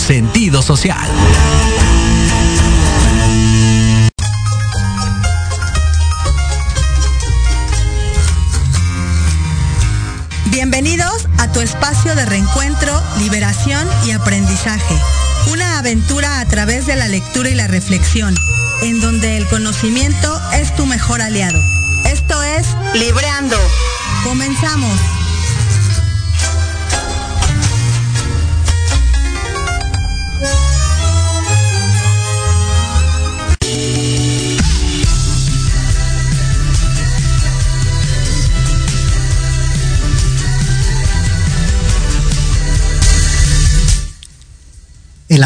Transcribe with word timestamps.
sentido 0.00 0.62
social. 0.62 1.08
Bienvenidos 10.46 11.28
a 11.38 11.52
tu 11.52 11.60
espacio 11.60 12.14
de 12.14 12.26
reencuentro, 12.26 13.00
liberación 13.18 13.86
y 14.06 14.12
aprendizaje. 14.12 14.96
Una 15.52 15.78
aventura 15.78 16.40
a 16.40 16.46
través 16.46 16.86
de 16.86 16.96
la 16.96 17.08
lectura 17.08 17.50
y 17.50 17.54
la 17.54 17.68
reflexión, 17.68 18.34
en 18.82 19.00
donde 19.00 19.36
el 19.36 19.46
conocimiento 19.46 20.40
es 20.54 20.74
tu 20.76 20.86
mejor 20.86 21.20
aliado. 21.22 21.58
Esto 22.06 22.42
es 22.42 22.66
Libreando. 22.94 23.56
Comenzamos. 24.24 25.19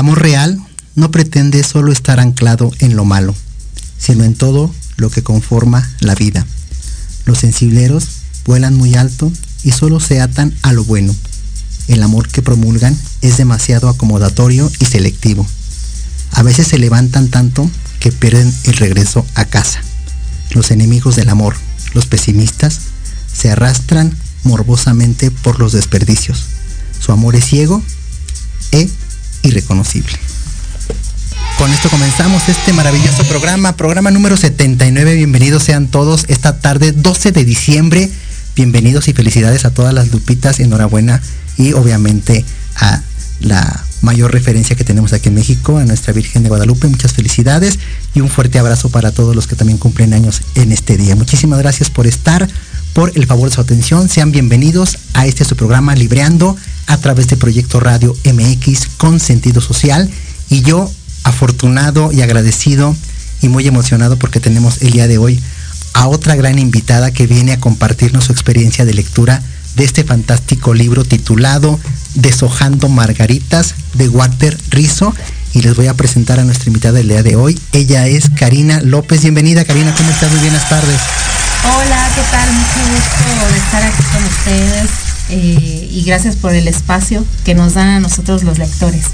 Amor 0.05 0.21
real 0.21 0.61
no 0.97 1.11
pretende 1.11 1.65
solo 1.65 1.91
estar 1.91 2.21
anclado 2.21 2.71
en 2.81 2.95
lo 2.95 3.07
malo, 3.07 3.35
sino 3.97 4.23
en 4.25 4.35
todo 4.35 4.71
lo 4.99 5.09
que 5.09 5.23
conforma 5.23 5.91
la 6.01 6.15
vida. 6.15 6.45
Los 7.25 7.39
sensibleros 7.39 8.07
vuelan 8.45 8.77
muy 8.77 8.97
alto 8.97 9.33
y 9.63 9.71
solo 9.71 10.01
se 10.01 10.21
atan 10.21 10.55
a 10.61 10.75
lo 10.75 10.85
bueno. 10.85 11.17
El 11.89 12.03
amor 12.03 12.29
que 12.29 12.43
promulgan 12.43 12.95
es 13.23 13.39
demasiado 13.39 13.89
acomodatorio 13.89 14.71
y 14.79 14.85
selectivo. 14.85 15.47
A 16.33 16.43
veces 16.43 16.67
se 16.67 16.79
levantan 16.79 17.29
tanto 17.29 17.71
que 17.99 18.13
pierden 18.13 18.55
el 18.65 18.75
regreso 18.75 19.25
a 19.35 19.47
casa. 19.47 19.81
Los 20.51 20.71
enemigos 20.71 21.17
del 21.17 21.31
amor, 21.31 21.57
los 21.95 22.05
pesimistas, 22.05 22.79
se 23.33 23.51
arrastran 23.51 24.15
morbosamente 24.43 25.31
por 25.31 25.59
los 25.59 25.73
desperdicios. 25.73 26.45
Su 27.01 27.11
amor 27.13 27.37
es 27.37 27.47
ciego 27.47 27.83
e 28.71 28.91
irreconocible. 29.45 30.19
Con 31.59 31.71
esto 31.73 31.89
comenzamos 31.89 32.49
este 32.49 32.73
maravilloso 32.73 33.23
programa, 33.25 33.77
programa 33.77 34.11
número 34.11 34.37
79. 34.37 35.15
Bienvenidos 35.15 35.63
sean 35.63 35.87
todos 35.87 36.25
esta 36.29 36.59
tarde 36.59 36.91
12 36.91 37.31
de 37.31 37.45
diciembre. 37.45 38.11
Bienvenidos 38.57 39.07
y 39.07 39.13
felicidades 39.13 39.65
a 39.65 39.71
todas 39.71 39.95
las 39.95 40.11
lupitas, 40.11 40.59
enhorabuena 40.59 41.23
y 41.57 41.73
obviamente 41.73 42.45
a 42.77 43.03
la 43.41 43.85
mayor 44.01 44.33
referencia 44.33 44.77
que 44.77 44.85
tenemos 44.85 45.13
aquí 45.13 45.29
en 45.29 45.37
México, 45.37 45.79
a 45.79 45.85
nuestra 45.85 46.13
Virgen 46.13 46.43
de 46.43 46.49
Guadalupe. 46.49 46.89
Muchas 46.89 47.13
felicidades 47.13 47.79
y 48.15 48.21
un 48.21 48.29
fuerte 48.29 48.59
abrazo 48.59 48.91
para 48.91 49.13
todos 49.13 49.35
los 49.35 49.47
que 49.47 49.57
también 49.57 49.79
cumplen 49.79 50.13
años 50.13 50.43
en 50.57 50.73
este 50.73 50.97
día. 50.97 51.17
Muchísimas 51.17 51.59
gracias 51.61 51.89
por 51.91 52.07
estar, 52.07 52.49
por 52.95 53.13
el 53.15 53.27
favor 53.27 53.51
de 53.51 53.55
su 53.57 53.61
atención. 53.61 54.09
Sean 54.09 54.33
bienvenidos 54.33 54.99
a 55.13 55.27
este 55.27 55.45
su 55.45 55.57
programa 55.57 55.95
Libreando 55.95 56.57
a 56.87 56.97
través 56.97 57.27
de 57.27 57.37
Proyecto 57.37 57.81
Radio 57.81 58.17
MX 58.25 58.87
con 58.97 59.21
sentido 59.21 59.61
social. 59.61 60.09
Y 60.49 60.63
yo, 60.63 60.91
afortunado 61.25 62.13
y 62.13 62.23
agradecido 62.23 62.97
y 63.43 63.49
muy 63.49 63.67
emocionado 63.67 64.17
porque 64.17 64.41
tenemos 64.41 64.81
el 64.81 64.93
día 64.93 65.09
de 65.09 65.19
hoy 65.19 65.41
a 65.93 66.07
otra 66.07 66.37
gran 66.37 66.59
invitada 66.59 67.11
que 67.11 67.27
viene 67.27 67.53
a 67.53 67.61
compartirnos 67.61 68.25
su 68.25 68.33
experiencia 68.33 68.85
de 68.85 68.95
lectura 68.95 69.43
de 69.77 69.85
este 69.85 70.05
fantástico 70.05 70.73
libro 70.73 71.05
titulado 71.05 71.81
Deshojando 72.15 72.89
Margaritas 72.89 73.75
de 73.95 74.09
Walter 74.09 74.57
Rizzo. 74.71 75.13
Y 75.53 75.63
les 75.63 75.75
voy 75.75 75.89
a 75.89 75.95
presentar 75.95 76.39
a 76.39 76.45
nuestra 76.45 76.69
invitada 76.69 76.99
del 76.99 77.09
día 77.09 77.23
de 77.23 77.37
hoy. 77.37 77.59
Ella 77.73 78.07
es 78.07 78.31
Karina 78.31 78.81
López. 78.81 79.23
Bienvenida, 79.23 79.65
Karina. 79.65 79.95
¿Cómo 79.97 80.11
estás? 80.11 80.31
Muy 80.31 80.41
buenas 80.41 80.69
tardes. 80.69 81.01
Hola, 81.67 82.11
¿qué 82.15 82.21
tal? 82.31 82.53
Mucho 82.53 82.93
gusto 82.93 83.53
de 83.53 83.59
estar 83.59 83.83
aquí 83.83 84.03
con 84.13 84.25
ustedes 84.25 84.91
eh, 85.31 85.89
y 85.91 86.03
gracias 86.03 86.37
por 86.37 86.55
el 86.55 86.69
espacio 86.69 87.25
que 87.43 87.55
nos 87.55 87.73
dan 87.73 87.89
a 87.89 88.01
nosotros 88.01 88.43
los 88.43 88.59
lectores. 88.59 89.05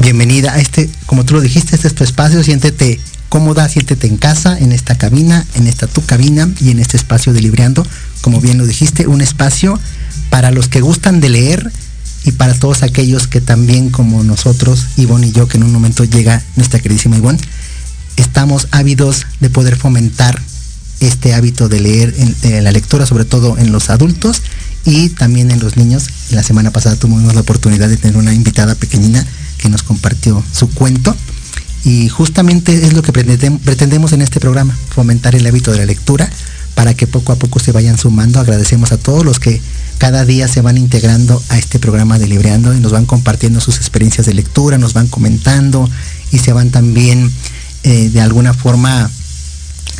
Bienvenida 0.00 0.54
a 0.54 0.58
este, 0.58 0.88
como 1.04 1.26
tú 1.26 1.34
lo 1.34 1.42
dijiste, 1.42 1.74
este 1.76 1.88
es 1.88 1.94
tu 1.94 2.02
espacio, 2.02 2.42
siéntete 2.42 2.98
cómoda, 3.28 3.68
siéntete 3.68 4.06
en 4.06 4.16
casa, 4.16 4.58
en 4.58 4.72
esta 4.72 4.96
cabina, 4.96 5.44
en 5.54 5.66
esta 5.66 5.86
tu 5.86 6.02
cabina 6.04 6.48
y 6.60 6.70
en 6.70 6.78
este 6.78 6.96
espacio 6.96 7.34
de 7.34 7.42
Libreando, 7.42 7.86
como 8.22 8.40
bien 8.40 8.56
lo 8.56 8.66
dijiste, 8.66 9.06
un 9.06 9.20
espacio 9.20 9.78
para 10.30 10.50
los 10.50 10.68
que 10.68 10.80
gustan 10.80 11.20
de 11.20 11.28
leer 11.28 11.70
y 12.24 12.32
para 12.32 12.54
todos 12.54 12.82
aquellos 12.82 13.26
que 13.26 13.42
también 13.42 13.90
como 13.90 14.24
nosotros, 14.24 14.86
Ivonne 14.96 15.26
y 15.26 15.32
yo, 15.32 15.46
que 15.46 15.58
en 15.58 15.64
un 15.64 15.72
momento 15.72 16.04
llega 16.04 16.42
nuestra 16.56 16.80
queridísima 16.80 17.18
Ivonne, 17.18 17.40
estamos 18.16 18.68
ávidos 18.70 19.26
de 19.40 19.50
poder 19.50 19.76
fomentar 19.76 20.40
este 21.02 21.34
hábito 21.34 21.68
de 21.68 21.80
leer 21.80 22.14
en, 22.42 22.64
la 22.64 22.72
lectura, 22.72 23.06
sobre 23.06 23.24
todo 23.24 23.58
en 23.58 23.72
los 23.72 23.90
adultos 23.90 24.42
y 24.84 25.08
también 25.10 25.50
en 25.50 25.60
los 25.60 25.76
niños. 25.76 26.08
La 26.30 26.42
semana 26.42 26.70
pasada 26.70 26.96
tuvimos 26.96 27.34
la 27.34 27.40
oportunidad 27.40 27.88
de 27.88 27.96
tener 27.96 28.16
una 28.16 28.32
invitada 28.32 28.74
pequeñina 28.74 29.26
que 29.58 29.68
nos 29.68 29.82
compartió 29.82 30.42
su 30.52 30.70
cuento 30.70 31.14
y 31.84 32.08
justamente 32.08 32.86
es 32.86 32.92
lo 32.92 33.02
que 33.02 33.12
pretendemos 33.12 34.12
en 34.12 34.22
este 34.22 34.38
programa, 34.38 34.76
fomentar 34.90 35.34
el 35.34 35.46
hábito 35.46 35.72
de 35.72 35.78
la 35.78 35.86
lectura 35.86 36.30
para 36.74 36.94
que 36.94 37.06
poco 37.06 37.32
a 37.32 37.36
poco 37.36 37.58
se 37.58 37.72
vayan 37.72 37.98
sumando. 37.98 38.38
Agradecemos 38.38 38.92
a 38.92 38.96
todos 38.96 39.24
los 39.24 39.40
que 39.40 39.60
cada 39.98 40.24
día 40.24 40.48
se 40.48 40.60
van 40.60 40.78
integrando 40.78 41.42
a 41.48 41.58
este 41.58 41.78
programa 41.78 42.18
de 42.18 42.28
Libreando 42.28 42.74
y 42.74 42.80
nos 42.80 42.92
van 42.92 43.06
compartiendo 43.06 43.60
sus 43.60 43.76
experiencias 43.76 44.26
de 44.26 44.34
lectura, 44.34 44.78
nos 44.78 44.94
van 44.94 45.08
comentando 45.08 45.88
y 46.30 46.38
se 46.38 46.52
van 46.52 46.70
también 46.70 47.30
eh, 47.82 48.10
de 48.10 48.20
alguna 48.20 48.54
forma 48.54 49.10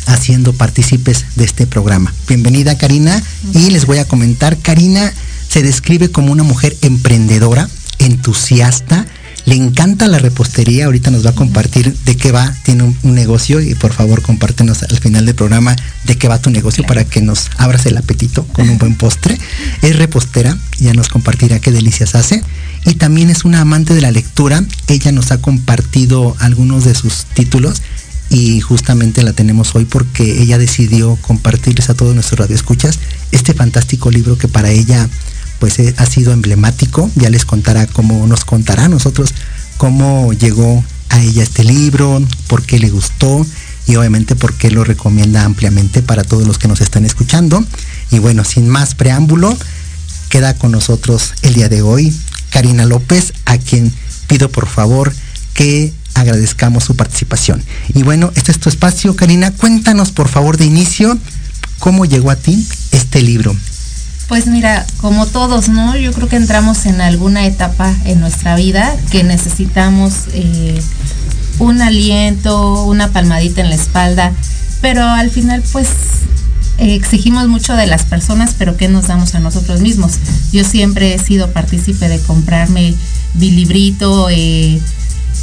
haciendo 0.05 0.53
partícipes 0.53 1.25
de 1.35 1.45
este 1.45 1.67
programa. 1.67 2.13
Bienvenida 2.27 2.77
Karina. 2.77 3.21
Y 3.53 3.69
les 3.71 3.85
voy 3.85 3.97
a 3.97 4.05
comentar, 4.05 4.57
Karina 4.57 5.13
se 5.47 5.61
describe 5.61 6.09
como 6.09 6.31
una 6.31 6.43
mujer 6.43 6.75
emprendedora, 6.81 7.69
entusiasta, 7.99 9.05
le 9.45 9.55
encanta 9.55 10.07
la 10.07 10.19
repostería, 10.19 10.85
ahorita 10.85 11.11
nos 11.11 11.25
va 11.25 11.31
a 11.31 11.35
compartir 11.35 11.93
de 12.05 12.15
qué 12.15 12.31
va, 12.31 12.55
tiene 12.63 12.83
un, 12.83 12.97
un 13.03 13.13
negocio 13.13 13.59
y 13.59 13.75
por 13.75 13.91
favor 13.91 14.21
compártenos 14.21 14.83
al 14.83 14.97
final 14.99 15.25
del 15.25 15.35
programa 15.35 15.75
de 16.05 16.17
qué 16.17 16.27
va 16.27 16.39
tu 16.39 16.49
negocio 16.49 16.85
para 16.85 17.03
que 17.03 17.21
nos 17.21 17.49
abras 17.57 17.85
el 17.85 17.97
apetito 17.97 18.45
con 18.47 18.69
un 18.69 18.77
buen 18.77 18.95
postre. 18.95 19.37
Es 19.81 19.97
repostera, 19.97 20.57
ya 20.79 20.93
nos 20.93 21.09
compartirá 21.09 21.59
qué 21.59 21.71
delicias 21.71 22.15
hace. 22.15 22.41
Y 22.85 22.95
también 22.95 23.29
es 23.29 23.43
una 23.43 23.61
amante 23.61 23.93
de 23.93 24.01
la 24.01 24.11
lectura, 24.11 24.63
ella 24.87 25.11
nos 25.11 25.31
ha 25.31 25.39
compartido 25.39 26.35
algunos 26.39 26.85
de 26.85 26.95
sus 26.95 27.25
títulos 27.33 27.81
y 28.33 28.59
justamente 28.61 29.21
la 29.21 29.33
tenemos 29.33 29.75
hoy 29.75 29.85
porque 29.85 30.41
ella 30.41 30.57
decidió 30.57 31.15
compartirles 31.17 31.89
a 31.89 31.93
todos 31.93 32.15
nuestros 32.15 32.39
radioescuchas 32.39 32.99
este 33.31 33.53
fantástico 33.53 34.09
libro 34.09 34.37
que 34.39 34.47
para 34.47 34.71
ella 34.71 35.07
pues 35.59 35.77
eh, 35.77 35.93
ha 35.97 36.05
sido 36.07 36.33
emblemático, 36.33 37.09
ya 37.15 37.29
les 37.29 37.45
contará 37.45 37.85
cómo 37.85 38.25
nos 38.25 38.43
contará 38.43 38.85
a 38.85 38.89
nosotros 38.89 39.33
cómo 39.77 40.33
llegó 40.33 40.83
a 41.09 41.21
ella 41.21 41.43
este 41.43 41.63
libro, 41.63 42.21
por 42.47 42.63
qué 42.63 42.79
le 42.79 42.89
gustó 42.89 43.45
y 43.85 43.95
obviamente 43.97 44.35
por 44.35 44.55
qué 44.55 44.71
lo 44.71 44.83
recomienda 44.83 45.43
ampliamente 45.43 46.01
para 46.01 46.23
todos 46.23 46.47
los 46.47 46.57
que 46.57 46.67
nos 46.67 46.81
están 46.81 47.05
escuchando. 47.05 47.63
Y 48.11 48.19
bueno, 48.19 48.43
sin 48.43 48.67
más 48.67 48.95
preámbulo, 48.95 49.55
queda 50.29 50.55
con 50.57 50.71
nosotros 50.71 51.33
el 51.43 51.53
día 51.53 51.69
de 51.69 51.81
hoy 51.81 52.13
Karina 52.49 52.85
López, 52.85 53.33
a 53.45 53.57
quien 53.57 53.93
pido 54.27 54.49
por 54.49 54.67
favor 54.67 55.13
que 55.53 55.93
agradezcamos 56.13 56.83
su 56.83 56.95
participación. 56.95 57.63
Y 57.93 58.03
bueno, 58.03 58.31
este 58.35 58.51
es 58.51 58.59
tu 58.59 58.69
espacio, 58.69 59.15
Karina. 59.15 59.51
Cuéntanos 59.51 60.11
por 60.11 60.27
favor 60.27 60.57
de 60.57 60.65
inicio 60.65 61.17
cómo 61.79 62.05
llegó 62.05 62.31
a 62.31 62.35
ti 62.35 62.65
este 62.91 63.21
libro. 63.21 63.55
Pues 64.27 64.47
mira, 64.47 64.85
como 64.97 65.25
todos, 65.25 65.69
¿no? 65.69 65.95
Yo 65.97 66.13
creo 66.13 66.29
que 66.29 66.37
entramos 66.37 66.85
en 66.85 67.01
alguna 67.01 67.45
etapa 67.45 67.93
en 68.05 68.19
nuestra 68.19 68.55
vida 68.55 68.95
que 69.11 69.23
necesitamos 69.23 70.13
eh, 70.33 70.81
un 71.59 71.81
aliento, 71.81 72.83
una 72.85 73.11
palmadita 73.11 73.61
en 73.61 73.69
la 73.69 73.75
espalda, 73.75 74.31
pero 74.81 75.03
al 75.03 75.29
final 75.29 75.61
pues 75.71 75.87
exigimos 76.77 77.47
mucho 77.47 77.75
de 77.75 77.85
las 77.85 78.03
personas, 78.03 78.55
pero 78.57 78.77
¿qué 78.77 78.87
nos 78.87 79.07
damos 79.07 79.35
a 79.35 79.39
nosotros 79.39 79.81
mismos? 79.81 80.13
Yo 80.51 80.63
siempre 80.63 81.13
he 81.13 81.19
sido 81.19 81.51
partícipe 81.51 82.07
de 82.07 82.19
comprarme 82.19 82.95
mi 83.35 83.51
librito, 83.51 84.29
eh, 84.29 84.79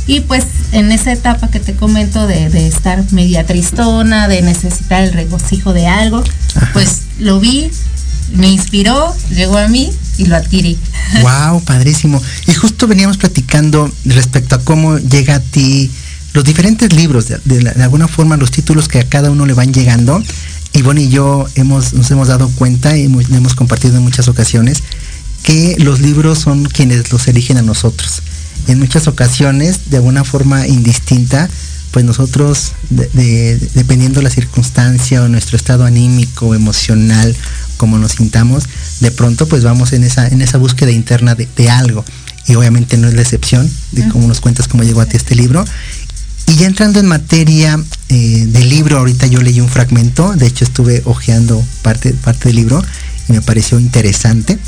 y 0.06 0.20
pues 0.20 0.44
en 0.72 0.92
esa 0.92 1.12
etapa 1.12 1.48
que 1.48 1.60
te 1.60 1.74
comento 1.74 2.26
de, 2.26 2.48
de, 2.48 2.66
estar 2.66 3.04
media 3.12 3.46
tristona, 3.46 4.28
de 4.28 4.42
necesitar 4.42 5.02
el 5.04 5.12
regocijo 5.12 5.72
de 5.72 5.86
algo, 5.86 6.22
Ajá. 6.54 6.70
pues 6.72 7.02
lo 7.18 7.40
vi, 7.40 7.70
me 8.34 8.48
inspiró, 8.48 9.14
llegó 9.30 9.58
a 9.58 9.68
mí 9.68 9.90
y 10.18 10.26
lo 10.26 10.36
adquirí. 10.36 10.78
Wow, 11.22 11.62
padrísimo. 11.62 12.22
Y 12.46 12.54
justo 12.54 12.86
veníamos 12.86 13.16
platicando 13.16 13.90
respecto 14.04 14.54
a 14.54 14.58
cómo 14.60 14.98
llega 14.98 15.36
a 15.36 15.40
ti 15.40 15.90
los 16.32 16.44
diferentes 16.44 16.92
libros, 16.92 17.26
de, 17.26 17.40
de, 17.44 17.58
de 17.58 17.82
alguna 17.82 18.06
forma 18.06 18.36
los 18.36 18.52
títulos 18.52 18.86
que 18.86 19.00
a 19.00 19.08
cada 19.08 19.30
uno 19.30 19.44
le 19.46 19.54
van 19.54 19.72
llegando. 19.72 20.22
Ivonne 20.72 21.02
y 21.02 21.08
yo 21.08 21.46
hemos, 21.56 21.94
nos 21.94 22.10
hemos 22.10 22.28
dado 22.28 22.48
cuenta 22.50 22.96
y 22.96 23.06
hemos, 23.06 23.28
hemos 23.30 23.54
compartido 23.54 23.96
en 23.96 24.02
muchas 24.02 24.28
ocasiones 24.28 24.82
que 25.42 25.76
los 25.78 26.00
libros 26.00 26.38
son 26.38 26.64
quienes 26.64 27.10
los 27.10 27.26
eligen 27.28 27.56
a 27.56 27.62
nosotros. 27.62 28.22
En 28.66 28.78
muchas 28.78 29.08
ocasiones, 29.08 29.90
de 29.90 29.96
alguna 29.98 30.24
forma 30.24 30.66
indistinta, 30.66 31.48
pues 31.90 32.04
nosotros, 32.04 32.72
dependiendo 33.74 34.22
la 34.22 34.30
circunstancia 34.30 35.22
o 35.22 35.28
nuestro 35.28 35.56
estado 35.56 35.84
anímico, 35.84 36.54
emocional, 36.54 37.34
como 37.76 37.98
nos 37.98 38.12
sintamos, 38.12 38.64
de 39.00 39.10
pronto 39.10 39.48
pues 39.48 39.64
vamos 39.64 39.92
en 39.92 40.04
esa, 40.04 40.28
en 40.28 40.40
esa 40.42 40.58
búsqueda 40.58 40.92
interna 40.92 41.34
de, 41.34 41.70
algo. 41.70 42.04
Y 42.46 42.54
obviamente 42.54 42.96
no 42.96 43.08
es 43.08 43.14
la 43.14 43.22
excepción, 43.22 43.68
de 43.92 44.08
cómo 44.08 44.28
nos 44.28 44.40
cuentas 44.40 44.68
cómo 44.68 44.82
llegó 44.82 45.00
a 45.00 45.06
ti 45.06 45.16
este 45.16 45.34
libro. 45.34 45.64
Y 46.46 46.54
ya 46.56 46.66
entrando 46.66 47.00
en 47.00 47.06
materia 47.06 47.78
eh, 48.08 48.46
del 48.46 48.68
libro, 48.68 48.98
ahorita 48.98 49.26
yo 49.26 49.40
leí 49.40 49.60
un 49.60 49.68
fragmento, 49.68 50.32
de 50.34 50.46
hecho 50.46 50.64
estuve 50.64 51.02
hojeando 51.04 51.62
parte, 51.82 52.12
parte 52.12 52.48
del 52.48 52.56
libro 52.56 52.82
y 53.28 53.32
me 53.32 53.40
pareció 53.40 53.78
interesante, 53.78 54.58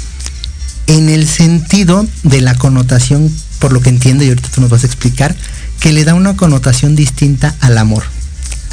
en 0.87 1.09
el 1.09 1.27
sentido 1.27 2.07
de 2.23 2.41
la 2.41 2.55
connotación, 2.57 3.31
por 3.59 3.73
lo 3.73 3.81
que 3.81 3.91
entiendo 3.91 4.25
y 4.25 4.29
ahorita 4.29 4.49
tú 4.55 4.61
nos 4.61 4.71
vas 4.71 4.85
a 4.85 4.87
explicar, 4.87 5.35
que 5.81 5.93
le 5.93 6.05
da 6.05 6.15
una 6.15 6.37
connotación 6.37 6.95
distinta 6.97 7.55
al 7.61 7.79
amor. 7.79 8.05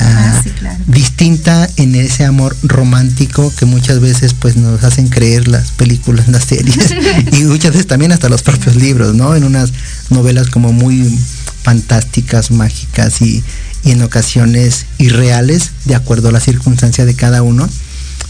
Ah, 0.01 0.41
ah, 0.65 0.77
distinta 0.87 1.69
en 1.75 1.93
ese 1.93 2.23
amor 2.23 2.55
romántico 2.63 3.51
que 3.57 3.65
muchas 3.65 3.99
veces 3.99 4.33
pues 4.33 4.55
nos 4.55 4.81
hacen 4.85 5.09
creer 5.09 5.49
las 5.49 5.71
películas, 5.71 6.29
las 6.29 6.45
series 6.45 6.95
y 7.33 7.43
muchas 7.43 7.71
veces 7.71 7.87
también 7.87 8.13
hasta 8.13 8.29
los 8.29 8.41
propios 8.41 8.77
libros, 8.77 9.13
¿no? 9.13 9.35
En 9.35 9.43
unas 9.43 9.73
novelas 10.09 10.47
como 10.47 10.71
muy 10.71 11.19
fantásticas, 11.63 12.51
mágicas 12.51 13.21
y, 13.21 13.43
en 13.85 14.01
ocasiones 14.01 14.85
irreales, 14.97 15.71
de 15.85 15.95
acuerdo 15.95 16.29
a 16.29 16.31
la 16.31 16.41
circunstancia 16.41 17.05
de 17.05 17.13
cada 17.13 17.43
uno, 17.43 17.67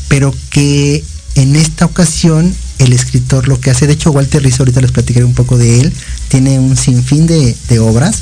pero 0.08 0.34
que 0.52 1.04
en 1.40 1.56
esta 1.56 1.86
ocasión 1.86 2.54
el 2.80 2.92
escritor 2.94 3.48
lo 3.48 3.60
que 3.60 3.72
hace, 3.72 3.88
de 3.88 3.94
hecho 3.94 4.12
Walter 4.12 4.44
Rizzo, 4.44 4.64
ahorita 4.64 4.82
les 4.82 4.92
platicaré 4.92 5.26
un 5.26 5.34
poco 5.34 5.58
de 5.58 5.80
él, 5.82 5.94
tiene 6.28 6.60
un 6.60 6.76
sinfín 6.76 7.28
de, 7.28 7.56
de 7.70 7.80
obras, 7.80 8.22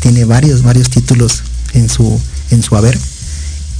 tiene 0.00 0.24
varios, 0.24 0.62
varios 0.62 0.90
títulos 0.90 1.42
en 1.72 1.88
su, 1.88 2.20
en 2.50 2.62
su 2.62 2.76
haber. 2.76 2.98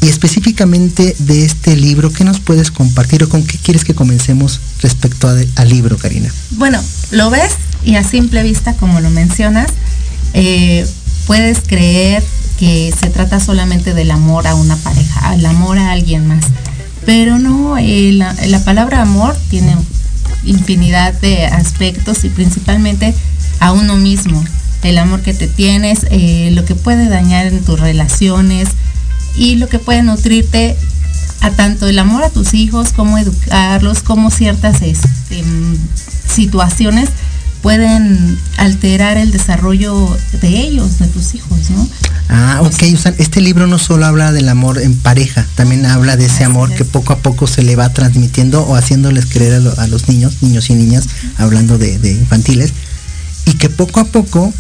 Y 0.03 0.09
específicamente 0.09 1.15
de 1.19 1.45
este 1.45 1.77
libro, 1.77 2.11
¿qué 2.11 2.25
nos 2.25 2.41
puedes 2.41 2.71
compartir 2.71 3.23
o 3.23 3.29
con 3.29 3.43
qué 3.45 3.59
quieres 3.59 3.85
que 3.85 3.95
comencemos 3.95 4.61
respecto 4.81 5.29
al 5.29 5.69
libro, 5.69 5.99
Karina? 5.99 6.33
Bueno, 6.53 6.83
lo 7.11 7.29
ves 7.29 7.53
y 7.85 7.97
a 7.97 8.05
simple 8.05 8.43
vista, 8.43 8.75
como 8.75 9.01
lo 9.01 9.11
mencionas, 9.11 9.71
eh, 10.33 10.87
puedes 11.27 11.59
creer 11.67 12.23
que 12.59 12.95
se 12.99 13.11
trata 13.11 13.41
solamente 13.41 13.93
del 13.93 14.11
amor 14.11 14.47
a 14.47 14.55
una 14.55 14.77
pareja, 14.77 15.29
al 15.29 15.45
amor 15.45 15.79
a 15.79 15.93
alguien 15.93 16.27
más. 16.27 16.45
Pero 17.07 17.39
no, 17.39 17.79
eh, 17.79 18.13
la, 18.13 18.65
palabra 18.65 19.03
amor 19.03 19.37
tiene 19.49 19.77
infinidad 20.45 21.13
de 21.21 21.47
aspectos 21.47 22.25
y 22.25 22.29
principalmente 22.29 23.15
a 23.59 23.73
uno 23.73 23.97
mismo. 23.97 24.43
El 24.83 24.99
amor 24.99 25.21
que 25.21 25.35
te 25.35 25.47
tienes, 25.47 26.07
eh, 26.11 26.51
lo 26.53 26.65
que 26.65 26.75
puede 26.75 27.09
dañar 27.09 27.47
en 27.47 27.63
tus 27.63 27.79
relaciones 27.79 28.69
y 29.37 29.57
lo 29.57 29.69
que 29.69 29.79
puede 29.79 30.03
nutrirte 30.03 30.77
a 31.41 31.51
tanto 31.51 31.87
el 31.87 31.99
amor 31.99 32.23
a 32.23 32.31
tus 32.31 32.55
hijos 32.55 32.93
como 32.93 33.19
educarlos, 33.19 34.03
como 34.03 34.31
ciertas 34.31 34.83
este, 34.83 35.43
situaciones 36.27 37.11
pueden 37.63 38.39
alterar 38.57 39.17
el 39.17 39.31
desarrollo 39.31 40.17
de 40.41 40.49
ellos, 40.49 40.99
de 40.99 41.07
tus 41.07 41.35
hijos, 41.35 41.71
¿no? 41.71 41.89
Ah, 42.29 42.61
ok, 42.63 42.83
este 43.19 43.41
libro 43.41 43.67
no 43.67 43.79
solo 43.79 44.07
habla 44.07 44.33
del 44.33 44.49
amor 44.49 44.81
en 44.81 44.97
pareja, 44.97 45.45
también 45.57 45.85
habla 45.85 46.17
de 46.17 46.27
ese 46.27 46.45
amor 46.45 46.73
que 46.73 46.85
poco 46.85 47.13
a 47.13 47.19
poco 47.19 47.47
se 47.47 47.63
le 47.63 47.75
va 47.75 47.93
transmitiendo 47.93 48.63
o 48.63 48.77
haciéndoles 48.77 49.27
creer 49.27 49.61
a, 49.77 49.87
los 49.89 50.09
niños, 50.09 50.35
niños 50.41 50.71
y 50.71 50.75
niñas, 50.75 51.09
hablando 51.39 51.77
de, 51.77 51.99
de, 51.99 52.13
infantiles, 52.13 52.73
y 53.47 53.55
que 53.55 53.69
poco 53.69 54.01
a 54.01 54.05
poco 54.05 54.53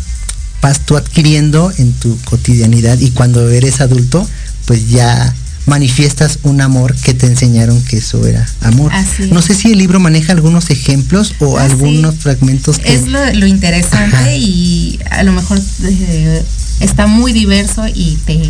vas 0.61 0.81
tú 0.81 0.97
adquiriendo 0.97 1.73
en 1.79 1.93
tu 1.93 2.19
cotidianidad 2.25 2.99
y 2.99 3.13
cuando 3.13 3.49
eres 3.49 3.81
adulto, 3.81 4.27
pues 4.67 4.89
ya 4.91 5.35
manifiestas 5.67 6.39
un 6.43 6.61
amor 6.61 6.95
que 6.97 7.15
te 7.15 7.27
enseñaron 7.27 7.83
que 7.85 7.99
eso 7.99 8.27
era 8.27 8.47
amor. 8.63 8.93
no 9.31 9.43
sé 9.43 9.55
si 9.55 9.73
el 9.73 9.79
libro 9.79 10.01
maneja 10.01 10.33
algunos 10.33 10.71
ejemplos 10.71 11.35
o 11.39 11.59
ah, 11.59 11.65
algunos 11.65 12.17
fragmentos 12.17 12.79
que... 12.79 12.95
Es 12.95 13.07
lo, 13.07 13.47
interesante 13.47 14.37
y 14.37 14.99
a 15.11 15.23
lo 15.23 15.33
mejor 15.33 15.61
eh, 15.85 16.43
está 16.81 17.07
muy 17.07 17.33
diverso 17.33 17.87
y 17.93 18.19
te 18.25 18.41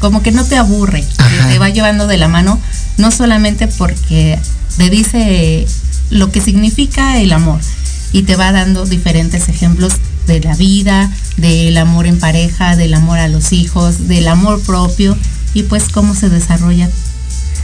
como 0.00 0.22
que 0.22 0.32
no 0.32 0.44
te 0.44 0.56
aburre, 0.56 1.02
te 1.48 1.58
va 1.58 1.70
llevando 1.70 2.06
de 2.06 2.18
la 2.18 2.28
mano, 2.28 2.60
no 2.98 3.10
solamente 3.10 3.68
porque 3.68 4.38
te 4.76 4.90
dice 4.90 5.66
lo 6.10 6.30
que 6.30 6.42
significa 6.42 7.18
el 7.18 7.32
amor 7.32 7.60
y 8.12 8.22
te 8.22 8.36
va 8.36 8.52
dando 8.52 8.84
diferentes 8.84 9.48
ejemplos 9.48 9.94
de 10.26 10.40
la 10.40 10.54
vida, 10.56 11.10
del 11.38 11.76
amor 11.78 12.06
en 12.06 12.18
pareja, 12.18 12.76
del 12.76 12.94
amor 12.94 13.18
a 13.18 13.28
los 13.28 13.52
hijos, 13.52 14.08
del 14.08 14.28
amor 14.28 14.60
propio 14.60 15.16
y 15.54 15.62
pues 15.62 15.84
cómo 15.84 16.14
se 16.14 16.28
desarrolla 16.28 16.90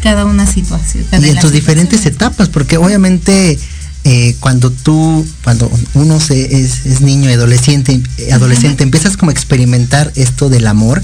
cada 0.03 0.25
una 0.25 0.47
situación. 0.47 1.05
y 1.21 1.29
en 1.29 1.39
tus 1.41 1.53
diferentes 1.53 2.07
etapas, 2.07 2.49
porque 2.49 2.79
obviamente 2.79 3.59
eh, 4.05 4.35
cuando 4.41 4.71
tú, 4.71 5.27
cuando 5.45 5.71
uno 5.95 6.21
se, 6.21 6.63
es, 6.63 7.03
niño 7.03 7.29
y 7.29 7.35
adolescente, 7.35 8.01
adolescente, 8.33 8.83
empiezas 8.83 9.17
como 9.17 9.31
a 9.31 9.33
experimentar 9.33 10.11
esto 10.17 10.49
del 10.49 10.67
amor, 10.67 11.03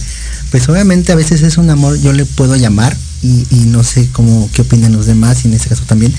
pues 0.51 0.69
obviamente 0.69 1.13
a 1.13 1.15
veces 1.15 1.43
es 1.43 1.59
un 1.59 1.69
amor, 1.69 2.01
yo 2.01 2.13
le 2.13 2.25
puedo 2.25 2.57
llamar, 2.57 2.97
y, 3.23 3.47
no 3.67 3.83
sé 3.83 4.09
cómo, 4.13 4.49
qué 4.53 4.63
opinan 4.63 4.93
los 4.93 5.07
demás, 5.07 5.45
y 5.45 5.49
en 5.49 5.55
este 5.55 5.69
caso 5.69 5.83
también, 5.85 6.15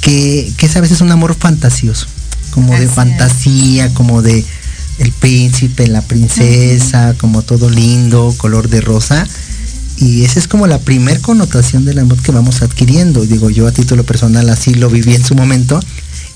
que, 0.00 0.52
que 0.56 0.66
es 0.66 0.76
a 0.76 0.80
veces 0.80 1.00
un 1.00 1.12
amor 1.12 1.34
fantasioso, 1.34 2.06
como 2.50 2.76
de 2.76 2.88
fantasía, 2.88 3.94
como 3.94 4.20
de 4.20 4.44
el 4.98 5.12
príncipe, 5.12 5.86
la 5.86 6.02
princesa, 6.02 7.14
como 7.18 7.42
todo 7.42 7.70
lindo, 7.70 8.34
color 8.36 8.68
de 8.68 8.80
rosa 8.80 9.26
y 10.00 10.24
esa 10.24 10.38
es 10.38 10.48
como 10.48 10.66
la 10.66 10.78
primer 10.78 11.20
connotación 11.20 11.84
del 11.84 11.98
amor 11.98 12.20
que 12.22 12.32
vamos 12.32 12.62
adquiriendo. 12.62 13.26
Digo, 13.26 13.50
yo 13.50 13.66
a 13.66 13.72
título 13.72 14.02
personal 14.02 14.48
así 14.48 14.74
lo 14.74 14.88
viví 14.88 15.14
en 15.14 15.24
su 15.24 15.34
momento 15.34 15.78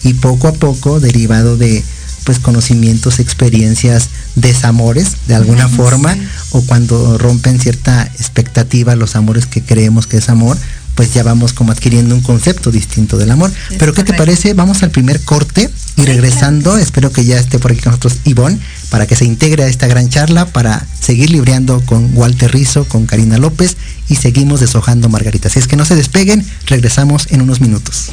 y 0.02 0.12
poco 0.14 0.48
a 0.48 0.52
poco, 0.52 1.00
derivado 1.00 1.56
de 1.56 1.82
pues 2.24 2.38
conocimientos, 2.38 3.20
experiencias, 3.20 4.08
desamores 4.34 5.16
de 5.28 5.34
alguna 5.34 5.68
forma, 5.68 6.16
o 6.50 6.62
cuando 6.62 7.18
rompen 7.18 7.60
cierta 7.60 8.04
expectativa 8.18 8.96
los 8.96 9.16
amores 9.16 9.46
que 9.46 9.62
creemos 9.62 10.06
que 10.06 10.18
es 10.18 10.28
amor, 10.28 10.56
pues 10.94 11.12
ya 11.12 11.22
vamos 11.22 11.52
como 11.52 11.72
adquiriendo 11.72 12.14
un 12.14 12.20
concepto 12.20 12.70
distinto 12.70 13.16
del 13.16 13.30
amor. 13.30 13.52
Pero 13.78 13.92
¿qué 13.92 14.04
te 14.04 14.14
parece? 14.14 14.54
Vamos 14.54 14.82
al 14.82 14.90
primer 14.90 15.20
corte 15.20 15.70
y 15.96 16.04
regresando, 16.04 16.76
espero 16.78 17.12
que 17.12 17.24
ya 17.24 17.38
esté 17.38 17.58
por 17.58 17.72
aquí 17.72 17.80
con 17.80 17.92
nosotros 17.92 18.18
Ivonne, 18.24 18.58
para 18.90 19.06
que 19.06 19.16
se 19.16 19.24
integre 19.24 19.64
a 19.64 19.68
esta 19.68 19.86
gran 19.86 20.08
charla, 20.08 20.46
para 20.46 20.86
seguir 21.00 21.30
libreando 21.30 21.80
con 21.84 22.10
Walter 22.16 22.52
Rizo, 22.52 22.84
con 22.86 23.06
Karina 23.06 23.38
López 23.38 23.76
y 24.08 24.16
seguimos 24.16 24.60
deshojando 24.60 25.08
margaritas. 25.08 25.52
Si 25.52 25.58
es 25.58 25.68
que 25.68 25.76
no 25.76 25.84
se 25.84 25.96
despeguen, 25.96 26.44
regresamos 26.66 27.28
en 27.30 27.42
unos 27.42 27.60
minutos. 27.60 28.10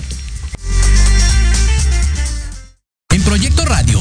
En 3.09 3.21
Proyecto 3.23 3.65
Radio 3.65 4.00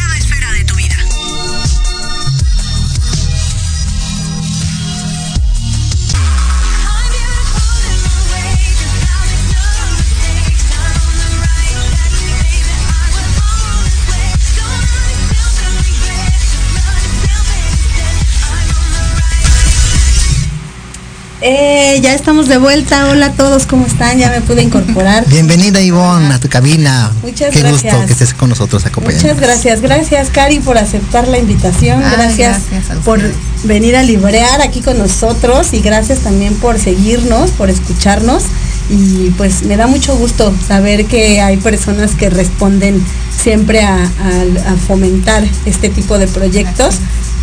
Eh, 21.43 21.99
ya 22.03 22.13
estamos 22.13 22.47
de 22.47 22.57
vuelta. 22.59 23.09
Hola 23.09 23.27
a 23.27 23.31
todos, 23.31 23.65
¿cómo 23.65 23.87
están? 23.87 24.19
Ya 24.19 24.29
me 24.29 24.41
pude 24.41 24.61
incorporar. 24.61 25.25
Bienvenida 25.27 25.81
Ivonne 25.81 26.31
a 26.35 26.39
tu 26.39 26.47
cabina. 26.49 27.11
Muchas 27.23 27.51
Qué 27.51 27.61
gracias. 27.61 27.93
gusto 27.95 28.05
que 28.05 28.13
estés 28.13 28.33
con 28.35 28.49
nosotros 28.49 28.85
acompañando. 28.85 29.23
Muchas 29.27 29.41
gracias, 29.41 29.81
gracias 29.81 30.29
Cari 30.29 30.59
por 30.59 30.77
aceptar 30.77 31.27
la 31.27 31.39
invitación, 31.39 32.03
Ay, 32.03 32.11
gracias, 32.15 32.59
por 33.03 33.19
venir 33.63 33.95
a 33.95 34.03
librear 34.03 34.61
aquí 34.61 34.81
con 34.81 34.99
nosotros 34.99 35.73
y 35.73 35.79
gracias 35.79 36.19
también 36.19 36.53
por 36.55 36.77
seguirnos, 36.79 37.49
por 37.51 37.71
escucharnos 37.71 38.43
y 38.91 39.29
pues 39.31 39.63
me 39.63 39.77
da 39.77 39.87
mucho 39.87 40.15
gusto 40.17 40.53
saber 40.67 41.05
que 41.05 41.41
hay 41.41 41.57
personas 41.57 42.11
que 42.13 42.29
responden 42.29 43.03
siempre 43.35 43.81
a, 43.81 43.95
a- 43.95 44.71
a 44.73 44.75
fomentar 44.87 45.43
este 45.65 45.89
tipo 45.89 46.19
de 46.19 46.27
proyectos 46.27 46.95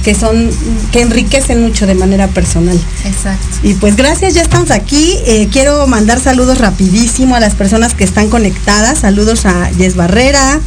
que 0.05 0.15
son 0.15 0.51
que 0.93 1.01
enriquecen 1.01 1.63
mucho 1.63 1.87
de 1.87 1.95
manera 1.95 2.29
personal. 2.29 2.79
Exacto. 3.05 3.47
Y 3.63 3.75
pues 3.75 3.97
gracias, 3.97 4.35
ya 4.35 4.43
estamos 4.43 4.71
aquí. 4.71 5.19
Eh, 5.27 5.49
quiero 5.53 5.87
mandar 5.87 6.21
saludos 6.21 6.59
rapidísimo 6.59 7.35
a 7.37 7.41
las 7.41 7.55
personas 7.55 7.95
que 7.95 8.05
están 8.05 8.29
conectadas. 8.29 9.01
Saludos 9.01 9.47
a 9.47 9.71
Yes 9.73 9.97
Barrera, 9.97 10.61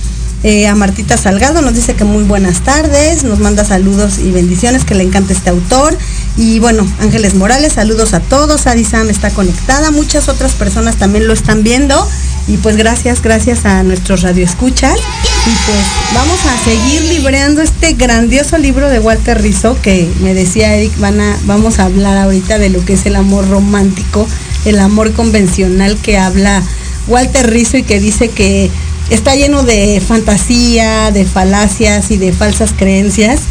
eh, 0.44 0.67
a 0.67 0.76
Martita 0.76 1.17
Salgado, 1.17 1.62
nos 1.62 1.76
dice 1.76 1.94
que 1.94 2.04
muy 2.04 2.24
buenas 2.24 2.62
tardes, 2.62 3.24
nos 3.24 3.38
manda 3.39 3.63
saludos 3.63 4.17
y 4.17 4.32
bendiciones, 4.32 4.86
que 4.86 4.96
le 4.96 5.04
encanta 5.04 5.34
este 5.34 5.52
autor. 5.52 5.96
Y 6.38 6.60
bueno, 6.60 6.88
Ángeles 7.00 7.36
Morales, 7.36 7.74
saludos 7.74 8.13
a 8.13 8.20
todos. 8.20 8.67
Adi 8.67 8.86
Sam 8.86 9.10
está 9.10 9.30
conectada, 9.32 9.91
muchas 9.91 10.30
otras 10.30 10.54
personas 10.54 10.96
también 10.96 11.28
lo 11.28 11.34
están 11.34 11.63
viendo. 11.63 12.08
Y 12.48 12.58
pues 12.58 12.76
gracias, 12.76 13.22
gracias 13.22 13.65
a 13.65 13.84
nuestros 13.84 14.22
radioescuchas. 14.22 14.98
Y 14.98 15.50
pues 15.65 15.86
vamos 16.13 16.39
a 16.46 16.63
seguir 16.63 17.04
libreando 17.04 17.62
este 17.62 17.94
grandioso 17.94 18.58
libro 18.58 18.89
de 18.89 19.00
Walter 19.00 19.41
Rizzo 19.41 19.78
que 19.82 20.10
me 20.22 20.34
decía 20.34 20.76
Eric, 20.76 20.98
van 21.00 21.20
a, 21.20 21.38
vamos 21.46 21.80
a 21.80 21.86
hablar 21.86 22.17
ahorita 22.17 22.58
de 22.58 22.70
lo 22.70 22.84
que 22.84 22.94
es 22.94 23.06
el 23.06 23.15
amor 23.15 23.48
romántico, 23.50 24.28
el 24.65 24.80
amor 24.80 25.12
convencional 25.13 25.98
que 25.98 26.17
habla 26.17 26.63
Walter 27.08 27.50
Rizzo 27.50 27.78
y 27.78 27.84
que 27.84 28.00
dice 28.00 28.30
que 28.30 28.72
está 29.10 29.36
lleno 29.36 29.63
de 29.63 30.02
fantasía, 30.06 31.12
de 31.12 31.26
falacias 31.26 32.12
y 32.12 32.17
de 32.17 32.32
falsas 32.32 32.74
creencias 32.76 33.41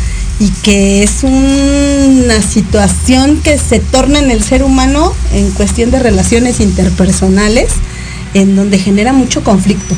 y 0.40 0.48
que 0.48 1.03
es 1.03 1.22
una 1.22 2.40
situación 2.40 3.40
que 3.42 3.59
se 3.59 3.79
torna 3.79 4.18
en 4.18 4.31
el 4.31 4.42
ser 4.42 4.64
humano 4.64 5.14
en 5.33 5.50
cuestión 5.50 5.90
de 5.90 6.00
relaciones 6.00 6.61
interpersonales 6.61 7.68
en 8.33 8.57
donde 8.57 8.79
genera 8.79 9.12
mucho 9.12 9.44
conflicto. 9.44 9.94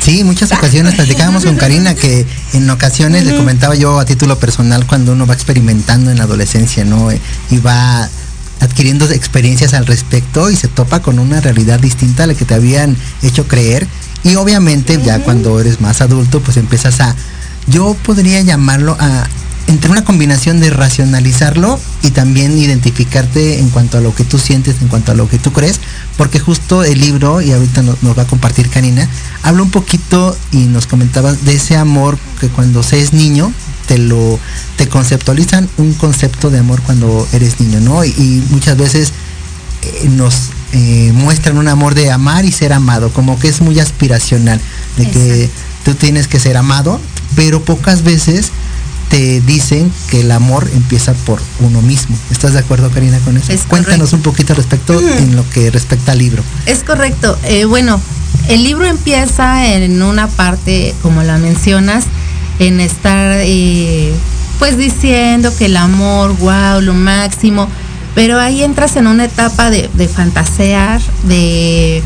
Sí, 0.00 0.24
muchas 0.24 0.50
ocasiones 0.50 0.94
platicábamos 0.94 1.44
con 1.44 1.56
Karina 1.56 1.94
que 1.94 2.26
en 2.54 2.68
ocasiones 2.70 3.24
le 3.24 3.36
comentaba 3.36 3.76
yo 3.76 4.00
a 4.00 4.04
título 4.04 4.38
personal 4.38 4.84
cuando 4.86 5.12
uno 5.12 5.26
va 5.26 5.34
experimentando 5.34 6.10
en 6.10 6.18
la 6.18 6.24
adolescencia, 6.24 6.84
¿no? 6.84 7.10
Eh, 7.12 7.20
Y 7.50 7.58
va 7.58 8.08
adquiriendo 8.60 9.08
experiencias 9.10 9.74
al 9.74 9.86
respecto 9.86 10.50
y 10.50 10.56
se 10.56 10.66
topa 10.66 11.00
con 11.00 11.20
una 11.20 11.40
realidad 11.40 11.78
distinta 11.78 12.24
a 12.24 12.26
la 12.26 12.34
que 12.34 12.44
te 12.44 12.54
habían 12.54 12.96
hecho 13.22 13.46
creer. 13.46 13.86
Y 14.24 14.34
obviamente 14.34 15.00
ya 15.04 15.20
cuando 15.20 15.60
eres 15.60 15.80
más 15.80 16.00
adulto, 16.00 16.40
pues 16.40 16.56
empiezas 16.56 17.00
a, 17.00 17.14
yo 17.68 17.94
podría 18.02 18.40
llamarlo 18.40 18.96
a, 18.98 19.28
entre 19.68 19.90
una 19.90 20.02
combinación 20.02 20.60
de 20.60 20.70
racionalizarlo 20.70 21.78
y 22.02 22.10
también 22.10 22.58
identificarte 22.58 23.60
en 23.60 23.68
cuanto 23.68 23.98
a 23.98 24.00
lo 24.00 24.14
que 24.14 24.24
tú 24.24 24.38
sientes, 24.38 24.76
en 24.82 24.88
cuanto 24.88 25.12
a 25.12 25.14
lo 25.14 25.28
que 25.28 25.38
tú 25.38 25.52
crees, 25.52 25.80
porque 26.16 26.40
justo 26.40 26.82
el 26.82 27.00
libro, 27.00 27.40
y 27.40 27.52
ahorita 27.52 27.82
nos, 27.82 28.02
nos 28.02 28.18
va 28.18 28.22
a 28.22 28.26
compartir 28.26 28.70
Karina, 28.70 29.08
habla 29.42 29.62
un 29.62 29.70
poquito 29.70 30.36
y 30.50 30.64
nos 30.64 30.86
comentaba 30.86 31.32
de 31.32 31.54
ese 31.54 31.76
amor 31.76 32.18
que 32.40 32.48
cuando 32.48 32.82
se 32.82 33.00
es 33.00 33.12
niño, 33.12 33.52
te 33.86 33.98
lo, 33.98 34.38
te 34.76 34.88
conceptualizan 34.88 35.68
un 35.76 35.94
concepto 35.94 36.50
de 36.50 36.58
amor 36.58 36.82
cuando 36.82 37.26
eres 37.32 37.60
niño, 37.60 37.80
¿no? 37.80 38.04
Y, 38.04 38.08
y 38.08 38.44
muchas 38.50 38.76
veces 38.76 39.12
eh, 39.82 40.08
nos 40.08 40.50
eh, 40.72 41.12
muestran 41.14 41.56
un 41.56 41.68
amor 41.68 41.94
de 41.94 42.10
amar 42.10 42.44
y 42.44 42.52
ser 42.52 42.72
amado, 42.72 43.10
como 43.12 43.38
que 43.38 43.48
es 43.48 43.60
muy 43.60 43.80
aspiracional, 43.80 44.60
de 44.96 45.10
que 45.10 45.50
tú 45.84 45.94
tienes 45.94 46.28
que 46.28 46.38
ser 46.38 46.56
amado, 46.56 47.00
pero 47.36 47.62
pocas 47.62 48.02
veces 48.02 48.50
te 49.10 49.40
dicen 49.40 49.90
que 50.10 50.20
el 50.20 50.30
amor 50.30 50.68
empieza 50.74 51.14
por 51.14 51.40
uno 51.60 51.80
mismo. 51.82 52.16
¿Estás 52.30 52.52
de 52.52 52.58
acuerdo, 52.60 52.90
Karina, 52.90 53.18
con 53.20 53.36
eso? 53.36 53.52
Es 53.52 53.62
Cuéntanos 53.62 54.10
correcto. 54.10 54.16
un 54.16 54.22
poquito 54.22 54.54
respecto 54.54 55.00
en 55.00 55.36
lo 55.36 55.48
que 55.50 55.70
respecta 55.70 56.12
al 56.12 56.18
libro. 56.18 56.42
Es 56.66 56.84
correcto. 56.84 57.38
Eh, 57.44 57.64
bueno, 57.64 58.00
el 58.48 58.64
libro 58.64 58.86
empieza 58.86 59.66
en 59.74 60.02
una 60.02 60.28
parte, 60.28 60.94
como 61.02 61.22
la 61.22 61.38
mencionas, 61.38 62.04
en 62.58 62.80
estar 62.80 63.36
eh, 63.40 64.12
pues 64.58 64.76
diciendo 64.76 65.54
que 65.56 65.66
el 65.66 65.76
amor, 65.76 66.36
wow, 66.38 66.80
lo 66.80 66.94
máximo, 66.94 67.68
pero 68.14 68.38
ahí 68.40 68.62
entras 68.62 68.96
en 68.96 69.06
una 69.06 69.24
etapa 69.24 69.70
de, 69.70 69.88
de 69.94 70.08
fantasear, 70.08 71.00
de, 71.24 72.02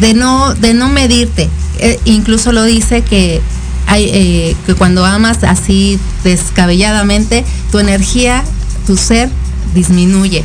de, 0.00 0.14
no, 0.14 0.54
de 0.54 0.74
no 0.74 0.88
medirte. 0.88 1.48
Eh, 1.78 1.98
incluso 2.04 2.52
lo 2.52 2.64
dice 2.64 3.02
que, 3.02 3.40
hay, 3.88 4.04
eh, 4.12 4.56
que 4.66 4.74
cuando 4.74 5.04
amas 5.04 5.42
así 5.42 5.98
descabelladamente, 6.22 7.44
tu 7.72 7.78
energía, 7.80 8.44
tu 8.86 8.96
ser 8.96 9.28
disminuye. 9.74 10.44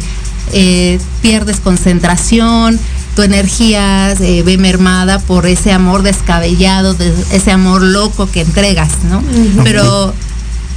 Eh, 0.52 1.00
pierdes 1.22 1.60
concentración, 1.60 2.80
tu 3.16 3.22
energía 3.22 4.12
eh, 4.14 4.44
ve 4.44 4.58
mermada 4.58 5.20
por 5.20 5.46
ese 5.46 5.72
amor 5.72 6.02
descabellado, 6.04 6.94
de- 6.96 7.14
ese 7.32 7.52
amor 7.52 7.82
loco 7.84 8.28
que 8.30 8.42
entregas, 8.42 8.90
¿no? 9.10 9.24
Pero 9.64 10.14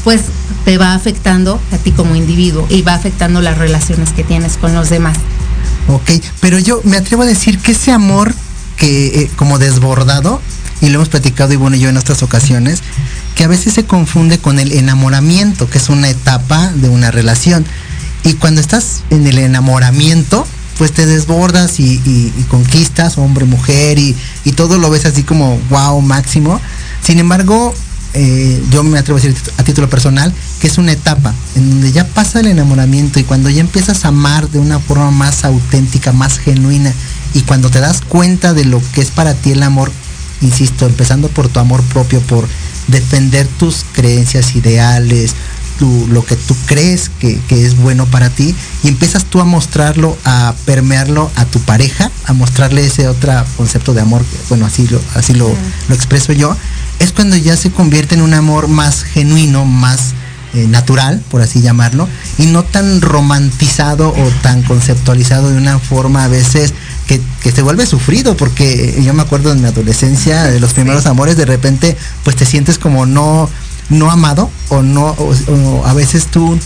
pues 0.04 0.20
te 0.64 0.78
va 0.78 0.94
afectando 0.94 1.60
a 1.72 1.76
ti 1.78 1.90
como 1.92 2.14
individuo 2.14 2.66
y 2.70 2.82
va 2.82 2.94
afectando 2.94 3.40
las 3.40 3.58
relaciones 3.58 4.10
que 4.10 4.22
tienes 4.22 4.56
con 4.56 4.74
los 4.74 4.88
demás. 4.90 5.16
Ok, 5.88 6.10
pero 6.40 6.58
yo 6.58 6.80
me 6.84 6.96
atrevo 6.96 7.22
a 7.22 7.26
decir 7.26 7.58
que 7.58 7.72
ese 7.72 7.90
amor 7.92 8.34
que 8.76 9.22
eh, 9.22 9.30
como 9.36 9.58
desbordado, 9.58 10.40
y 10.80 10.88
lo 10.88 10.96
hemos 10.96 11.08
platicado 11.08 11.52
y 11.52 11.56
bueno 11.56 11.76
yo 11.76 11.88
en 11.88 11.96
otras 11.96 12.22
ocasiones, 12.22 12.82
que 13.34 13.44
a 13.44 13.48
veces 13.48 13.74
se 13.74 13.84
confunde 13.84 14.38
con 14.38 14.58
el 14.58 14.72
enamoramiento, 14.72 15.68
que 15.68 15.78
es 15.78 15.88
una 15.88 16.08
etapa 16.08 16.70
de 16.74 16.88
una 16.88 17.10
relación. 17.10 17.64
Y 18.24 18.34
cuando 18.34 18.60
estás 18.60 19.02
en 19.10 19.26
el 19.26 19.38
enamoramiento, 19.38 20.46
pues 20.78 20.92
te 20.92 21.06
desbordas 21.06 21.80
y, 21.80 22.32
conquistas, 22.48 23.18
hombre, 23.18 23.44
mujer, 23.44 23.98
y, 23.98 24.16
todo 24.56 24.78
lo 24.78 24.90
ves 24.90 25.06
así 25.06 25.22
como 25.22 25.58
wow, 25.70 26.00
máximo. 26.00 26.60
Sin 27.02 27.18
embargo, 27.18 27.74
eh, 28.14 28.62
yo 28.70 28.82
me 28.82 28.98
atrevo 28.98 29.18
a 29.18 29.22
decir 29.22 29.36
a 29.58 29.62
título 29.62 29.90
personal 29.90 30.32
que 30.58 30.68
es 30.68 30.78
una 30.78 30.92
etapa 30.92 31.34
en 31.54 31.68
donde 31.68 31.92
ya 31.92 32.06
pasa 32.06 32.40
el 32.40 32.46
enamoramiento 32.46 33.20
y 33.20 33.24
cuando 33.24 33.50
ya 33.50 33.60
empiezas 33.60 34.06
a 34.06 34.08
amar 34.08 34.48
de 34.48 34.58
una 34.58 34.78
forma 34.78 35.10
más 35.10 35.44
auténtica, 35.44 36.12
más 36.12 36.38
genuina, 36.38 36.92
y 37.34 37.42
cuando 37.42 37.68
te 37.68 37.80
das 37.80 38.00
cuenta 38.00 38.54
de 38.54 38.64
lo 38.64 38.80
que 38.94 39.02
es 39.02 39.10
para 39.10 39.34
ti 39.34 39.52
el 39.52 39.62
amor, 39.62 39.92
insisto, 40.40 40.86
empezando 40.86 41.28
por 41.28 41.48
tu 41.48 41.60
amor 41.60 41.82
propio, 41.84 42.20
por 42.20 42.46
defender 42.88 43.46
tus 43.58 43.84
creencias 43.92 44.54
ideales, 44.56 45.34
lo 46.10 46.24
que 46.24 46.36
tú 46.36 46.56
crees 46.66 47.10
que, 47.20 47.38
es 47.50 47.76
bueno 47.76 48.06
para 48.06 48.30
ti 48.30 48.54
y 48.82 48.88
empiezas 48.88 49.26
tú 49.26 49.40
a 49.40 49.44
mostrarlo, 49.44 50.16
a 50.24 50.54
permearlo 50.64 51.30
a 51.36 51.44
tu 51.44 51.60
pareja, 51.60 52.10
a 52.24 52.32
mostrarle 52.32 52.86
ese 52.86 53.08
otro 53.08 53.32
concepto 53.56 53.92
de 53.92 54.00
amor, 54.00 54.24
bueno, 54.48 54.66
así 54.66 54.86
lo, 54.88 55.00
así 55.14 55.34
lo, 55.34 55.54
lo 55.88 55.94
expreso 55.94 56.32
yo, 56.32 56.56
es 56.98 57.12
cuando 57.12 57.36
ya 57.36 57.56
se 57.56 57.70
convierte 57.70 58.14
en 58.14 58.22
un 58.22 58.34
amor 58.34 58.68
más 58.68 59.02
genuino, 59.02 59.66
más 59.66 60.14
eh, 60.54 60.66
natural, 60.66 61.22
por 61.30 61.42
así 61.42 61.60
llamarlo, 61.60 62.08
y 62.38 62.46
no 62.46 62.62
tan 62.62 63.02
romantizado 63.02 64.08
o 64.08 64.30
tan 64.42 64.62
conceptualizado 64.62 65.50
de 65.50 65.58
una 65.58 65.78
forma 65.78 66.24
a 66.24 66.28
veces 66.28 66.72
que, 67.06 67.20
se 67.52 67.62
vuelve 67.62 67.86
sufrido, 67.86 68.36
porque 68.36 69.00
yo 69.02 69.14
me 69.14 69.22
acuerdo 69.22 69.52
en 69.52 69.60
mi 69.60 69.68
adolescencia, 69.68 70.44
de 70.44 70.60
los 70.60 70.72
primeros 70.72 71.06
amores, 71.06 71.36
de 71.36 71.44
repente 71.44 71.96
pues 72.24 72.36
te 72.36 72.44
sientes 72.44 72.78
como 72.78 73.06
no, 73.06 73.48
no 73.88 74.10
amado 74.10 74.50
o 74.68 74.82
no, 74.82 75.16
o, 75.18 75.86
a 75.86 75.94
veces 75.94 76.26
tú 76.26 76.58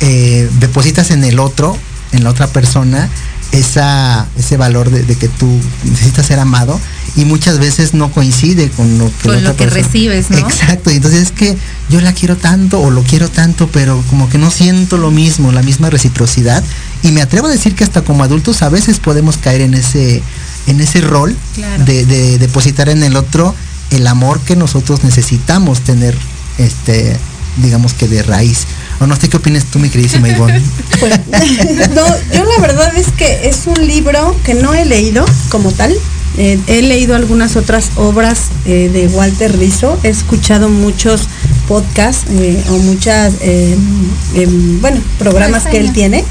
eh, 0.00 0.48
depositas 0.60 1.10
en 1.10 1.24
el 1.24 1.40
otro, 1.40 1.76
en 2.12 2.24
la 2.24 2.30
otra 2.30 2.46
persona, 2.46 3.08
esa, 3.52 4.26
ese 4.38 4.56
valor 4.56 4.90
de, 4.90 5.16
que 5.16 5.28
tú 5.28 5.60
necesitas 5.84 6.26
ser 6.26 6.38
amado 6.38 6.80
y 7.16 7.24
muchas 7.24 7.58
veces 7.58 7.94
no 7.94 8.10
coincide 8.10 8.70
con 8.70 8.98
lo 8.98 9.06
que, 9.06 9.28
con 9.28 9.44
lo 9.44 9.56
que 9.56 9.66
recibes, 9.66 10.30
¿no? 10.30 10.38
Exacto, 10.38 10.90
y 10.90 10.96
entonces 10.96 11.22
es 11.22 11.30
que 11.30 11.56
yo 11.88 12.00
la 12.00 12.12
quiero 12.12 12.36
tanto 12.36 12.80
o 12.80 12.90
lo 12.90 13.02
quiero 13.02 13.28
tanto, 13.28 13.68
pero 13.68 14.02
como 14.10 14.28
que 14.28 14.38
no 14.38 14.50
siento 14.50 14.96
lo 14.96 15.10
mismo, 15.10 15.52
la 15.52 15.62
misma 15.62 15.90
reciprocidad. 15.90 16.64
Y 17.02 17.12
me 17.12 17.22
atrevo 17.22 17.46
a 17.46 17.50
decir 17.50 17.74
que 17.74 17.84
hasta 17.84 18.02
como 18.02 18.24
adultos 18.24 18.62
a 18.62 18.68
veces 18.68 18.98
podemos 18.98 19.36
caer 19.36 19.60
en 19.60 19.74
ese, 19.74 20.22
en 20.66 20.80
ese 20.80 21.00
rol 21.02 21.36
de, 21.86 22.04
de, 22.04 22.38
depositar 22.38 22.88
en 22.88 23.02
el 23.02 23.16
otro 23.16 23.54
el 23.90 24.06
amor 24.06 24.40
que 24.40 24.56
nosotros 24.56 25.04
necesitamos 25.04 25.80
tener, 25.80 26.16
este, 26.58 27.16
digamos 27.58 27.92
que 27.92 28.08
de 28.08 28.22
raíz. 28.22 28.66
O 29.00 29.06
no 29.06 29.16
sé 29.16 29.28
qué 29.28 29.36
opinas 29.36 29.64
tú, 29.66 29.78
mi 29.78 29.88
queridísima 29.88 30.28
Ivonne. 30.28 30.60
Pues, 31.00 31.20
no, 31.94 32.06
yo 32.32 32.44
la 32.44 32.60
verdad 32.60 32.96
es 32.96 33.08
que 33.12 33.48
es 33.48 33.66
un 33.66 33.86
libro 33.86 34.36
que 34.44 34.54
no 34.54 34.74
he 34.74 34.84
leído 34.84 35.24
como 35.50 35.70
tal. 35.72 35.94
Eh, 36.36 36.58
he 36.66 36.82
leído 36.82 37.14
algunas 37.14 37.54
otras 37.54 37.92
obras 37.94 38.48
eh, 38.66 38.90
de 38.92 39.06
Walter 39.08 39.56
Rizzo, 39.56 39.98
he 40.02 40.08
escuchado 40.08 40.68
muchos 40.68 41.28
podcasts 41.68 42.26
eh, 42.28 42.60
o 42.70 42.78
muchas, 42.78 43.34
em, 43.40 44.80
bueno, 44.80 45.00
programas 45.18 45.64
que 45.64 45.78
él 45.78 45.92
tiene. 45.92 46.24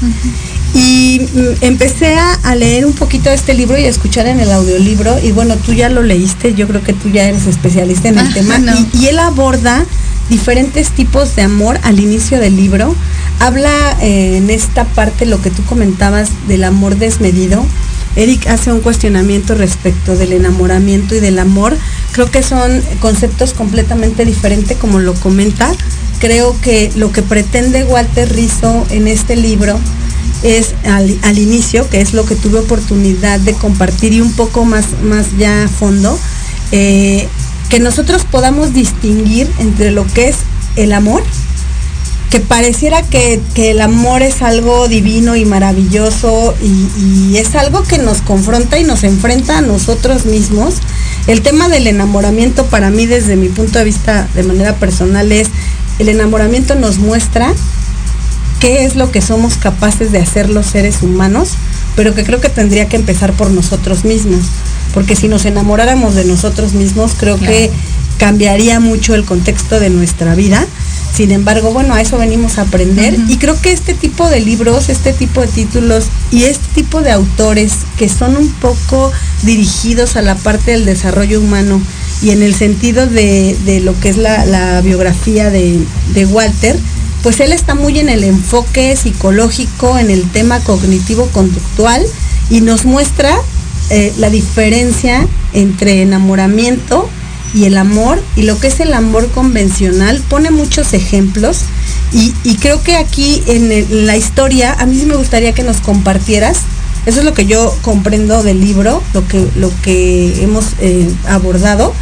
Y 0.74 1.20
mm, 1.20 1.64
empecé 1.64 2.16
a, 2.16 2.54
leer 2.54 2.84
un 2.84 2.92
poquito 2.92 3.30
de 3.30 3.36
este 3.36 3.54
libro 3.54 3.78
y 3.78 3.84
a 3.84 3.88
escuchar 3.88 4.26
en 4.26 4.40
el 4.40 4.50
audiolibro. 4.50 5.18
Y 5.22 5.32
bueno, 5.32 5.56
tú 5.56 5.72
ya 5.72 5.88
lo 5.88 6.02
leíste, 6.02 6.52
yo 6.54 6.68
creo 6.68 6.82
que 6.82 6.92
tú 6.92 7.08
ya 7.08 7.24
eres 7.24 7.46
especialista 7.46 8.08
en 8.08 8.18
el 8.18 8.26
ah, 8.26 8.30
tema. 8.34 8.60
y, 8.92 9.06
él 9.06 9.18
aborda 9.18 9.86
diferentes 10.28 10.90
tipos 10.90 11.34
de 11.36 11.42
amor 11.42 11.78
al 11.82 11.98
inicio 11.98 12.40
del 12.40 12.56
libro. 12.56 12.94
Habla 13.40 13.96
en 14.00 14.50
esta 14.50 14.84
parte 14.84 15.26
lo 15.26 15.40
que 15.40 15.50
tú 15.50 15.64
comentabas 15.64 16.28
del 16.46 16.64
amor 16.64 16.96
desmedido. 16.96 17.64
Eric 18.16 18.46
hace 18.46 18.72
un 18.72 18.80
cuestionamiento 18.80 19.54
respecto 19.54 20.16
del 20.16 20.32
enamoramiento 20.32 21.14
y 21.14 21.20
del 21.20 21.38
amor. 21.38 21.76
Creo 22.12 22.30
que 22.30 22.42
son 22.42 22.82
conceptos 23.00 23.54
completamente 23.54 24.24
diferentes 24.24 24.76
como 24.76 25.00
lo 25.00 25.14
comenta. 25.14 25.72
Creo 26.20 26.58
que 26.60 26.90
lo 26.96 27.12
que 27.12 27.22
pretende 27.22 27.84
Walter 27.84 28.32
Rizzo 28.32 28.86
en 28.90 29.08
este 29.08 29.36
libro 29.36 29.78
es 30.42 30.74
al, 30.84 31.38
inicio, 31.38 31.88
que 31.88 32.00
es 32.00 32.12
lo 32.12 32.26
que 32.26 32.36
tuve 32.36 32.58
oportunidad 32.58 33.40
de 33.40 33.54
compartir 33.54 34.12
y 34.12 34.20
un 34.20 34.32
poco 34.32 34.64
más, 34.64 34.84
más 35.02 35.36
ya 35.38 35.64
a 35.64 35.68
fondo, 35.68 36.18
eh, 36.70 37.26
que 37.70 37.80
nosotros 37.80 38.24
podamos 38.30 38.74
distinguir 38.74 39.50
entre 39.58 39.90
lo 39.90 40.06
que 40.06 40.28
es 40.28 40.36
el 40.76 40.92
amor, 40.92 41.22
que 42.34 42.40
pareciera 42.40 43.00
que, 43.02 43.40
el 43.54 43.80
amor 43.80 44.22
es 44.22 44.42
algo 44.42 44.88
divino 44.88 45.36
y 45.36 45.44
maravilloso 45.44 46.52
y, 46.60 47.36
es 47.36 47.54
algo 47.54 47.84
que 47.84 47.98
nos 47.98 48.22
confronta 48.22 48.76
y 48.76 48.82
nos 48.82 49.04
enfrenta 49.04 49.58
a 49.58 49.60
nosotros 49.60 50.26
mismos. 50.26 50.78
El 51.28 51.42
tema 51.42 51.68
del 51.68 51.86
enamoramiento 51.86 52.66
para 52.66 52.90
mí 52.90 53.06
desde 53.06 53.36
mi 53.36 53.50
punto 53.50 53.78
de 53.78 53.84
vista 53.84 54.26
de 54.34 54.42
manera 54.42 54.74
personal 54.74 55.30
es, 55.30 55.46
el 56.00 56.08
enamoramiento 56.08 56.74
nos 56.74 56.98
muestra 56.98 57.52
qué 58.58 58.84
es 58.84 58.96
lo 58.96 59.12
que 59.12 59.20
somos 59.20 59.54
capaces 59.56 60.10
de 60.10 60.18
hacer 60.18 60.50
los 60.50 60.66
seres 60.66 61.02
humanos, 61.02 61.50
pero 61.94 62.16
que 62.16 62.24
creo 62.24 62.40
que 62.40 62.48
tendría 62.48 62.88
que 62.88 62.96
empezar 62.96 63.32
por 63.34 63.52
nosotros 63.52 64.04
mismos 64.04 64.42
porque 64.94 65.16
si 65.16 65.26
nos 65.26 65.44
enamoráramos 65.44 66.14
de 66.14 66.24
nosotros 66.24 66.72
mismos, 66.72 67.14
creo 67.18 67.36
que 67.38 67.70
cambiaría 68.18 68.78
mucho 68.78 69.14
el 69.16 69.24
contexto 69.24 69.80
de 69.80 69.90
nuestra 69.90 70.36
vida. 70.36 70.64
Sin 71.14 71.30
embargo, 71.30 71.72
bueno, 71.72 71.94
a 71.94 72.00
eso 72.00 72.18
venimos 72.18 72.58
a 72.58 72.62
aprender. 72.62 73.16
Y 73.28 73.36
creo 73.38 73.60
que 73.60 73.72
este 73.72 73.94
tipo 73.94 74.28
de 74.28 74.40
libros, 74.40 74.88
este 74.88 75.12
tipo 75.12 75.40
de 75.40 75.46
títulos 75.46 76.06
y 76.32 76.44
este 76.44 76.66
tipo 76.74 77.02
de 77.02 77.12
autores 77.12 77.72
que 77.96 78.08
son 78.08 78.36
un 78.36 78.50
poco 78.54 79.12
dirigidos 79.44 80.16
a 80.16 80.22
la 80.22 80.34
parte 80.34 80.72
del 80.72 80.84
desarrollo 80.84 81.40
humano 81.40 81.80
y 82.20 82.30
en 82.30 82.42
el 82.42 82.54
sentido 82.54 83.06
de, 83.06 83.80
lo 83.84 83.98
que 84.00 84.08
es 84.08 84.16
la, 84.16 84.80
biografía 84.82 85.50
de, 85.50 85.78
de 86.14 86.26
Walter, 86.26 86.76
pues 87.22 87.38
él 87.40 87.52
está 87.52 87.74
muy 87.74 87.98
en 88.00 88.08
el 88.08 88.24
enfoque 88.24 88.96
psicológico, 88.96 89.98
en 89.98 90.10
el 90.10 90.28
tema 90.30 90.60
cognitivo-conductual 90.60 92.04
y 92.50 92.60
nos 92.60 92.84
muestra 92.84 93.34
eh, 93.90 94.12
la 94.18 94.30
diferencia 94.30 95.26
entre 95.52 96.02
enamoramiento 96.02 97.08
y 97.54 97.64
el 97.64 97.76
amor 97.78 98.22
y 98.36 98.42
lo 98.42 98.58
que 98.58 98.66
es 98.66 98.80
el 98.80 98.92
amor 98.92 99.30
convencional. 99.30 100.20
Pone 100.28 100.50
muchos 100.50 100.92
ejemplos 100.92 101.60
y, 102.12 102.32
creo 102.56 102.82
que 102.82 102.96
aquí 102.96 103.42
en, 103.46 104.06
la 104.06 104.16
historia 104.16 104.72
a 104.72 104.86
mí 104.86 104.98
sí 104.98 105.06
me 105.06 105.16
gustaría 105.16 105.52
que 105.52 105.62
nos 105.62 105.78
compartieras. 105.78 106.60
Eso 107.06 107.18
es 107.18 107.24
lo 107.24 107.34
que 107.34 107.44
yo 107.44 107.76
comprendo 107.82 108.42
del 108.42 108.60
libro, 108.60 109.02
lo 109.12 109.26
que, 109.28 109.46
lo 109.56 109.70
que 109.82 110.42
hemos 110.42 110.64
eh, 110.80 111.06
abordado, 111.28 111.92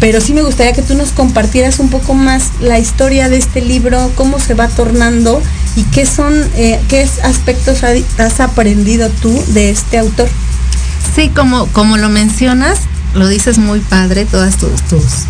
pero 0.00 0.20
sí 0.20 0.34
me 0.34 0.42
gustaría 0.42 0.74
que 0.74 0.82
tú 0.82 0.94
nos 0.94 1.12
compartieras 1.12 1.78
un 1.78 1.88
poco 1.88 2.12
más 2.12 2.50
la 2.60 2.78
historia 2.78 3.30
de 3.30 3.38
este 3.38 3.62
libro, 3.62 4.12
cómo 4.16 4.38
se 4.38 4.52
va 4.52 4.68
tornando 4.68 5.40
y 5.76 5.84
qué 5.84 6.04
son, 6.04 6.34
eh, 6.56 6.78
qué 6.88 7.08
aspectos 7.22 7.82
has 8.18 8.40
aprendido 8.40 9.08
tú 9.22 9.32
de 9.48 9.70
este 9.70 9.96
autor. 9.98 10.28
Sí, 11.14 11.30
como, 11.30 11.66
como 11.68 11.96
lo 11.96 12.08
mencionas, 12.08 12.80
lo 13.14 13.28
dices 13.28 13.58
muy 13.58 13.80
padre, 13.80 14.24
todas 14.24 14.56
tus, 14.56 14.82
tus 14.82 15.26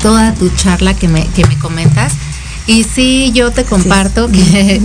toda 0.00 0.32
tu 0.34 0.48
charla 0.50 0.94
que 0.94 1.08
me, 1.08 1.26
que 1.28 1.44
me 1.46 1.58
comentas. 1.58 2.12
Y 2.66 2.84
sí, 2.84 3.32
yo 3.34 3.50
te 3.50 3.64
comparto 3.64 4.30
que, 4.30 4.80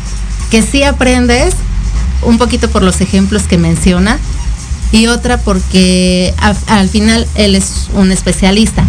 que 0.50 0.62
sí 0.62 0.82
aprendes 0.82 1.54
un 2.22 2.38
poquito 2.38 2.68
por 2.70 2.82
los 2.82 3.00
ejemplos 3.00 3.44
que 3.44 3.58
menciona 3.58 4.18
y 4.92 5.06
otra 5.06 5.38
porque 5.38 6.34
al 6.66 6.88
final 6.88 7.26
él 7.36 7.54
es 7.54 7.88
un 7.94 8.10
especialista, 8.10 8.84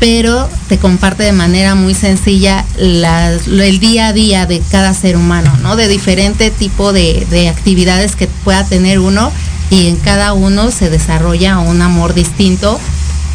pero 0.00 0.48
te 0.68 0.78
comparte 0.78 1.22
de 1.22 1.32
manera 1.32 1.74
muy 1.74 1.94
sencilla 1.94 2.64
el 2.78 3.78
día 3.78 4.08
a 4.08 4.12
día 4.14 4.46
de 4.46 4.62
cada 4.70 4.94
ser 4.94 5.16
humano, 5.16 5.54
¿no? 5.62 5.76
De 5.76 5.86
diferente 5.86 6.50
tipo 6.50 6.92
de, 6.92 7.26
de 7.30 7.48
actividades 7.48 8.16
que 8.16 8.26
pueda 8.26 8.64
tener 8.64 8.98
uno 8.98 9.30
y 9.70 9.88
en 9.88 9.96
cada 9.96 10.32
uno 10.32 10.70
se 10.70 10.90
desarrolla 10.90 11.58
un 11.58 11.82
amor 11.82 12.14
distinto, 12.14 12.78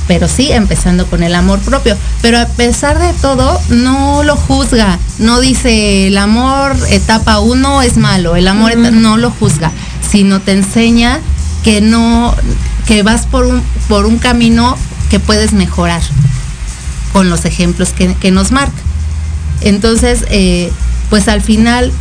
pero 0.08 0.28
sí 0.28 0.52
empezando 0.52 1.06
con 1.06 1.24
el 1.24 1.36
amor 1.36 1.60
propio. 1.60 1.96
Pero 2.22 2.40
a 2.40 2.48
pesar 2.48 3.00
de 3.00 3.14
todo, 3.14 3.60
no 3.70 4.24
lo 4.24 4.36
juzga, 4.36 5.00
no 5.20 5.40
dice 5.40 6.08
el 6.08 6.18
amor 6.18 6.76
etapa 6.90 7.40
uno 7.40 7.82
es 7.82 7.98
malo, 7.98 8.36
el 8.36 8.48
amor 8.48 8.76
no 8.78 9.18
lo 9.18 9.32
juzga, 9.32 9.72
sino 10.10 10.40
te 10.40 10.54
enseña 10.54 11.20
que 11.64 11.82
no, 11.82 12.36
que 12.88 13.04
vas 13.04 13.26
por 13.26 13.46
un, 13.46 13.62
por 13.88 14.06
un 14.06 14.18
camino 14.18 14.78
que 15.10 15.20
puedes 15.20 15.54
mejorar 15.54 16.02
con 17.14 17.30
los 17.30 17.46
ejemplos 17.46 17.90
que, 17.90 18.32
nos 18.32 18.52
marca. 18.52 18.78
Entonces, 19.62 20.26
eh, 20.30 20.72
pues 21.10 21.28
al 21.28 21.42
final 21.42 21.92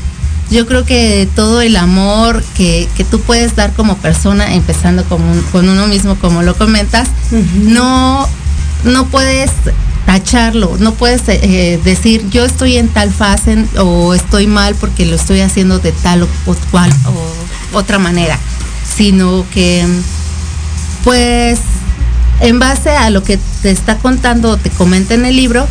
yo 0.50 0.66
creo 0.66 0.84
que 0.84 1.28
todo 1.34 1.60
el 1.60 1.76
amor 1.76 2.42
que, 2.56 2.88
tú 3.10 3.20
puedes 3.20 3.54
dar 3.54 3.72
como 3.74 3.96
persona, 3.98 4.54
empezando 4.54 5.04
con, 5.04 5.22
uno 5.52 5.86
mismo, 5.86 6.16
como 6.16 6.42
lo 6.42 6.56
comentas, 6.56 7.08
no, 7.54 8.26
no 8.84 9.06
puedes 9.06 9.50
tacharlo, 10.06 10.76
no 10.78 10.94
puedes 10.94 11.22
eh, 11.26 11.78
decir 11.84 12.24
yo 12.30 12.46
estoy 12.46 12.78
en 12.78 12.88
tal 12.88 13.12
fase 13.12 13.62
o 13.78 14.14
estoy 14.14 14.46
mal 14.46 14.74
porque 14.74 15.04
lo 15.04 15.16
estoy 15.16 15.40
haciendo 15.40 15.80
de 15.80 15.92
tal 15.92 16.22
o 16.22 16.28
cual 16.70 16.90
otra 17.74 17.98
manera, 17.98 18.38
sino 18.96 19.44
que 19.52 19.86
pues 21.04 21.58
en 22.40 22.58
base 22.58 22.90
a 22.90 23.10
lo 23.10 23.22
que 23.22 23.38
te 23.60 23.70
está 23.70 23.98
contando 23.98 24.52
o 24.52 24.56
te 24.56 24.70
comenta 24.70 25.12
en 25.12 25.26
el 25.26 25.36
libro, 25.36 25.66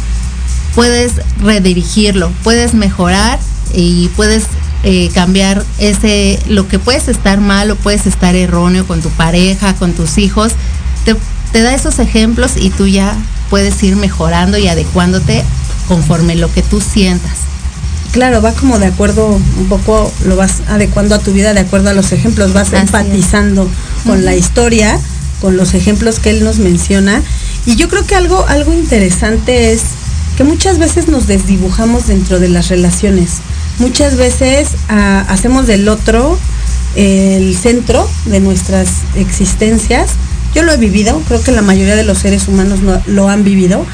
puedes 0.76 1.14
redirigirlo, 1.42 2.32
puedes 2.44 2.76
mejorar 2.76 3.40
y 3.74 4.10
puedes 4.10 4.44
eh, 4.84 5.10
cambiar 5.14 5.64
ese, 5.80 6.40
lo 6.48 6.68
que 6.68 6.80
puedes 6.80 7.08
estar 7.08 7.40
mal 7.42 7.72
o 7.72 7.76
puedes 7.76 8.06
estar 8.06 8.36
erróneo 8.36 8.86
con 8.86 9.02
tu 9.02 9.10
pareja, 9.10 9.74
con 9.76 9.94
tus 9.94 10.18
hijos, 10.18 10.54
te, 11.06 11.16
te 11.52 11.62
da 11.62 11.74
esos 11.74 12.00
ejemplos 12.00 12.54
y 12.56 12.70
tú 12.70 12.88
ya 12.88 13.16
puedes 13.50 13.82
ir 13.84 13.96
mejorando 13.96 14.58
y 14.58 14.68
adecuándote 14.68 15.44
conforme 15.88 16.36
lo 16.36 16.52
que 16.52 16.62
tú 16.62 16.82
sientas. 16.82 17.48
Claro, 18.12 18.42
va 18.42 18.52
como 18.54 18.80
de 18.80 18.88
acuerdo, 18.88 19.28
un 19.28 19.68
poco 19.68 20.12
lo 20.26 20.36
vas 20.36 20.62
adecuando 20.68 21.16
a 21.16 21.20
tu 21.20 21.34
vida 21.34 21.54
de 21.54 21.60
acuerdo 21.60 21.90
a 21.90 21.94
los 21.94 22.12
ejemplos, 22.12 22.54
vas 22.54 22.74
empatizando 22.74 23.70
con 24.06 24.26
la 24.26 24.36
historia, 24.36 25.00
con 25.42 25.58
los 25.58 25.74
ejemplos 25.74 26.20
que 26.20 26.32
él 26.32 26.44
nos 26.44 26.60
menciona. 26.60 27.22
Y 27.66 27.76
yo 27.76 27.90
creo 27.90 28.06
que 28.06 28.16
algo, 28.16 28.46
algo 28.48 28.74
interesante 28.74 29.74
es 29.74 29.82
que 30.38 30.44
muchas 30.44 30.80
veces 30.80 31.08
nos 31.08 31.28
desdibujamos 31.28 32.08
dentro 32.08 32.40
de 32.40 32.50
las 32.50 32.70
relaciones. 32.70 33.34
Muchas 33.80 34.16
veces 34.16 34.70
ah, 34.90 35.26
hacemos 35.30 35.68
del 35.68 35.88
otro 35.88 36.38
el 36.96 37.56
centro 37.56 38.10
de 38.26 38.40
nuestras 38.40 38.90
existencias. 39.16 40.12
Yo 40.56 40.64
lo 40.64 40.72
he 40.74 40.78
vivido, 40.78 41.22
creo 41.28 41.42
que 41.44 41.52
la 41.52 41.62
mayoría 41.62 41.96
de 41.96 42.04
los 42.04 42.18
seres 42.18 42.48
humanos 42.48 42.80
lo 43.06 43.30
han 43.30 43.44
vivido. 43.44 43.86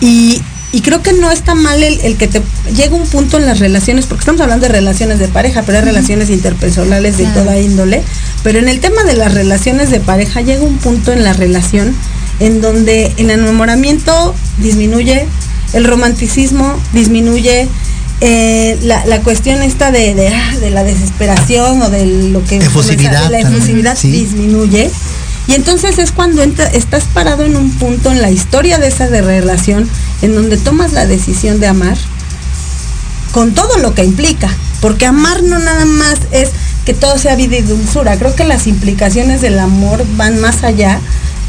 Y, 0.00 0.40
y 0.72 0.80
creo 0.80 1.02
que 1.02 1.12
no 1.12 1.30
está 1.30 1.54
mal 1.54 1.82
el, 1.82 2.16
que 2.16 2.28
te 2.28 2.42
llega 2.74 2.94
un 2.94 3.06
punto 3.06 3.38
en 3.38 3.46
las 3.46 3.60
relaciones, 3.60 4.06
porque 4.06 4.20
estamos 4.20 4.40
hablando 4.40 4.66
de 4.66 4.72
relaciones 4.72 5.18
de 5.18 5.28
pareja, 5.28 5.62
pero 5.62 5.78
hay 5.78 5.84
relaciones 5.84 6.30
interpersonales 6.30 7.18
de 7.18 7.26
toda 7.26 7.58
índole. 7.58 8.02
Pero 8.42 8.58
en 8.58 8.68
el 8.68 8.80
tema 8.80 9.04
de 9.04 9.14
las 9.14 9.32
relaciones 9.32 9.90
de 9.90 10.00
pareja 10.00 10.40
llega 10.40 10.62
un 10.62 10.78
punto 10.78 11.12
en 11.12 11.24
la 11.24 11.32
relación 11.32 11.94
en 12.40 12.60
donde 12.60 13.12
el 13.16 13.30
enamoramiento 13.30 14.34
disminuye, 14.58 15.26
el 15.72 15.84
romanticismo 15.84 16.78
disminuye, 16.92 17.68
eh, 18.20 18.78
la, 18.82 19.20
cuestión 19.20 19.62
esta 19.62 19.90
de, 19.90 20.28
ah, 20.28 20.56
de, 20.58 20.70
la 20.70 20.84
desesperación 20.84 21.82
o 21.82 21.90
de 21.90 22.06
lo 22.06 22.42
que 22.44 22.56
efusividad, 22.56 23.30
la 23.30 23.40
efusividad 23.40 23.98
disminuye 24.00 24.90
y 25.48 25.54
entonces 25.54 25.98
es 25.98 26.10
cuando 26.10 26.42
estás 26.42 27.04
parado 27.14 27.44
en 27.44 27.56
un 27.56 27.70
punto 27.70 28.10
en 28.10 28.20
la 28.20 28.30
historia 28.30 28.78
de 28.78 28.88
esa 28.88 29.08
de 29.08 29.22
relación 29.22 29.88
en 30.22 30.34
donde 30.34 30.56
tomas 30.56 30.92
la 30.92 31.06
decisión 31.06 31.60
de 31.60 31.68
amar 31.68 31.96
con 33.32 33.52
todo 33.52 33.78
lo 33.78 33.94
que 33.94 34.04
implica. 34.04 34.50
Porque 34.80 35.06
amar 35.06 35.42
no 35.42 35.58
nada 35.58 35.84
más 35.84 36.18
es 36.32 36.50
que 36.84 36.94
todo 36.94 37.18
sea 37.18 37.36
vida 37.36 37.56
y 37.56 37.62
dulzura. 37.62 38.18
Creo 38.18 38.34
que 38.34 38.44
las 38.44 38.66
implicaciones 38.66 39.40
del 39.40 39.58
amor 39.58 40.04
van 40.16 40.40
más 40.40 40.64
allá 40.64 41.00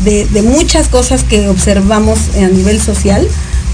de, 0.04 0.28
muchas 0.44 0.90
cosas 0.90 1.24
que 1.24 1.48
observamos 1.48 2.20
a 2.36 2.48
nivel 2.48 2.80
social. 2.80 3.28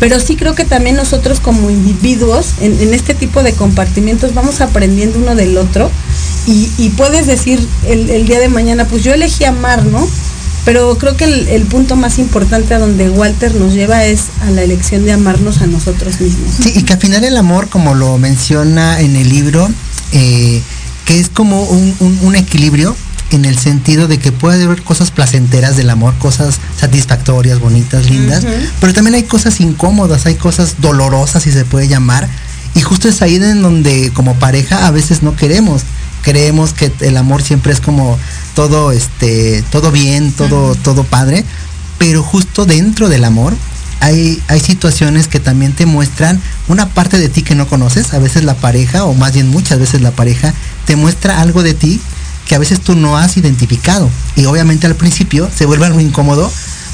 Pero 0.03 0.19
sí 0.19 0.35
creo 0.35 0.53
que 0.53 0.65
también 0.65 0.97
nosotros 0.97 1.39
como 1.39 1.69
individuos 1.69 2.55
en 2.59 2.93
este 2.93 3.13
tipo 3.13 3.41
de 3.41 3.53
compartimientos 3.53 4.33
vamos 4.33 4.59
aprendiendo 4.59 5.17
uno 5.17 5.33
del 5.33 5.57
otro 5.57 5.89
y, 6.45 6.89
puedes 6.97 7.25
decir 7.25 7.65
el, 7.87 8.27
día 8.27 8.39
de 8.39 8.49
mañana, 8.49 8.85
pues 8.85 9.03
yo 9.03 9.13
elegí 9.13 9.45
amar, 9.45 9.85
¿no? 9.85 10.05
Pero 10.65 10.97
creo 10.97 11.15
que 11.15 11.25
el, 11.25 11.63
punto 11.63 11.95
más 11.95 12.19
importante 12.19 12.73
a 12.73 12.79
donde 12.79 13.09
Walter 13.09 13.55
nos 13.55 13.73
lleva 13.73 14.03
es 14.05 14.25
a 14.41 14.51
la 14.51 14.61
elección 14.61 15.05
de 15.05 15.13
amarnos 15.13 15.61
a 15.61 15.67
nosotros 15.67 16.19
mismos. 16.19 16.51
Sí, 16.61 16.73
y 16.75 16.83
que 16.83 16.93
al 16.93 16.99
final 16.99 17.23
el 17.23 17.37
amor, 17.37 17.69
como 17.69 17.95
lo 17.95 18.17
menciona 18.17 18.99
en 18.99 19.15
el 19.15 19.29
libro, 19.29 19.69
eh, 20.11 20.61
que 21.05 21.19
es 21.19 21.29
como 21.29 21.63
un, 21.63 22.35
equilibrio 22.35 22.95
en 23.35 23.45
el 23.45 23.57
sentido 23.57 24.07
de 24.07 24.17
que 24.17 24.31
puede 24.31 24.63
haber 24.63 24.83
cosas 24.83 25.11
placenteras 25.11 25.77
del 25.77 25.89
amor, 25.89 26.13
cosas 26.19 26.59
satisfactorias, 26.77 27.59
bonitas, 27.59 28.09
lindas, 28.09 28.45
pero 28.79 28.93
también 28.93 29.15
hay 29.15 29.23
cosas 29.23 29.59
incómodas, 29.59 30.25
hay 30.25 30.35
cosas 30.35 30.75
dolorosas, 30.79 31.43
si 31.43 31.51
se 31.51 31.65
puede 31.65 31.87
llamar, 31.87 32.27
y 32.75 32.81
justo 32.81 33.07
es 33.07 33.21
ahí 33.21 33.35
en 33.35 33.61
donde 33.61 34.11
como 34.13 34.35
pareja 34.35 34.87
a 34.87 34.91
veces 34.91 35.23
no 35.23 35.35
queremos. 35.35 35.83
Creemos 36.21 36.73
que 36.73 36.91
el 37.01 37.17
amor 37.17 37.41
siempre 37.43 37.73
es 37.73 37.81
como 37.81 38.17
todo 38.55 38.93
este 38.93 39.61
todo 39.71 39.91
bien 39.91 40.31
todo 40.31 40.73
todo 40.75 41.03
padre 41.03 41.43
pero 41.97 42.23
justo 42.23 42.65
dentro 42.65 43.09
del 43.09 43.23
amor 43.23 43.53
hay, 43.99 44.41
hay 44.49 44.59
situaciones 44.59 45.29
que 45.29 45.39
también 45.39 45.71
te 45.71 45.85
muestran 45.85 46.41
una 46.67 46.89
parte 46.89 47.17
de 47.17 47.29
ti 47.29 47.41
que 47.43 47.55
no 47.55 47.67
conoces. 47.67 48.13
A 48.13 48.19
veces 48.19 48.43
la 48.43 48.55
pareja 48.55 49.05
o 49.05 49.13
más 49.13 49.33
bien 49.33 49.47
muchas 49.47 49.79
veces 49.79 50.01
la 50.01 50.11
pareja 50.11 50.53
te 50.85 50.97
muestra 50.97 51.39
algo 51.39 51.63
de 51.63 51.73
ti 51.73 52.01
que 52.47 52.55
a 52.55 52.59
veces 52.59 52.81
tú 52.81 52.95
no 52.95 53.17
has 53.17 53.37
identificado. 53.37 54.09
Y 54.35 54.45
obviamente 54.45 54.87
al 54.87 54.95
principio 54.95 55.49
se 55.55 55.65
vuelve 55.65 55.85
algo 55.85 55.99
incómodo 55.99 56.51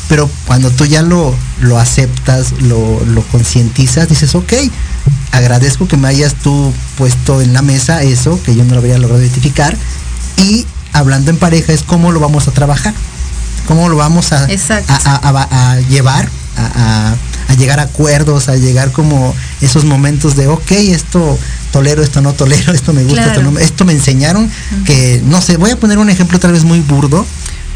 pero 0.09 0.29
cuando 0.47 0.71
tú 0.71 0.85
ya 0.85 1.03
lo, 1.03 1.33
lo 1.61 1.77
aceptas, 1.77 2.53
lo, 2.63 2.99
lo 3.05 3.21
concientizas, 3.27 4.09
dices, 4.09 4.33
ok, 4.33 4.51
agradezco 5.31 5.87
que 5.87 5.97
me 5.97 6.07
hayas 6.07 6.33
tú 6.33 6.73
puesto 6.97 7.41
en 7.41 7.53
la 7.53 7.61
mesa 7.61 8.01
eso, 8.01 8.41
que 8.43 8.55
yo 8.55 8.65
no 8.65 8.73
lo 8.73 8.79
había 8.79 8.97
logrado 8.97 9.21
identificar, 9.21 9.77
y 10.37 10.65
hablando 10.93 11.29
en 11.29 11.37
pareja 11.37 11.73
es 11.73 11.83
cómo 11.83 12.11
lo 12.11 12.19
vamos 12.19 12.47
a 12.47 12.51
trabajar, 12.51 12.95
cómo 13.67 13.87
lo 13.87 13.97
vamos 13.97 14.33
a, 14.33 14.47
a, 14.47 15.79
llevar, 15.89 16.27
a, 16.59 17.15
llegar 17.57 17.79
a 17.79 17.83
acuerdos, 17.83 18.47
a 18.47 18.55
llegar 18.55 18.91
como 18.91 19.35
esos 19.61 19.83
momentos 19.83 20.35
de, 20.35 20.47
ok, 20.47 20.71
esto 20.71 21.37
tolero, 21.71 22.03
esto 22.03 22.21
no 22.21 22.33
tolero, 22.33 22.71
esto 22.73 22.93
me 22.93 23.03
gusta, 23.03 23.25
esto, 23.25 23.41
no, 23.41 23.59
esto 23.59 23.85
me 23.85 23.93
enseñaron, 23.93 24.49
que 24.85 25.21
no 25.25 25.41
sé, 25.41 25.57
voy 25.57 25.71
a 25.71 25.75
poner 25.77 25.97
un 25.97 26.09
ejemplo 26.09 26.39
tal 26.39 26.53
vez 26.53 26.63
muy 26.63 26.79
burdo, 26.79 27.25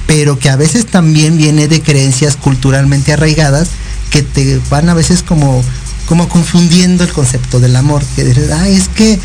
pero 0.07 0.39
que 0.39 0.49
a 0.49 0.55
veces 0.55 0.85
también 0.85 1.37
viene 1.37 1.67
de 1.67 1.81
creencias 1.81 2.35
culturalmente 2.35 3.13
arraigadas 3.13 3.69
que 4.09 4.21
te 4.21 4.61
van 4.69 4.89
a 4.89 4.93
veces 4.93 5.23
como, 5.23 5.63
como 6.05 6.29
confundiendo 6.29 7.03
el 7.03 7.11
concepto 7.11 7.59
del 7.59 7.75
amor, 7.75 8.03
que 8.15 8.23
dices, 8.23 8.51
ah, 8.51 8.67
es 8.67 8.87
que 8.89 9.19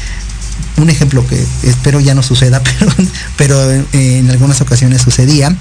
un 0.79 0.91
ejemplo 0.91 1.27
que 1.27 1.45
espero 1.63 2.01
ya 2.01 2.15
no 2.15 2.23
suceda, 2.23 2.63
pero, 2.79 2.93
pero 3.37 3.85
en 3.93 4.31
algunas 4.31 4.61
ocasiones 4.61 5.03
sucedía, 5.03 5.55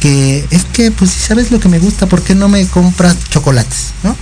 que 0.00 0.46
es 0.50 0.64
que 0.64 0.90
pues 0.90 1.10
si 1.10 1.20
sabes 1.20 1.50
lo 1.50 1.60
que 1.60 1.68
me 1.68 1.78
gusta, 1.78 2.06
¿por 2.06 2.22
qué 2.22 2.34
no 2.34 2.48
me 2.48 2.66
compras 2.66 3.16
chocolates? 3.30 3.92
¿no? 4.02 4.16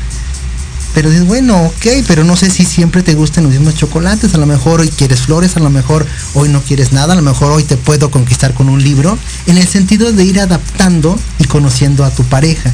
Pero 0.94 1.10
dices, 1.10 1.26
bueno, 1.26 1.60
ok, 1.60 2.04
pero 2.06 2.22
no 2.22 2.36
sé 2.36 2.48
si 2.50 2.64
siempre 2.64 3.02
te 3.02 3.14
gustan 3.14 3.44
los 3.44 3.52
mismos 3.52 3.74
chocolates. 3.74 4.32
A 4.34 4.38
lo 4.38 4.46
mejor 4.46 4.80
hoy 4.80 4.88
quieres 4.88 5.22
flores, 5.22 5.56
a 5.56 5.60
lo 5.60 5.68
mejor 5.68 6.06
hoy 6.34 6.48
no 6.48 6.62
quieres 6.62 6.92
nada, 6.92 7.14
a 7.14 7.16
lo 7.16 7.22
mejor 7.22 7.50
hoy 7.50 7.64
te 7.64 7.76
puedo 7.76 8.12
conquistar 8.12 8.54
con 8.54 8.68
un 8.68 8.82
libro. 8.82 9.18
En 9.46 9.58
el 9.58 9.66
sentido 9.66 10.12
de 10.12 10.24
ir 10.24 10.38
adaptando 10.38 11.18
y 11.40 11.44
conociendo 11.44 12.04
a 12.04 12.10
tu 12.10 12.22
pareja. 12.22 12.72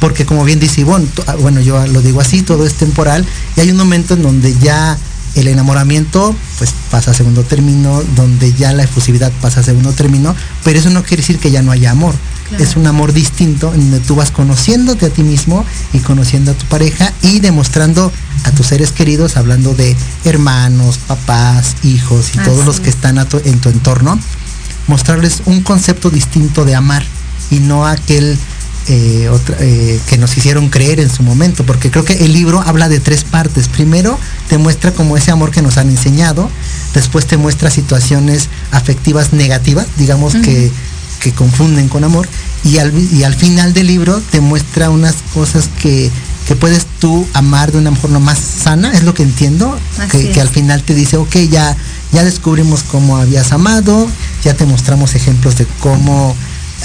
Porque 0.00 0.26
como 0.26 0.44
bien 0.44 0.58
dice 0.58 0.80
Ivonne, 0.80 1.06
ah, 1.26 1.36
bueno, 1.36 1.60
yo 1.60 1.86
lo 1.86 2.02
digo 2.02 2.20
así, 2.20 2.42
todo 2.42 2.66
es 2.66 2.74
temporal. 2.74 3.24
Y 3.56 3.60
hay 3.60 3.70
un 3.70 3.76
momento 3.76 4.14
en 4.14 4.22
donde 4.22 4.56
ya 4.58 4.98
el 5.36 5.46
enamoramiento 5.46 6.34
pues 6.58 6.74
pasa 6.90 7.12
a 7.12 7.14
segundo 7.14 7.44
término, 7.44 8.02
donde 8.16 8.52
ya 8.54 8.72
la 8.72 8.82
efusividad 8.82 9.30
pasa 9.40 9.60
a 9.60 9.62
segundo 9.62 9.92
término, 9.92 10.34
pero 10.64 10.78
eso 10.78 10.90
no 10.90 11.04
quiere 11.04 11.22
decir 11.22 11.38
que 11.38 11.52
ya 11.52 11.62
no 11.62 11.70
haya 11.70 11.92
amor. 11.92 12.14
Es 12.58 12.76
un 12.76 12.86
amor 12.86 13.12
distinto 13.12 13.72
en 13.72 13.80
donde 13.80 14.00
tú 14.00 14.16
vas 14.16 14.30
conociéndote 14.30 15.06
a 15.06 15.10
ti 15.10 15.22
mismo 15.22 15.64
y 15.92 16.00
conociendo 16.00 16.50
a 16.50 16.54
tu 16.54 16.66
pareja 16.66 17.12
y 17.22 17.40
demostrando 17.40 18.12
a 18.44 18.50
tus 18.52 18.66
seres 18.66 18.92
queridos, 18.92 19.36
hablando 19.36 19.74
de 19.74 19.96
hermanos, 20.24 20.98
papás, 20.98 21.76
hijos 21.84 22.34
y 22.34 22.38
todos 22.38 22.64
los 22.64 22.80
que 22.80 22.90
están 22.90 23.18
en 23.18 23.60
tu 23.60 23.68
entorno, 23.68 24.18
mostrarles 24.86 25.42
un 25.46 25.62
concepto 25.62 26.10
distinto 26.10 26.64
de 26.64 26.74
amar 26.74 27.04
y 27.50 27.60
no 27.60 27.86
aquel 27.86 28.38
eh, 28.88 29.30
eh, 29.60 30.00
que 30.08 30.18
nos 30.18 30.36
hicieron 30.36 30.68
creer 30.68 31.00
en 31.00 31.10
su 31.10 31.22
momento, 31.22 31.64
porque 31.64 31.90
creo 31.90 32.04
que 32.04 32.24
el 32.24 32.32
libro 32.32 32.60
habla 32.60 32.88
de 32.88 32.98
tres 32.98 33.24
partes. 33.24 33.68
Primero, 33.68 34.18
te 34.48 34.58
muestra 34.58 34.90
como 34.92 35.16
ese 35.16 35.30
amor 35.30 35.50
que 35.50 35.62
nos 35.62 35.76
han 35.76 35.90
enseñado, 35.90 36.50
después 36.94 37.26
te 37.26 37.36
muestra 37.36 37.70
situaciones 37.70 38.48
afectivas 38.72 39.32
negativas, 39.32 39.86
digamos 39.96 40.34
que 40.34 40.72
que 41.20 41.32
confunden 41.32 41.88
con 41.88 42.02
amor 42.02 42.26
y 42.64 42.78
al, 42.78 42.92
y 43.12 43.22
al 43.22 43.34
final 43.34 43.72
del 43.72 43.86
libro 43.86 44.20
te 44.30 44.40
muestra 44.40 44.90
unas 44.90 45.16
cosas 45.34 45.68
que, 45.80 46.10
puedes 46.58 46.84
tú 46.98 47.28
amar 47.32 47.70
de 47.70 47.78
una 47.78 47.94
forma 47.94 48.18
más 48.18 48.36
sana, 48.36 48.92
es 48.92 49.04
lo 49.04 49.14
que 49.14 49.22
entiendo, 49.22 49.78
que, 50.10 50.40
al 50.40 50.48
final 50.48 50.82
te 50.82 50.96
dice, 50.96 51.16
ok, 51.16 51.36
ya, 51.48 51.76
ya 52.10 52.24
descubrimos 52.24 52.82
cómo 52.82 53.18
habías 53.18 53.52
amado, 53.52 54.08
ya 54.42 54.54
te 54.54 54.66
mostramos 54.66 55.14
ejemplos 55.14 55.56
de 55.58 55.66
cómo 55.78 56.34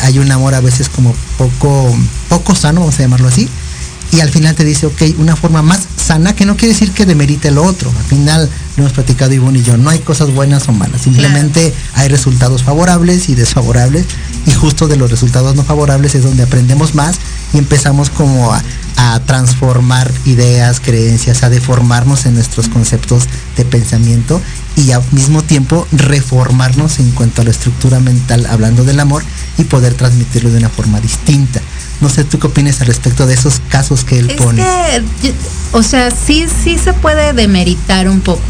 hay 0.02 0.20
un 0.20 0.32
amor 0.32 0.54
a 0.54 0.62
veces 0.62 0.88
como 0.88 1.16
poco, 1.40 1.92
poco 2.30 2.54
sano, 2.54 2.82
vamos 2.82 3.00
a 3.00 3.02
llamarlo 3.02 3.28
así, 3.28 3.50
y 4.16 4.22
al 4.22 4.30
final 4.30 4.56
te 4.56 4.64
dice, 4.64 4.86
ok, 4.86 5.02
una 5.18 5.36
forma 5.36 5.62
más 5.62 5.82
sana, 5.98 6.34
que 6.34 6.46
no 6.46 6.56
quiere 6.56 6.74
decir 6.74 6.92
que 6.92 7.06
demerite 7.06 7.52
lo 7.52 7.64
otro. 7.64 7.90
Al 7.90 8.06
final 8.06 8.50
lo 8.78 8.84
hemos 8.84 8.94
platicado 8.94 9.34
Ivonne 9.34 9.60
y 9.60 9.64
yo, 9.64 9.76
no 9.76 9.90
hay 9.90 10.00
cosas 10.00 10.32
buenas 10.32 10.70
o 10.70 10.72
malas, 10.72 11.02
simplemente 11.02 11.74
hay 11.96 12.08
resultados 12.08 12.64
favorables 12.64 13.28
y 13.28 13.36
desfavorables, 13.36 14.06
y 14.46 14.52
justo 14.52 14.88
de 14.88 14.96
los 14.96 15.12
resultados 15.12 15.56
no 15.56 15.64
favorables 15.64 16.16
es 16.16 16.24
donde 16.24 16.44
aprendemos 16.44 16.96
más 16.96 17.18
y 17.54 17.58
empezamos 17.58 18.10
como 18.10 18.54
a, 18.54 18.64
a 18.96 19.20
transformar 19.22 20.10
ideas, 20.26 20.80
creencias, 20.80 21.44
a 21.44 21.50
deformarnos 21.50 22.26
en 22.26 22.36
nuestros 22.36 22.70
conceptos 22.70 23.26
de 23.58 23.66
pensamiento 23.66 24.42
y 24.78 24.92
al 24.92 25.04
mismo 25.12 25.42
tiempo 25.42 25.88
reformarnos 25.92 27.00
en 27.00 27.12
cuanto 27.12 27.42
a 27.42 27.46
la 27.46 27.52
estructura 27.52 28.00
mental 28.00 28.46
hablando 28.46 28.84
del 28.84 29.00
amor 29.00 29.24
y 29.58 29.66
poder 29.66 29.94
transmitirlo 29.94 30.52
de 30.52 30.60
una 30.60 30.70
forma 30.70 31.02
distinta. 31.02 31.62
No 32.02 32.10
sé, 32.10 32.24
¿tú 32.24 32.40
qué 32.40 32.48
opinas 32.48 32.82
al 32.82 32.88
respecto 32.88 33.26
de 33.26 33.34
esos 33.34 33.62
casos 33.70 34.04
que 34.04 34.20
él 34.20 34.36
pone? 34.38 34.64
o 35.72 35.84
sea, 35.84 36.12
sí, 36.12 36.46
sí 36.64 36.78
se 36.78 36.94
puede 36.94 37.34
demeritar 37.34 38.10
un 38.10 38.22
poco. 38.22 38.42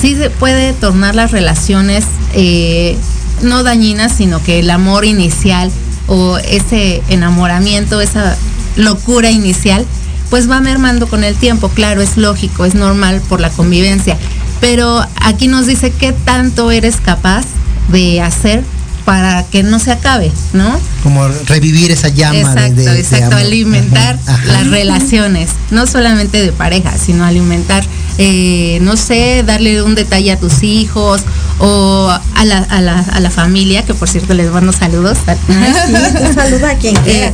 Sí 0.00 0.16
se 0.16 0.30
puede 0.30 0.72
tornar 0.72 1.14
las 1.14 1.30
relaciones 1.30 2.04
eh, 2.34 2.96
no 3.42 3.62
dañinas, 3.62 4.12
sino 4.12 4.42
que 4.42 4.60
el 4.60 4.70
amor 4.70 5.04
inicial 5.04 5.70
o 6.06 6.38
ese 6.38 7.02
enamoramiento, 7.08 8.00
esa 8.00 8.36
locura 8.76 9.30
inicial, 9.30 9.86
pues 10.30 10.50
va 10.50 10.60
mermando 10.60 11.06
con 11.06 11.24
el 11.24 11.36
tiempo. 11.36 11.68
Claro, 11.68 12.02
es 12.02 12.16
lógico, 12.16 12.64
es 12.64 12.74
normal 12.74 13.22
por 13.28 13.40
la 13.40 13.50
convivencia. 13.50 14.18
Pero 14.60 15.04
aquí 15.16 15.46
nos 15.46 15.66
dice 15.66 15.90
qué 15.90 16.12
tanto 16.12 16.70
eres 16.70 16.96
capaz 16.96 17.44
de 17.88 18.20
hacer 18.20 18.64
para 19.04 19.44
que 19.44 19.62
no 19.62 19.78
se 19.78 19.92
acabe, 19.92 20.32
¿no? 20.52 20.78
Como 21.02 21.28
revivir 21.46 21.90
esa 21.90 22.08
llama. 22.08 22.38
Exacto, 22.38 22.80
de, 22.80 22.98
exacto, 22.98 23.36
alimentar 23.36 24.18
las 24.46 24.66
relaciones, 24.68 25.50
no 25.70 25.86
solamente 25.86 26.42
de 26.42 26.52
pareja, 26.52 26.96
sino 26.96 27.24
alimentar, 27.24 27.84
eh, 28.16 28.78
no 28.80 28.96
sé, 28.96 29.42
darle 29.46 29.82
un 29.82 29.94
detalle 29.94 30.32
a 30.32 30.38
tus 30.38 30.62
hijos 30.62 31.22
o 31.58 32.08
a 32.34 32.44
la, 32.44 32.58
a 32.58 32.80
la, 32.80 32.98
a 33.00 33.20
la 33.20 33.30
familia, 33.30 33.84
que 33.84 33.92
por 33.92 34.08
cierto 34.08 34.32
les 34.32 34.50
mando 34.50 34.72
saludos. 34.72 35.18
saluda 36.34 36.70
a 36.70 36.76
quien 36.76 36.96
eh, 37.04 37.32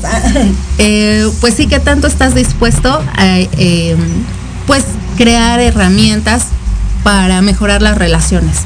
eh, 0.79 1.29
pues 1.41 1.55
sí 1.55 1.67
que 1.69 1.79
tanto 1.79 2.09
estás 2.09 2.35
dispuesto 2.35 2.91
a, 3.17 3.39
pues, 4.67 4.85
crear 5.17 5.61
herramientas 5.61 6.47
para 7.05 7.43
mejorar 7.43 7.81
las 7.81 7.97
relaciones. 7.97 8.59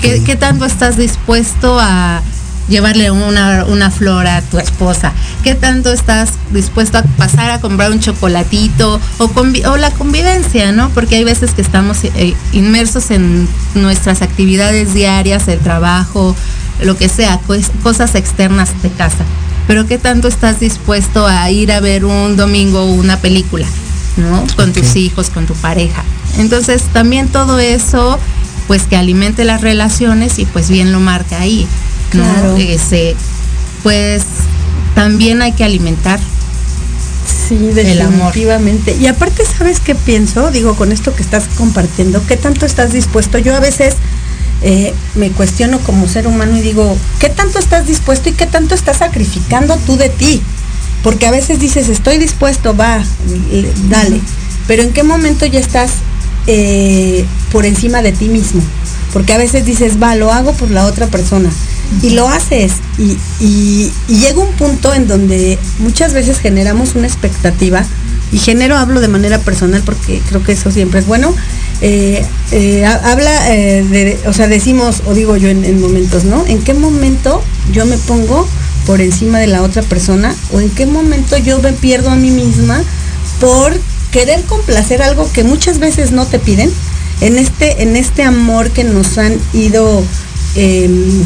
¿Qué, 0.00 0.36
tanto 0.36 0.64
estás 0.64 0.96
dispuesto 0.96 1.78
a 1.80 2.22
llevarle 2.68 3.10
una, 3.10 3.90
flor 3.90 4.26
a 4.26 4.42
tu 4.42 4.58
esposa? 4.58 5.12
¿Qué 5.42 5.54
tanto 5.54 5.92
estás 5.92 6.30
dispuesto 6.52 6.98
a 6.98 7.02
pasar 7.02 7.50
a 7.50 7.60
comprar 7.60 7.90
un 7.90 8.00
chocolatito 8.00 9.00
o, 9.18 9.76
la 9.76 9.90
convivencia, 9.92 10.72
¿no? 10.72 10.90
Porque 10.90 11.16
hay 11.16 11.24
veces 11.24 11.52
que 11.52 11.62
estamos 11.62 12.04
eh, 12.04 12.34
inmersos 12.52 13.10
en 13.10 13.48
nuestras 13.74 14.22
actividades 14.22 14.94
diarias, 14.94 15.48
el 15.48 15.60
trabajo, 15.60 16.34
lo 16.82 16.96
que 16.96 17.08
sea, 17.08 17.40
cosas 17.82 18.14
externas 18.14 18.70
de 18.82 18.90
casa. 18.90 19.24
Pero 19.66 19.86
¿qué 19.86 19.98
tanto 19.98 20.28
estás 20.28 20.60
dispuesto 20.60 21.26
a 21.26 21.50
ir 21.50 21.72
a 21.72 21.80
ver 21.80 22.04
un 22.04 22.36
domingo 22.36 22.86
una 22.86 23.18
película, 23.18 23.66
¿no? 24.16 24.44
Con 24.56 24.72
tus 24.72 24.96
hijos, 24.96 25.30
con 25.30 25.46
tu 25.46 25.54
pareja. 25.54 26.02
Entonces 26.38 26.82
también 26.92 27.28
todo 27.28 27.58
eso 27.58 28.18
pues 28.70 28.84
que 28.84 28.94
alimente 28.94 29.44
las 29.44 29.62
relaciones 29.62 30.38
y 30.38 30.44
pues 30.44 30.70
bien 30.70 30.92
lo 30.92 31.00
marca 31.00 31.40
ahí. 31.40 31.66
Claro. 32.10 32.56
Ese, 32.56 33.16
pues 33.82 34.22
también 34.94 35.42
hay 35.42 35.54
que 35.54 35.64
alimentar 35.64 36.20
Sí, 37.48 37.56
definitivamente. 37.56 38.96
Y 38.96 39.08
aparte, 39.08 39.44
¿sabes 39.44 39.80
qué 39.80 39.96
pienso? 39.96 40.52
Digo, 40.52 40.76
con 40.76 40.92
esto 40.92 41.12
que 41.16 41.22
estás 41.24 41.48
compartiendo, 41.56 42.24
¿qué 42.28 42.36
tanto 42.36 42.64
estás 42.64 42.92
dispuesto? 42.92 43.38
Yo 43.38 43.56
a 43.56 43.60
veces 43.60 43.96
eh, 44.62 44.94
me 45.16 45.30
cuestiono 45.30 45.80
como 45.80 46.06
ser 46.06 46.28
humano 46.28 46.56
y 46.56 46.60
digo, 46.60 46.96
¿qué 47.18 47.28
tanto 47.28 47.58
estás 47.58 47.88
dispuesto 47.88 48.28
y 48.28 48.34
qué 48.34 48.46
tanto 48.46 48.76
estás 48.76 48.98
sacrificando 48.98 49.76
tú 49.78 49.96
de 49.96 50.10
ti? 50.10 50.40
Porque 51.02 51.26
a 51.26 51.32
veces 51.32 51.58
dices, 51.58 51.88
estoy 51.88 52.18
dispuesto, 52.18 52.76
va, 52.76 53.02
dale. 53.88 54.20
Pero 54.68 54.84
¿en 54.84 54.92
qué 54.92 55.02
momento 55.02 55.44
ya 55.44 55.58
estás 55.58 55.90
eh, 56.52 57.24
por 57.52 57.64
encima 57.64 58.02
de 58.02 58.10
ti 58.10 58.28
mismo. 58.28 58.60
Porque 59.12 59.32
a 59.32 59.38
veces 59.38 59.64
dices, 59.64 60.02
va, 60.02 60.16
lo 60.16 60.32
hago 60.32 60.52
por 60.52 60.68
la 60.72 60.84
otra 60.86 61.06
persona. 61.06 61.48
Y 62.02 62.10
lo 62.10 62.28
haces. 62.28 62.72
Y, 62.98 63.92
llega 64.08 64.40
un 64.40 64.52
punto 64.54 64.92
en 64.92 65.06
donde 65.06 65.60
muchas 65.78 66.12
veces 66.12 66.40
generamos 66.40 66.96
una 66.96 67.06
expectativa. 67.06 67.84
Y 68.32 68.38
genero, 68.38 68.76
hablo 68.76 69.00
de 69.00 69.06
manera 69.06 69.38
personal 69.38 69.82
porque 69.84 70.20
creo 70.28 70.42
que 70.42 70.52
eso 70.52 70.72
siempre 70.72 70.98
es 70.98 71.06
bueno. 71.06 71.32
Eh, 71.82 72.24
eh, 72.50 72.84
habla 72.84 73.44
de, 73.44 74.18
o 74.26 74.32
sea, 74.32 74.48
decimos, 74.48 75.04
o 75.06 75.14
digo 75.14 75.36
yo 75.36 75.48
en, 75.48 75.64
en 75.64 75.80
momentos, 75.80 76.24
¿no? 76.24 76.44
¿En 76.46 76.62
qué 76.62 76.74
momento 76.74 77.44
yo 77.72 77.86
me 77.86 77.96
pongo 77.96 78.48
por 78.86 79.00
encima 79.00 79.38
de 79.38 79.46
la 79.46 79.62
otra 79.62 79.82
persona? 79.82 80.34
¿O 80.52 80.60
en 80.60 80.70
qué 80.70 80.86
momento 80.86 81.36
yo 81.38 81.60
me 81.62 81.72
pierdo 81.72 82.10
a 82.10 82.16
mí 82.16 82.32
misma 82.32 82.82
por 83.40 83.72
querer 84.10 84.42
complacer 84.42 85.02
algo 85.02 85.30
que 85.32 85.44
muchas 85.44 85.78
veces 85.78 86.12
no 86.12 86.26
te 86.26 86.38
piden, 86.38 86.70
en 87.20 87.38
este, 87.38 87.82
en 87.82 87.96
este 87.96 88.22
amor 88.22 88.70
que 88.70 88.84
nos 88.84 89.18
han 89.18 89.36
ido 89.52 90.02
em, 90.54 91.22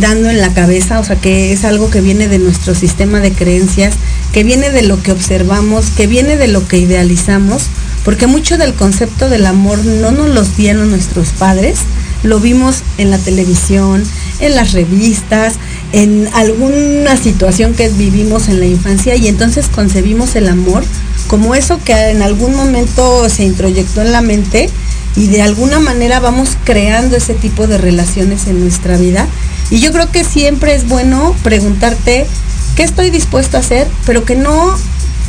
dando 0.00 0.30
en 0.30 0.40
la 0.40 0.54
cabeza, 0.54 0.98
o 0.98 1.04
sea 1.04 1.16
que 1.16 1.52
es 1.52 1.64
algo 1.64 1.90
que 1.90 2.00
viene 2.00 2.28
de 2.28 2.38
nuestro 2.38 2.74
sistema 2.74 3.20
de 3.20 3.32
creencias, 3.32 3.94
que 4.32 4.42
viene 4.42 4.70
de 4.70 4.82
lo 4.82 5.02
que 5.02 5.12
observamos, 5.12 5.90
que 5.90 6.06
viene 6.06 6.36
de 6.36 6.48
lo 6.48 6.66
que 6.66 6.78
idealizamos, 6.78 7.64
porque 8.04 8.26
mucho 8.26 8.56
del 8.56 8.72
concepto 8.72 9.28
del 9.28 9.44
amor 9.44 9.84
no 9.84 10.12
nos 10.12 10.30
los 10.30 10.56
dieron 10.56 10.90
nuestros 10.90 11.28
padres, 11.30 11.80
lo 12.22 12.40
vimos 12.40 12.82
en 12.96 13.10
la 13.10 13.18
televisión, 13.18 14.02
en 14.40 14.54
las 14.54 14.72
revistas, 14.72 15.54
en 15.92 16.28
alguna 16.32 17.16
situación 17.16 17.74
que 17.74 17.88
vivimos 17.90 18.48
en 18.48 18.60
la 18.60 18.66
infancia 18.66 19.16
y 19.16 19.28
entonces 19.28 19.66
concebimos 19.68 20.36
el 20.36 20.48
amor 20.48 20.84
como 21.30 21.54
eso 21.54 21.78
que 21.84 21.92
en 22.10 22.22
algún 22.22 22.56
momento 22.56 23.28
se 23.28 23.44
introyectó 23.44 24.02
en 24.02 24.10
la 24.10 24.20
mente 24.20 24.68
y 25.14 25.28
de 25.28 25.42
alguna 25.42 25.78
manera 25.78 26.18
vamos 26.18 26.56
creando 26.64 27.16
ese 27.16 27.34
tipo 27.34 27.68
de 27.68 27.78
relaciones 27.78 28.48
en 28.48 28.58
nuestra 28.58 28.96
vida. 28.96 29.28
Y 29.70 29.78
yo 29.78 29.92
creo 29.92 30.10
que 30.10 30.24
siempre 30.24 30.74
es 30.74 30.88
bueno 30.88 31.36
preguntarte 31.44 32.26
qué 32.74 32.82
estoy 32.82 33.10
dispuesto 33.10 33.56
a 33.56 33.60
hacer, 33.60 33.86
pero 34.06 34.24
que 34.24 34.34
no 34.34 34.74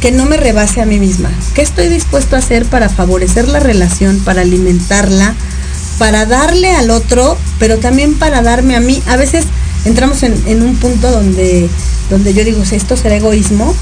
que 0.01 0.11
no 0.11 0.25
me 0.25 0.37
rebase 0.37 0.81
a 0.81 0.87
mí 0.87 0.97
misma. 0.97 1.29
¿Qué 1.53 1.61
estoy 1.61 1.87
dispuesto 1.87 2.35
a 2.35 2.39
hacer 2.39 2.65
para 2.65 2.89
favorecer 2.89 3.47
la 3.47 3.59
relación, 3.59 4.17
para 4.21 4.41
alimentarla, 4.41 5.35
para 5.99 6.25
darle 6.25 6.71
al 6.71 6.89
otro, 6.89 7.37
pero 7.59 7.77
también 7.77 8.15
para 8.15 8.41
darme 8.41 8.75
a 8.75 8.79
mí? 8.79 9.03
A 9.05 9.17
veces 9.17 9.45
entramos 9.85 10.23
en, 10.23 10.63
un 10.63 10.75
punto 10.77 11.11
donde, 11.11 11.69
donde 12.09 12.33
yo 12.33 12.43
digo, 12.43 12.63
esto 12.63 12.97
será 12.97 13.17
egoísmo, 13.17 13.75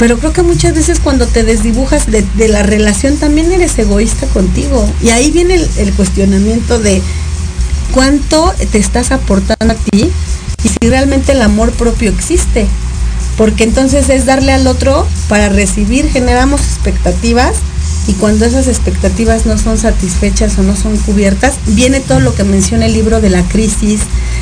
pero 0.00 0.18
creo 0.18 0.32
que 0.32 0.42
muchas 0.42 0.74
veces 0.74 0.98
cuando 0.98 1.26
te 1.26 1.44
desdibujas 1.44 2.06
de, 2.06 2.48
la 2.48 2.62
relación 2.62 3.18
también 3.18 3.52
eres 3.52 3.78
egoísta 3.78 4.26
contigo. 4.28 4.90
Y 5.02 5.10
ahí 5.10 5.30
viene 5.30 5.62
el, 5.76 5.92
cuestionamiento 5.92 6.78
de 6.78 7.02
cuánto 7.92 8.50
te 8.72 8.78
estás 8.78 9.10
aportando 9.10 9.74
a 9.74 9.76
ti 9.76 10.10
y 10.64 10.68
si 10.68 10.88
realmente 10.88 11.32
el 11.32 11.42
amor 11.42 11.72
propio 11.72 12.08
existe. 12.08 12.66
Porque 13.36 13.64
entonces 13.64 14.08
es 14.08 14.24
darle 14.24 14.52
al 14.52 14.66
otro 14.66 15.06
para 15.28 15.50
recibir, 15.50 16.08
generamos 16.08 16.62
expectativas 16.62 17.56
y 18.08 18.14
cuando 18.14 18.46
esas 18.46 18.68
expectativas 18.68 19.44
no 19.44 19.58
son 19.58 19.76
satisfechas 19.76 20.58
o 20.58 20.62
no 20.62 20.76
son 20.76 20.96
cubiertas, 20.96 21.56
viene 21.66 22.00
todo 22.00 22.20
lo 22.20 22.34
que 22.34 22.44
menciona 22.44 22.86
el 22.86 22.94
libro 22.94 23.20
de 23.20 23.28
la 23.28 23.42
crisis, 23.42 24.00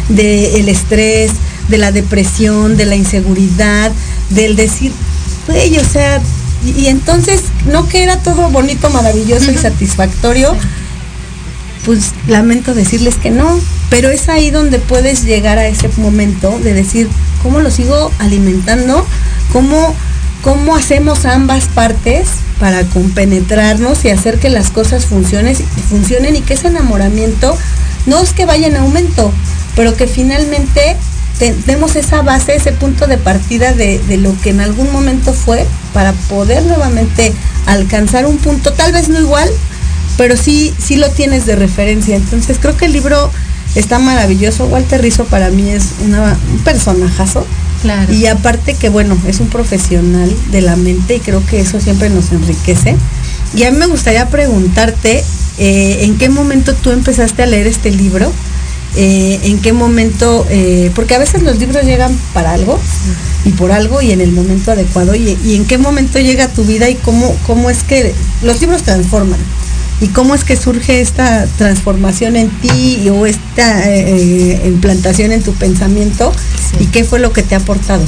del 0.09 0.69
estrés, 0.69 1.33
de 1.69 1.79
la 1.79 1.91
depresión, 1.91 2.77
de 2.77 2.87
la 2.87 2.95
inseguridad, 2.95 3.91
del 4.31 4.55
decir, 4.55 4.93
o 5.49 5.85
sea, 5.85 6.21
y, 6.65 6.87
entonces, 6.87 7.43
no 7.67 7.89
que 7.89 8.03
era 8.03 8.17
todo 8.17 8.51
bonito, 8.51 8.91
maravilloso 8.91 9.51
y 9.51 9.57
satisfactorio, 9.57 10.55
pues 11.85 12.13
lamento 12.27 12.75
decirles 12.75 13.17
que 13.17 13.31
no, 13.31 13.59
pero 13.91 14.11
es 14.11 14.29
ahí 14.29 14.51
donde 14.51 14.79
puedes 14.79 15.25
llegar 15.25 15.59
a 15.59 15.67
ese 15.67 15.89
momento 15.97 16.59
de 16.59 16.75
decir, 16.75 17.09
¿cómo 17.43 17.61
lo 17.61 17.71
sigo 17.71 18.11
alimentando? 18.19 19.07
¿Cómo, 19.53 19.95
cómo 20.43 20.77
hacemos 20.77 21.25
ambas 21.25 21.67
partes 21.67 22.29
para 22.61 22.85
compenetrarnos 22.85 24.05
y 24.05 24.11
hacer 24.11 24.39
que 24.39 24.51
las 24.51 24.71
cosas 24.71 25.07
funcionen, 25.07 25.57
funcionen 25.89 26.37
y 26.37 26.41
que 26.43 26.55
ese 26.55 26.69
enamoramiento 26.69 27.57
no 28.07 28.21
es 28.21 28.33
que 28.33 28.47
vaya 28.47 28.67
en 28.67 28.77
aumento, 28.77 29.33
pero 29.77 29.97
que 29.97 30.07
finalmente 30.07 30.97
tenemos 31.39 31.97
esa 31.97 32.22
base, 32.22 32.57
ese 32.57 32.72
punto 32.72 33.07
de 33.07 33.16
partida 33.16 33.72
de, 33.72 34.01
lo 34.18 34.39
que 34.41 34.51
en 34.51 34.61
algún 34.61 34.91
momento 34.93 35.32
fue 35.32 35.66
para 35.95 36.12
poder 36.12 36.64
nuevamente 36.64 37.32
alcanzar 37.66 38.26
un 38.26 38.39
punto, 38.39 38.72
tal 38.72 38.93
vez 38.93 39.09
no 39.09 39.20
igual, 39.20 39.49
pero 40.16 40.36
sí, 40.36 40.74
sí 40.78 40.97
lo 40.97 41.11
tienes 41.11 41.47
de 41.47 41.57
referencia. 41.57 42.16
Entonces 42.16 42.59
creo 42.61 42.76
que 42.76 42.86
el 42.86 42.93
libro 42.93 43.30
está 43.74 43.99
maravilloso. 43.99 44.66
Walter 44.66 45.01
Rizzo 45.01 45.24
para 45.24 45.51
mí 45.51 45.70
es 45.70 45.95
un 46.03 46.59
personajazo. 46.64 47.47
Claro. 47.82 48.12
Y 48.12 48.26
aparte 48.26 48.74
que 48.74 48.89
bueno, 48.89 49.16
es 49.28 49.39
un 49.39 49.49
profesional 49.49 50.34
de 50.51 50.62
la 50.62 50.74
mente 50.74 51.16
y 51.16 51.20
creo 51.20 51.45
que 51.47 51.61
eso 51.61 51.80
siempre 51.80 52.11
nos 52.11 52.32
enriquece. 52.32 52.97
Y 53.55 53.62
a 53.62 53.70
mí 53.70 53.78
me 53.78 53.86
gustaría 53.86 54.28
preguntarte, 54.28 55.22
eh, 55.59 55.99
¿en 56.03 56.18
qué 56.18 56.28
momento 56.28 56.74
tú 56.74 56.91
empezaste 56.91 57.45
a 57.45 57.47
leer 57.47 57.68
este 57.68 57.93
libro? 57.93 58.32
Eh, 58.97 59.41
en 59.45 59.61
qué 59.61 59.72
momento, 59.72 60.47
eh, 60.51 60.91
porque 60.95 61.14
a 61.14 61.18
veces 61.18 61.43
los 61.43 61.59
libros 61.59 61.84
llegan 61.84 62.16
para 62.32 62.53
algo 62.53 62.78
y 63.45 63.51
por 63.51 63.72
algo 63.72 64.03
y 64.03 64.12
en 64.12 64.20
el 64.20 64.32
momento 64.32 64.72
adecuado 64.72 65.14
y, 65.14 65.55
en 65.55 65.66
qué 65.66 65.78
momento 65.78 66.18
llega 66.18 66.49
tu 66.49 66.64
vida 66.64 66.89
y 66.89 66.95
cómo, 66.97 67.36
cómo 67.47 67.70
es 67.70 67.82
que 67.82 68.14
los 68.43 68.61
libros 68.61 68.82
transforman 68.82 69.41
y 70.01 70.09
cómo 70.09 70.35
es 70.35 70.45
que 70.45 70.57
surge 70.57 71.01
esta 71.01 71.47
transformación 71.57 72.37
en 72.37 72.51
ti 72.51 73.09
o 73.09 73.27
esta 73.27 73.89
eh, 73.89 74.63
implantación 74.67 75.33
en 75.33 75.43
tu 75.43 75.53
pensamiento 75.55 76.33
y 76.79 76.87
qué 76.87 77.05
fue 77.05 77.19
lo 77.19 77.33
que 77.33 77.43
te 77.43 77.55
ha 77.55 77.59
aportado. 77.59 78.05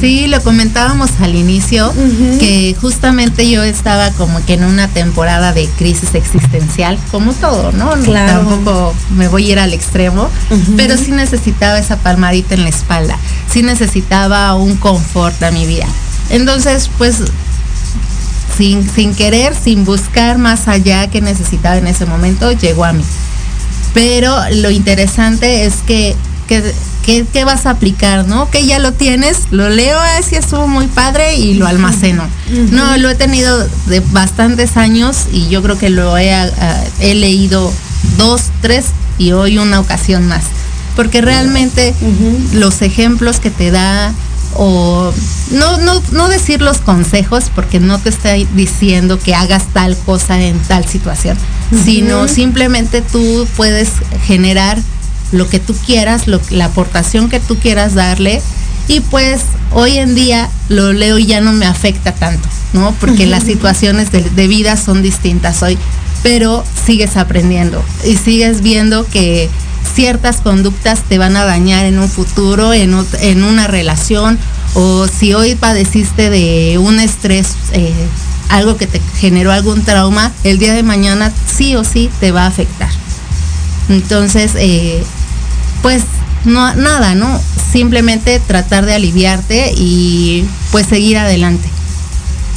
Sí, 0.00 0.26
lo 0.26 0.40
comentábamos 0.42 1.10
al 1.20 1.34
inicio, 1.34 1.92
que 2.40 2.74
justamente 2.80 3.48
yo 3.48 3.62
estaba 3.62 4.10
como 4.12 4.44
que 4.46 4.54
en 4.54 4.64
una 4.64 4.88
temporada 4.88 5.52
de 5.52 5.66
crisis 5.76 6.14
existencial, 6.14 6.98
como 7.10 7.34
todo, 7.34 7.72
¿no? 7.72 7.90
Claro. 8.02 8.40
Tampoco 8.40 8.94
me 9.16 9.28
voy 9.28 9.50
a 9.50 9.52
ir 9.52 9.58
al 9.58 9.74
extremo, 9.74 10.30
pero 10.76 10.96
sí 10.96 11.10
necesitaba 11.10 11.78
esa 11.78 11.98
palmadita 11.98 12.54
en 12.54 12.62
la 12.62 12.70
espalda, 12.70 13.18
sí 13.52 13.62
necesitaba 13.62 14.54
un 14.54 14.76
confort 14.76 15.42
a 15.42 15.50
mi 15.50 15.66
vida. 15.66 15.86
Entonces, 16.30 16.90
pues 16.96 17.16
sin, 18.56 18.88
sin 18.88 19.14
querer, 19.14 19.54
sin 19.54 19.84
buscar 19.84 20.38
más 20.38 20.68
allá 20.68 21.08
que 21.08 21.20
necesitaba 21.20 21.76
en 21.76 21.86
ese 21.86 22.06
momento, 22.06 22.52
llegó 22.52 22.84
a 22.84 22.92
mí. 22.92 23.04
Pero 23.94 24.36
lo 24.50 24.70
interesante 24.70 25.64
es 25.64 25.76
que, 25.86 26.14
que 26.48 26.74
¿Qué, 27.06 27.44
vas 27.44 27.66
a 27.66 27.70
aplicar, 27.70 28.26
no? 28.26 28.50
Que 28.50 28.66
ya 28.66 28.80
lo 28.80 28.92
tienes, 28.92 29.42
lo 29.52 29.68
leo, 29.68 29.96
así 30.18 30.34
estuvo 30.34 30.66
muy 30.66 30.88
padre 30.88 31.36
y 31.36 31.54
lo 31.54 31.68
almaceno. 31.68 32.24
No, 32.72 32.96
lo 32.96 33.08
he 33.08 33.14
tenido 33.14 33.64
de 33.86 34.00
bastantes 34.10 34.76
años 34.76 35.26
y 35.30 35.48
yo 35.48 35.62
creo 35.62 35.78
que 35.78 35.88
lo 35.88 36.18
he, 36.18 36.32
he 36.98 37.14
leído 37.14 37.72
dos, 38.18 38.50
tres 38.60 38.86
y 39.18 39.30
hoy 39.30 39.58
una 39.58 39.78
ocasión 39.78 40.26
más. 40.26 40.42
Porque 40.96 41.20
realmente 41.20 41.94
los 42.52 42.82
ejemplos 42.82 43.38
que 43.38 43.50
te 43.50 43.70
da 43.70 44.12
o 44.58 45.12
no, 45.52 45.78
no, 45.78 46.02
no 46.12 46.28
decir 46.28 46.60
los 46.60 46.78
consejos 46.78 47.50
porque 47.54 47.80
no 47.80 47.98
te 47.98 48.08
está 48.08 48.32
diciendo 48.32 49.18
que 49.18 49.34
hagas 49.34 49.64
tal 49.72 49.96
cosa 49.98 50.40
en 50.42 50.58
tal 50.60 50.86
situación, 50.86 51.36
sino 51.84 52.28
simplemente 52.28 53.02
tú 53.02 53.46
puedes 53.56 53.90
generar 54.26 54.78
lo 55.32 55.48
que 55.48 55.58
tú 55.58 55.74
quieras, 55.86 56.24
la 56.26 56.64
aportación 56.64 57.28
que 57.28 57.40
tú 57.40 57.56
quieras 57.56 57.94
darle. 57.94 58.40
Y 58.88 59.00
pues 59.00 59.42
hoy 59.72 59.98
en 59.98 60.14
día 60.14 60.48
lo 60.68 60.92
leo 60.92 61.18
y 61.18 61.26
ya 61.26 61.40
no 61.40 61.52
me 61.52 61.66
afecta 61.66 62.12
tanto, 62.12 62.48
¿no? 62.72 62.94
Porque 63.00 63.26
las 63.26 63.42
situaciones 63.42 64.12
de, 64.12 64.46
vida 64.46 64.76
son 64.76 65.02
distintas 65.02 65.62
hoy, 65.62 65.76
pero 66.22 66.64
sigues 66.86 67.16
aprendiendo 67.16 67.82
y 68.04 68.16
sigues 68.16 68.62
viendo 68.62 69.04
que 69.06 69.50
ciertas 69.96 70.42
conductas 70.42 71.00
te 71.08 71.16
van 71.16 71.36
a 71.36 71.44
dañar 71.44 71.86
en 71.86 71.98
un 71.98 72.08
futuro, 72.08 72.74
en, 72.74 72.94
una 73.42 73.66
relación, 73.66 74.38
o 74.74 75.08
si 75.08 75.32
hoy 75.32 75.54
padeciste 75.54 76.28
de 76.28 76.76
un 76.78 77.00
estrés, 77.00 77.48
eh, 77.72 77.94
algo 78.50 78.76
que 78.76 78.86
te 78.86 79.00
generó 79.18 79.50
algún 79.50 79.82
trauma, 79.82 80.30
el 80.44 80.58
día 80.58 80.74
de 80.74 80.82
mañana 80.82 81.32
sí 81.46 81.74
o 81.76 81.82
sí 81.82 82.10
te 82.20 82.30
va 82.30 82.44
a 82.44 82.48
afectar. 82.48 82.90
Entonces, 83.88 84.52
eh, 84.56 85.02
pues 85.80 86.02
no, 86.44 86.74
nada, 86.74 87.14
¿no? 87.14 87.40
Simplemente 87.72 88.38
tratar 88.46 88.84
de 88.84 88.94
aliviarte 88.94 89.72
y 89.74 90.44
pues 90.72 90.86
seguir 90.86 91.16
adelante. 91.16 91.70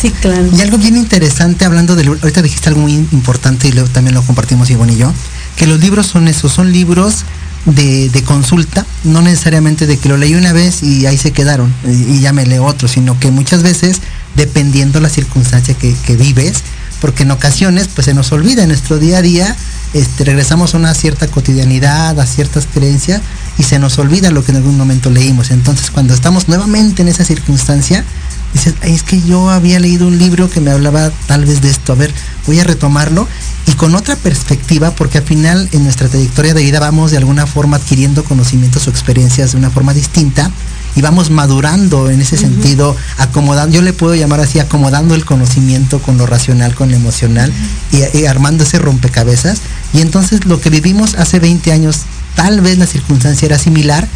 Sí, 0.01 0.11
claro. 0.11 0.47
Y 0.55 0.61
algo 0.61 0.77
bien 0.77 0.97
interesante, 0.97 1.65
hablando 1.65 1.95
de, 1.95 2.05
ahorita 2.05 2.41
dijiste 2.41 2.69
algo 2.69 2.81
muy 2.81 2.93
importante 2.93 3.69
y 3.69 3.71
luego 3.71 3.89
también 3.89 4.15
lo 4.15 4.23
compartimos 4.23 4.69
Ivonne 4.69 4.93
y 4.93 4.97
yo, 4.97 5.13
que 5.59 5.67
los 5.67 5.79
libros 5.79 6.07
son 6.07 6.27
esos, 6.27 6.51
son 6.53 6.71
libros 6.71 7.25
de, 7.65 8.23
consulta, 8.25 8.85
no 9.03 9.21
necesariamente 9.21 9.85
de 9.85 9.97
que 9.97 10.09
lo 10.09 10.17
leí 10.17 10.33
una 10.33 10.53
vez 10.53 10.81
y 10.81 11.05
ahí 11.05 11.17
se 11.17 11.31
quedaron 11.31 11.71
y, 11.85 12.19
ya 12.19 12.33
me 12.33 12.45
leo 12.45 12.65
otro, 12.65 12.87
sino 12.87 13.19
que 13.19 13.29
muchas 13.29 13.61
veces, 13.61 13.97
dependiendo 14.35 15.01
la 15.01 15.09
circunstancia 15.09 15.73
que, 15.73 15.93
que 16.05 16.15
vives, 16.15 16.63
porque 17.01 17.23
en 17.23 17.31
ocasiones 17.31 17.89
pues 17.93 18.05
se 18.05 18.13
nos 18.13 18.31
olvida 18.31 18.63
en 18.63 18.69
nuestro 18.69 18.99
día 18.99 19.19
a 19.19 19.21
día 19.21 19.55
este, 19.93 20.23
regresamos 20.23 20.75
a 20.75 20.77
una 20.77 20.93
cierta 20.93 21.27
cotidianidad, 21.27 22.19
a 22.19 22.25
ciertas 22.27 22.67
creencias 22.71 23.21
y 23.57 23.63
se 23.63 23.79
nos 23.79 23.97
olvida 23.97 24.29
lo 24.29 24.45
que 24.45 24.51
en 24.51 24.57
algún 24.57 24.77
momento 24.77 25.09
leímos. 25.09 25.49
Entonces 25.49 25.89
cuando 25.89 26.13
estamos 26.13 26.47
nuevamente 26.47 27.01
en 27.01 27.07
esa 27.07 27.25
circunstancia, 27.25 28.05
dices, 28.53 28.75
es 28.81 29.03
que 29.03 29.21
yo 29.21 29.49
había 29.49 29.79
leído 29.79 30.07
un 30.07 30.17
libro 30.17 30.49
que 30.49 30.61
me 30.61 30.71
hablaba 30.71 31.11
tal 31.27 31.45
vez 31.45 31.61
de 31.61 31.69
esto, 31.69 31.93
a 31.93 31.95
ver, 31.95 32.13
voy 32.47 32.59
a 32.59 32.63
retomarlo 32.63 33.27
y 33.67 33.73
con 33.73 33.95
otra 33.95 34.15
perspectiva, 34.15 34.91
porque 34.91 35.19
al 35.19 35.23
final 35.23 35.69
en 35.71 35.83
nuestra 35.83 36.07
trayectoria 36.07 36.53
de 36.53 36.63
vida 36.63 36.79
vamos 36.79 37.11
de 37.11 37.17
alguna 37.17 37.45
forma 37.45 37.77
adquiriendo 37.77 38.23
conocimientos 38.23 38.87
o 38.87 38.89
experiencias 38.89 39.51
de 39.51 39.57
una 39.57 39.69
forma 39.69 39.93
distinta 39.93 40.51
y 40.95 41.01
vamos 41.01 41.29
madurando 41.29 42.09
en 42.09 42.21
ese 42.21 42.37
sentido, 42.37 42.95
acomodando, 43.17 43.75
yo 43.75 43.81
le 43.81 43.93
puedo 43.93 44.15
llamar 44.15 44.39
así, 44.39 44.59
acomodando 44.59 45.15
el 45.15 45.23
conocimiento 45.23 45.99
con 46.01 46.17
lo 46.17 46.25
racional, 46.25 46.73
con 46.75 46.89
lo 46.89 46.97
emocional 46.97 47.53
y, 47.91 48.25
armando 48.25 48.63
ese 48.63 48.79
rompecabezas. 48.79 49.59
Y 49.93 50.01
entonces 50.01 50.45
lo 50.45 50.59
que 50.59 50.69
vivimos 50.69 51.15
hace 51.15 51.39
20 51.39 51.71
años, 51.71 52.01
tal 52.35 52.61
vez 52.61 52.77
la 52.77 52.87
circunstancia 52.87 53.45
era 53.45 53.59
similar, 53.59 54.07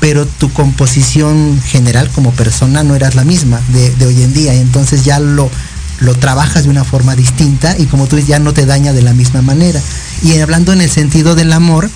pero 0.00 0.26
tu 0.26 0.50
composición 0.52 1.60
general 1.62 2.10
como 2.10 2.32
persona 2.32 2.82
no 2.82 2.96
era 2.96 3.10
la 3.10 3.24
misma 3.24 3.60
de, 3.68 3.94
de 3.96 4.06
hoy 4.06 4.22
en 4.22 4.32
día. 4.32 4.54
Y 4.54 4.58
entonces 4.58 5.04
ya 5.04 5.20
lo, 5.20 5.50
lo 6.00 6.14
trabajas 6.14 6.64
de 6.64 6.70
una 6.70 6.84
forma 6.84 7.14
distinta 7.14 7.76
y 7.78 7.86
como 7.86 8.06
tú 8.06 8.16
dices, 8.16 8.30
ya 8.30 8.38
no 8.38 8.52
te 8.52 8.66
daña 8.66 8.92
de 8.92 9.02
la 9.02 9.12
misma 9.12 9.42
manera. 9.42 9.80
Y 10.22 10.38
hablando 10.38 10.72
en 10.72 10.80
el 10.80 10.90
sentido 10.90 11.34
del 11.34 11.52
amor, 11.52 11.90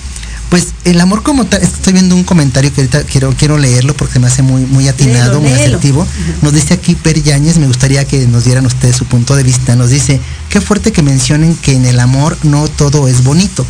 pues 0.51 0.69
el 0.85 1.01
amor 1.01 1.23
como 1.23 1.47
tal, 1.47 1.63
estoy 1.63 1.95
viendo 1.95 2.15
un 2.15 2.23
comentario 2.23 2.73
que 2.73 2.83
ahorita 2.83 3.03
quiero, 3.05 3.35
quiero 3.37 3.59
leerlo 3.59 3.95
porque 3.97 4.19
me 4.19 4.27
hace 4.27 4.43
muy, 4.43 4.67
muy 4.67 4.87
atinado, 4.87 5.41
muy 5.41 5.51
asertivo. 5.51 6.07
Nos 6.43 6.53
dice 6.53 6.75
aquí 6.75 6.95
Per 6.95 7.21
Yáñez, 7.23 7.59
me 7.59 7.67
gustaría 7.67 8.05
que 8.05 8.27
nos 8.27 8.45
dieran 8.45 8.67
ustedes 8.67 8.95
su 8.95 9.07
punto 9.07 9.35
de 9.35 9.43
vista. 9.43 9.75
Nos 9.75 9.91
dice, 9.91 10.21
qué 10.51 10.61
fuerte 10.61 10.93
que 10.93 11.03
mencionen 11.03 11.57
que 11.57 11.73
en 11.73 11.87
el 11.87 11.99
amor 11.99 12.37
no 12.43 12.69
todo 12.69 13.09
es 13.09 13.25
bonito. 13.25 13.67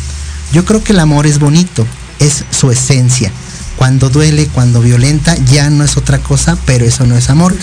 Yo 0.51 0.63
creo 0.65 0.83
que 0.83 0.93
el 0.93 0.99
amor 0.99 1.25
es 1.25 1.39
bonito, 1.39 1.87
es 2.19 2.43
su 2.51 2.69
esencia. 2.69 3.31
Cuando 3.77 4.09
duele, 4.09 4.47
cuando 4.47 4.81
violenta, 4.81 5.35
ya 5.51 5.69
no 5.69 5.83
es 5.83 5.97
otra 5.97 6.19
cosa, 6.19 6.57
pero 6.65 6.85
eso 6.85 7.05
no 7.05 7.17
es 7.17 7.29
amor. 7.29 7.55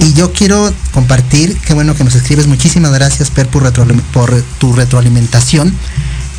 Y 0.00 0.12
yo 0.14 0.32
quiero 0.32 0.72
compartir, 0.92 1.56
qué 1.58 1.74
bueno 1.74 1.94
que 1.94 2.04
nos 2.04 2.14
escribes, 2.14 2.46
muchísimas 2.48 2.92
gracias 2.92 3.30
Per 3.30 3.48
por, 3.48 3.72
por 4.12 4.42
tu 4.58 4.72
retroalimentación. 4.72 5.72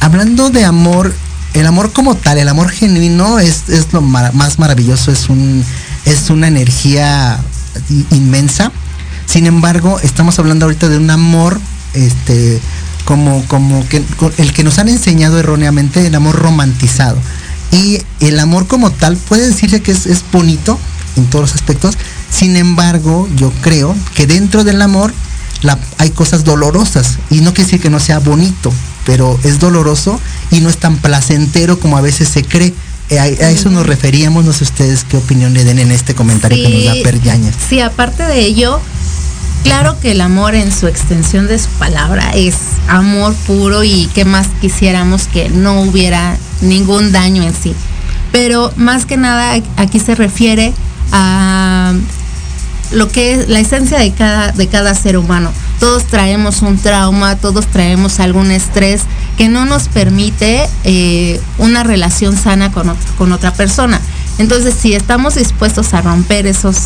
Hablando 0.02 0.50
de 0.50 0.66
amor, 0.66 1.14
el 1.54 1.66
amor 1.66 1.92
como 1.92 2.16
tal, 2.16 2.38
el 2.38 2.50
amor 2.50 2.70
genuino 2.70 3.40
es, 3.40 3.64
lo 3.92 4.02
más 4.02 4.60
maravilloso, 4.60 5.12
es, 5.12 5.30
un, 5.30 5.64
es 6.06 6.30
una 6.30 6.48
energía 6.48 7.40
inmensa. 8.10 8.72
Sin 9.26 9.46
embargo, 9.46 10.00
estamos 10.02 10.40
hablando 10.40 10.66
ahorita 10.66 10.90
de 10.90 10.98
un 10.98 11.10
amor, 11.10 11.60
este, 11.94 12.60
como, 13.06 13.46
como 13.48 13.88
que 13.88 14.04
el 14.38 14.54
que 14.54 14.64
nos 14.64 14.78
han 14.80 14.90
enseñado 14.90 15.40
erróneamente, 15.40 16.06
el 16.06 16.16
amor 16.16 16.36
romantizado. 16.36 17.18
Y 17.72 18.02
el 18.20 18.40
amor 18.40 18.68
como 18.68 18.92
tal 18.92 19.16
puede 19.18 19.48
decirse 19.48 19.82
que 19.82 19.92
es, 19.92 20.06
es 20.06 20.24
bonito 20.32 20.78
en 21.16 21.26
todos 21.26 21.44
los 21.44 21.56
aspectos. 21.56 21.98
Sin 22.30 22.56
embargo, 22.56 23.28
yo 23.36 23.52
creo 23.62 23.96
que 24.16 24.28
dentro 24.28 24.64
del 24.64 24.82
amor 24.82 25.14
hay 25.98 26.10
cosas 26.12 26.44
dolorosas. 26.44 27.18
Y 27.30 27.42
no 27.42 27.54
quiere 27.54 27.66
decir 27.66 27.82
que 27.82 27.90
no 27.90 28.00
sea 28.00 28.20
bonito, 28.20 28.72
pero 29.06 29.40
es 29.44 29.60
doloroso 29.60 30.20
y 30.50 30.60
no 30.60 30.70
es 30.70 30.78
tan 30.78 30.98
placentero 30.98 31.80
como 31.80 31.98
a 31.98 32.02
veces 32.02 32.28
se 32.28 32.44
cree. 32.44 32.74
Eh, 33.10 33.20
a, 33.20 33.28
eso 33.28 33.70
nos 33.70 33.86
referíamos, 33.86 34.46
no 34.46 34.54
sé 34.54 34.64
ustedes 34.64 35.04
qué 35.04 35.18
opinión 35.18 35.54
le 35.54 35.64
den 35.64 35.80
en 35.80 35.92
este 35.92 36.16
comentario 36.16 36.64
que 36.64 36.74
nos 36.74 36.86
da 36.86 37.04
Peryaña. 37.04 37.52
Sí, 37.70 37.82
aparte 37.82 38.24
de 38.24 38.40
ello, 38.40 38.80
claro 39.64 40.00
que 40.00 40.12
el 40.12 40.22
amor 40.22 40.56
en 40.56 40.72
su 40.72 40.88
extensión 40.88 41.48
de 41.48 41.60
su 41.60 41.70
palabra 41.72 42.32
es 42.34 42.56
amor 42.88 43.36
puro 43.48 43.84
y 43.84 44.10
que 44.16 44.24
más 44.24 44.48
quisiéramos 44.62 45.28
que 45.28 45.50
no 45.50 45.82
hubiera 45.82 46.38
ningún 46.62 47.12
daño 47.12 47.44
en 47.44 47.54
sí. 47.54 47.76
Pero 48.32 48.72
más 48.78 49.06
que 49.06 49.18
nada 49.18 49.62
aquí 49.78 50.00
se 50.00 50.16
refiere 50.16 50.74
a 51.12 51.94
lo 52.92 53.08
que 53.10 53.34
es 53.34 53.50
la 53.50 53.60
esencia 53.60 54.00
de 54.00 54.12
cada, 54.12 54.52
de 54.52 54.68
cada 54.68 54.94
ser 54.94 55.18
humano. 55.18 55.52
Todos 55.80 56.06
traemos 56.06 56.62
un 56.62 56.78
trauma, 56.78 57.36
todos 57.38 57.66
traemos 57.68 58.20
algún 58.20 58.52
estrés 58.52 59.04
que 59.38 59.48
no 59.48 59.66
nos 59.66 59.88
permite 59.88 60.68
eh, 60.84 61.42
una 61.58 61.84
relación 61.84 62.38
sana 62.38 62.72
con, 62.72 63.32
otra 63.32 63.54
persona. 63.54 64.00
Entonces, 64.38 64.76
si 64.80 64.94
estamos 64.94 65.36
dispuestos 65.36 65.94
a 65.94 66.02
romper 66.02 66.48
esos, 66.48 66.78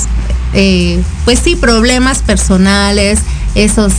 eh, 0.54 1.02
pues 1.26 1.40
sí, 1.40 1.56
problemas 1.56 2.20
personales, 2.20 3.20
esos 3.56 3.94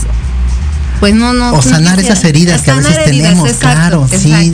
pues 0.99 1.13
no, 1.13 1.33
no. 1.33 1.53
O 1.53 1.61
sanar 1.61 1.99
esas 1.99 2.23
heridas 2.23 2.61
que 2.61 2.71
a 2.71 2.75
veces 2.75 3.03
tenemos, 3.05 3.51
claro, 3.53 4.07
sí. 4.09 4.53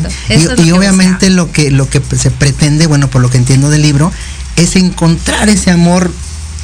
Y, 0.58 0.72
obviamente 0.72 1.30
lo 1.30 1.52
que, 1.52 1.72
lo 1.72 1.90
que 1.90 2.02
se 2.18 2.32
pretende, 2.32 2.88
bueno, 2.88 3.10
por 3.10 3.22
lo 3.22 3.30
que 3.30 3.38
entiendo 3.38 3.70
del 3.70 3.82
libro, 3.82 4.12
es 4.56 4.76
encontrar 4.76 5.50
ese 5.50 5.72
amor 5.72 6.12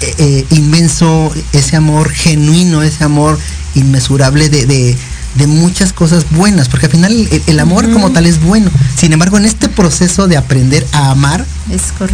eh, 0.01 0.45
inmenso, 0.51 1.33
ese 1.53 1.75
amor 1.75 2.09
genuino, 2.11 2.83
ese 2.83 3.03
amor 3.03 3.37
inmesurable 3.75 4.49
de, 4.49 4.97
de 5.35 5.47
muchas 5.47 5.93
cosas 5.93 6.25
buenas, 6.31 6.69
porque 6.69 6.87
al 6.87 6.91
final 6.91 7.29
el, 7.47 7.59
amor 7.59 7.91
como 7.91 8.11
tal 8.11 8.25
es 8.25 8.41
bueno. 8.41 8.71
Sin 8.95 9.13
embargo, 9.13 9.37
en 9.37 9.45
este 9.45 9.69
proceso 9.69 10.27
de 10.27 10.37
aprender 10.37 10.85
a 10.91 11.11
amar 11.11 11.45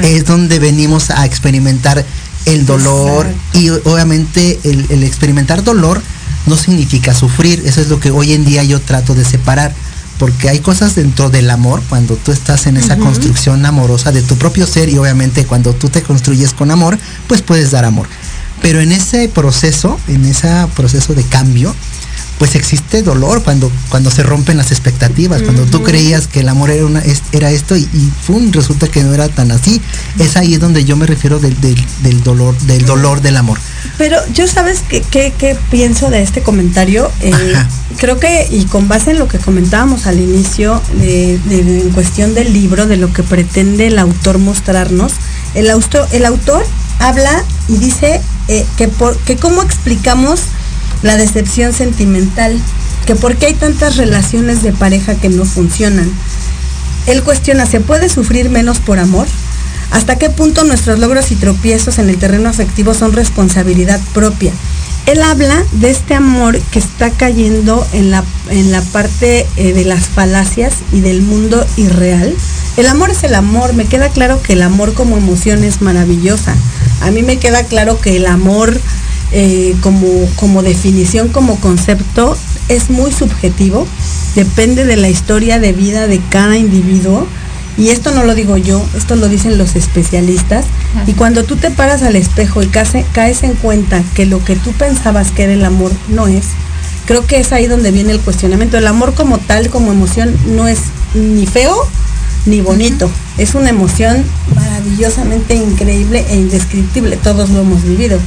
es, 0.01 0.25
donde 0.25 0.59
venimos 0.59 1.09
a 1.09 1.25
experimentar 1.25 2.05
el 2.45 2.65
dolor 2.65 3.25
y 3.53 3.69
obviamente 3.69 4.59
el, 4.63 5.03
experimentar 5.03 5.63
dolor 5.63 6.01
no 6.45 6.57
significa 6.57 7.13
sufrir, 7.13 7.63
eso 7.65 7.81
es 7.81 7.89
lo 7.89 7.99
que 7.99 8.11
hoy 8.11 8.33
en 8.33 8.45
día 8.45 8.63
yo 8.63 8.79
trato 8.79 9.15
de 9.15 9.25
separar, 9.25 9.73
porque 10.17 10.49
hay 10.49 10.59
cosas 10.59 10.95
dentro 10.95 11.29
del 11.29 11.49
amor, 11.49 11.81
cuando 11.89 12.15
tú 12.15 12.31
estás 12.31 12.67
en 12.67 12.77
esa 12.77 12.97
construcción 12.97 13.65
amorosa 13.65 14.11
de 14.11 14.21
tu 14.21 14.37
propio 14.37 14.65
ser 14.65 14.89
y 14.89 14.97
obviamente 14.97 15.45
cuando 15.45 15.73
tú 15.73 15.89
te 15.89 16.01
construyes 16.01 16.53
con 16.53 16.71
amor, 16.71 16.97
pues 17.27 17.41
puedes 17.41 17.71
dar 17.71 17.85
amor. 17.85 18.07
Pero 18.61 18.79
en 18.79 18.91
ese 18.91 19.27
proceso, 19.27 19.99
en 20.07 20.25
ese 20.25 20.49
proceso 20.75 21.13
de 21.13 21.23
cambio, 21.23 21.75
pues 22.37 22.55
existe 22.55 23.01
dolor 23.01 23.43
cuando, 23.43 23.71
cuando 23.89 24.11
se 24.11 24.23
rompen 24.23 24.57
las 24.57 24.71
expectativas, 24.71 25.41
cuando 25.41 25.63
tú 25.63 25.83
creías 25.83 26.27
que 26.27 26.41
el 26.41 26.49
amor 26.49 26.69
era, 26.69 26.85
una, 26.85 27.01
era 27.31 27.51
esto 27.51 27.75
y, 27.77 27.87
y 27.93 28.11
resulta 28.51 28.87
que 28.87 29.03
no 29.03 29.13
era 29.13 29.29
tan 29.29 29.51
así. 29.51 29.81
Es 30.19 30.35
ahí 30.35 30.57
donde 30.57 30.83
yo 30.83 30.97
me 30.97 31.05
refiero 31.05 31.39
del, 31.39 31.55
dolor, 32.23 32.57
del 32.59 32.85
dolor 32.85 33.21
del 33.21 33.37
amor. 33.37 33.57
Pero 33.97 34.17
yo 34.33 34.47
sabes 34.47 34.81
qué 34.89 35.01
que, 35.01 35.57
pienso 35.71 36.09
de 36.09 36.21
este 36.21 36.41
comentario. 36.41 37.09
Eh, 37.21 37.31
creo 37.97 38.19
que, 38.19 38.47
y 38.49 38.65
con 38.65 38.87
base 38.87 39.11
en 39.11 39.19
lo 39.19 39.27
que 39.27 39.37
comentábamos 39.39 40.05
al 40.05 40.19
inicio, 40.19 40.81
en 41.01 41.91
cuestión 41.91 42.33
del 42.33 42.53
libro, 42.53 42.87
de 42.87 42.97
lo 42.97 43.13
que 43.13 43.23
pretende 43.23 43.87
el 43.87 43.99
autor 43.99 44.39
mostrarnos, 44.39 45.13
el, 45.53 45.69
autor, 45.69 46.07
el 46.11 46.25
autor 46.25 46.65
habla 46.99 47.43
y 47.67 47.77
dice 47.77 48.21
eh, 48.47 48.65
que, 48.77 48.87
por, 48.87 49.17
que 49.19 49.37
cómo 49.37 49.61
explicamos 49.61 50.41
la 51.03 51.17
decepción 51.17 51.73
sentimental, 51.73 52.59
que 53.05 53.15
por 53.15 53.35
qué 53.35 53.47
hay 53.47 53.53
tantas 53.53 53.97
relaciones 53.97 54.63
de 54.63 54.73
pareja 54.73 55.15
que 55.15 55.29
no 55.29 55.45
funcionan. 55.45 56.09
Él 57.07 57.23
cuestiona, 57.23 57.65
¿se 57.65 57.79
puede 57.81 58.09
sufrir 58.09 58.49
menos 58.49 58.79
por 58.79 58.99
amor? 58.99 59.27
¿Hasta 59.91 60.17
qué 60.17 60.29
punto 60.29 60.63
nuestros 60.63 60.99
logros 60.99 61.31
y 61.31 61.35
tropiezos 61.35 61.99
en 61.99 62.09
el 62.09 62.17
terreno 62.17 62.49
afectivo 62.49 62.93
son 62.93 63.13
responsabilidad 63.13 64.01
propia? 64.13 64.51
Él 65.05 65.21
habla 65.21 65.63
de 65.73 65.91
este 65.91 66.15
amor 66.15 66.59
que 66.59 66.79
está 66.79 67.11
cayendo 67.11 67.85
en 67.93 68.09
la, 68.09 68.23
en 68.49 68.71
la 68.71 68.81
parte 68.81 69.45
eh, 69.55 69.73
de 69.73 69.85
las 69.85 70.07
falacias 70.07 70.73
y 70.91 71.01
del 71.01 71.21
mundo 71.21 71.63
irreal. 71.77 72.35
El 72.75 72.87
amor 72.87 73.11
es 73.11 73.23
el 73.23 73.35
amor, 73.35 73.73
me 73.73 73.85
queda 73.85 74.09
claro 74.09 74.41
que 74.41 74.53
el 74.53 74.63
amor 74.63 74.95
como 74.95 75.15
emoción 75.15 75.63
es 75.63 75.81
maravillosa. 75.81 76.55
A 77.01 77.11
mí 77.11 77.21
me 77.21 77.37
queda 77.37 77.63
claro 77.63 77.99
que 78.01 78.17
el 78.17 78.25
amor 78.25 78.81
eh, 79.31 79.75
como, 79.81 80.07
como 80.35 80.63
definición, 80.63 81.29
como 81.29 81.59
concepto, 81.59 82.37
es 82.69 82.89
muy 82.89 83.11
subjetivo, 83.11 83.87
depende 84.35 84.85
de 84.85 84.95
la 84.95 85.09
historia 85.09 85.59
de 85.59 85.73
vida 85.73 86.07
de 86.07 86.19
cada 86.29 86.57
individuo. 86.57 87.27
Y 87.77 87.89
esto 87.89 88.11
no 88.11 88.23
lo 88.23 88.35
digo 88.35 88.55
yo, 88.55 88.85
esto 88.95 89.17
lo 89.17 89.27
dicen 89.27 89.57
los 89.57 89.75
especialistas. 89.75 90.65
Y 91.07 91.13
cuando 91.13 91.43
tú 91.43 91.57
te 91.57 91.71
paras 91.71 92.03
al 92.03 92.15
espejo 92.15 92.63
y 92.63 92.67
caes 92.67 93.43
en 93.43 93.53
cuenta 93.55 94.01
que 94.13 94.25
lo 94.25 94.43
que 94.45 94.55
tú 94.55 94.71
pensabas 94.71 95.31
que 95.31 95.43
era 95.43 95.53
el 95.53 95.65
amor 95.65 95.91
no 96.07 96.27
es, 96.27 96.45
creo 97.05 97.27
que 97.27 97.39
es 97.39 97.51
ahí 97.51 97.67
donde 97.67 97.91
viene 97.91 98.13
el 98.13 98.21
cuestionamiento. 98.21 98.77
El 98.77 98.87
amor 98.87 99.13
como 99.13 99.39
tal, 99.39 99.69
como 99.69 99.91
emoción, 99.91 100.33
no 100.55 100.69
es 100.69 100.79
ni 101.13 101.45
feo 101.45 101.75
ni 102.45 102.61
bonito. 102.61 103.09
Es 103.37 103.55
una 103.55 103.69
emoción 103.69 104.23
maravillosamente 104.55 105.55
increíble 105.55 106.25
e 106.29 106.35
indescriptible. 106.35 107.17
Todos 107.17 107.49
lo 107.49 107.61
hemos 107.61 107.83
vivido. 107.83 108.19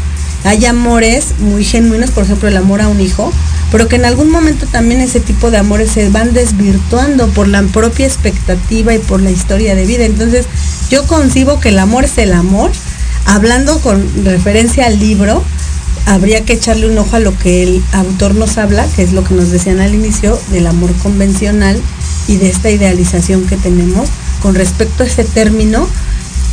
Hay 0.45 0.65
amores 0.67 1.35
muy 1.39 1.65
genuinos, 1.65 2.11
por 2.11 2.25
ejemplo, 2.25 2.49
el 2.49 2.57
amor 2.57 2.81
a 2.81 2.89
un 2.89 3.01
hijo, 3.01 3.33
pero 3.73 3.89
que 3.89 3.97
en 3.97 4.05
algún 4.05 4.31
momento 4.31 4.67
también 4.67 5.01
ese 5.01 5.21
tipo 5.21 5.51
de 5.51 5.59
amores 5.59 5.91
se 5.91 6.09
van 6.11 6.33
desvirtuando 6.33 7.29
por 7.29 7.49
la 7.49 7.63
propia 7.63 8.07
expectativa 8.07 8.95
y 8.95 8.99
por 8.99 9.21
la 9.21 9.31
historia 9.31 9.75
de 9.75 9.85
vida. 9.85 10.05
Entonces, 10.05 10.47
yo 10.91 11.07
concibo 11.07 11.61
que 11.61 11.71
el 11.71 11.79
amor 11.79 12.05
es 12.05 12.19
el 12.19 12.33
amor. 12.33 12.71
Hablando 13.27 13.81
con 13.81 14.25
referencia 14.25 14.87
al 14.87 14.99
libro, 14.99 15.43
habría 16.07 16.45
que 16.45 16.55
echarle 16.55 16.89
un 16.89 16.97
ojo 16.97 17.17
a 17.17 17.21
lo 17.21 17.37
que 17.37 17.63
el 17.63 17.83
autor 17.93 18.35
nos 18.35 18.57
habla, 18.57 18.87
que 18.97 19.03
es 19.03 19.13
lo 19.13 19.25
que 19.25 19.35
nos 19.35 19.51
decían 19.51 19.81
al 19.81 19.95
inicio, 19.95 20.41
del 20.51 20.67
amor 20.67 20.93
convencional 21.03 21.79
y 22.27 22.37
de 22.37 22.49
esta 22.49 22.71
idealización 22.71 23.47
que 23.47 23.57
tenemos 23.57 24.09
con 24.41 24.55
respecto 24.55 25.03
a 25.03 25.07
ese 25.07 25.25
término 25.25 25.87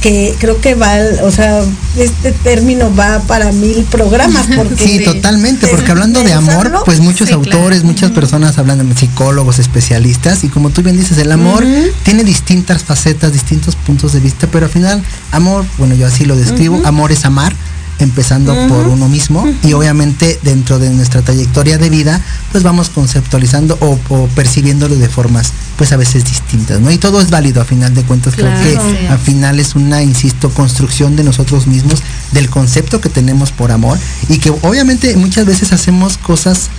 que 0.05 0.35
creo 0.37 0.61
que 0.61 0.75
va, 0.75 0.93
o 1.23 1.31
sea, 1.31 1.63
este 1.97 2.31
término 2.31 2.95
va 2.95 3.21
para 3.21 3.51
mil 3.51 3.83
programas. 3.85 4.45
Porque 4.55 4.75
sí, 4.75 5.03
totalmente, 5.03 5.65
porque 5.65 5.89
hablando 5.89 6.21
de, 6.21 6.31
amor, 6.31 6.83
pues 6.85 6.99
muchos 6.99 7.31
autores, 7.31 7.83
muchas 7.83 8.11
personas 8.11 8.59
hablan 8.59 8.87
de 8.87 8.95
psicólogos, 8.95 9.57
especialistas, 9.57 10.43
y 10.43 10.49
como 10.49 10.69
tú 10.69 10.83
bien 10.83 10.95
dices, 10.95 11.17
el 11.17 11.31
amor 11.31 11.65
tiene 12.03 12.23
distintas 12.23 12.83
facetas, 12.83 13.33
distintos 13.33 13.75
puntos 13.75 14.13
de 14.13 14.19
vista, 14.19 14.47
pero 14.51 14.67
al 14.67 14.71
final, 14.71 15.03
amor, 15.31 15.65
bueno, 15.79 15.95
yo 15.95 16.05
así 16.05 16.23
lo 16.23 16.35
describo, 16.35 16.79
amor 16.85 17.11
es 17.11 17.25
amar, 17.25 17.55
empezando 17.99 18.53
por 18.67 18.87
uno 18.87 19.07
mismo 19.07 19.47
y 19.63 19.73
obviamente 19.73 20.39
dentro 20.43 20.79
de 20.79 20.89
nuestra 20.89 21.21
trayectoria 21.21 21.77
de 21.77 21.89
vida 21.89 22.21
pues 22.51 22.63
vamos 22.63 22.89
conceptualizando 22.89 23.77
o, 23.79 24.27
percibiéndolo 24.35 24.95
de 24.95 25.07
formas 25.07 25.53
pues 25.77 25.91
a 25.91 25.97
veces 25.97 26.25
distintas, 26.25 26.79
¿no? 26.79 26.91
Y 26.91 26.97
todo 26.97 27.21
es 27.21 27.29
válido 27.29 27.61
a 27.61 27.65
final 27.65 27.93
de 27.93 28.03
cuentas, 28.03 28.35
creo 28.35 28.51
que 28.61 29.07
al 29.07 29.19
final 29.19 29.59
es 29.59 29.75
una, 29.75 30.01
insisto, 30.01 30.49
construcción 30.49 31.15
de 31.15 31.23
nosotros 31.23 31.67
mismos, 31.67 32.01
del 32.31 32.49
concepto 32.49 33.01
que 33.01 33.09
tenemos 33.09 33.51
por 33.51 33.71
amor 33.71 33.97
y 34.29 34.39
que 34.39 34.51
obviamente 34.51 35.15
muchas 35.17 35.45
veces 35.45 35.73
hacemos 35.73 36.17
cosas 36.17 36.69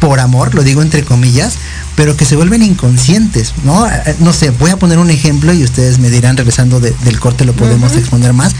por 0.00 0.18
amor, 0.18 0.54
lo 0.54 0.62
digo 0.62 0.82
entre 0.82 1.04
comillas, 1.04 1.56
pero 1.94 2.16
que 2.16 2.24
se 2.24 2.34
vuelven 2.34 2.62
inconscientes, 2.62 3.52
¿no? 3.64 3.86
Eh, 3.86 4.16
no 4.20 4.32
sé, 4.32 4.50
voy 4.50 4.70
a 4.70 4.78
poner 4.78 4.98
un 4.98 5.10
ejemplo 5.10 5.52
y 5.52 5.62
ustedes 5.62 5.98
me 5.98 6.10
dirán, 6.10 6.36
regresando 6.36 6.80
del 6.80 7.20
corte 7.20 7.44
lo 7.44 7.52
podemos 7.52 7.92
exponer 7.92 8.32
más 8.32 8.54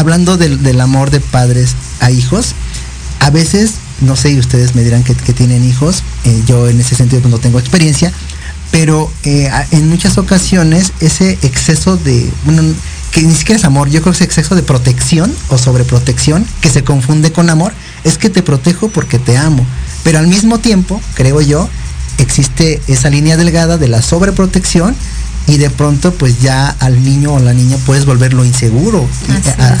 hablando 0.00 0.38
del, 0.38 0.80
amor 0.80 1.10
de 1.10 1.20
padres 1.20 1.76
a 2.00 2.10
hijos, 2.10 2.54
a 3.20 3.28
veces, 3.28 3.74
no 4.00 4.16
sé, 4.16 4.30
y 4.30 4.38
ustedes 4.38 4.74
me 4.74 4.82
dirán 4.82 5.04
que, 5.04 5.14
tienen 5.14 5.62
hijos, 5.62 6.02
eh, 6.24 6.42
yo 6.46 6.68
en 6.68 6.80
ese 6.80 6.96
sentido 6.96 7.20
pues, 7.20 7.30
no 7.30 7.38
tengo 7.38 7.58
experiencia, 7.58 8.10
pero 8.70 9.10
eh, 9.24 9.50
en 9.72 9.88
muchas 9.88 10.16
ocasiones 10.16 10.92
ese 11.00 11.38
exceso 11.42 11.98
de, 11.98 12.30
bueno, 12.44 12.62
que 13.12 13.22
ni 13.22 13.34
siquiera 13.34 13.58
es 13.58 13.64
amor, 13.64 13.90
yo 13.90 14.00
creo 14.00 14.12
que 14.12 14.16
ese 14.16 14.24
exceso 14.24 14.54
de 14.54 14.62
protección 14.62 15.34
o 15.48 15.58
sobreprotección 15.58 16.46
que 16.62 16.70
se 16.70 16.82
confunde 16.82 17.30
con 17.30 17.50
amor, 17.50 17.72
es 18.02 18.16
que 18.16 18.30
te 18.30 18.42
protejo 18.42 18.88
porque 18.88 19.18
te 19.18 19.36
amo. 19.36 19.66
Pero 20.02 20.18
al 20.18 20.28
mismo 20.28 20.60
tiempo, 20.60 21.00
creo 21.14 21.42
yo, 21.42 21.68
existe 22.16 22.80
esa 22.86 23.10
línea 23.10 23.36
delgada 23.36 23.76
de 23.76 23.88
la 23.88 24.00
sobreprotección 24.00 24.96
y 25.50 25.58
de 25.58 25.68
pronto 25.68 26.14
pues 26.14 26.40
ya 26.40 26.68
al 26.78 27.02
niño 27.02 27.34
o 27.34 27.40
la 27.40 27.52
niña 27.52 27.76
puedes 27.84 28.06
volverlo 28.06 28.44
inseguro 28.44 29.04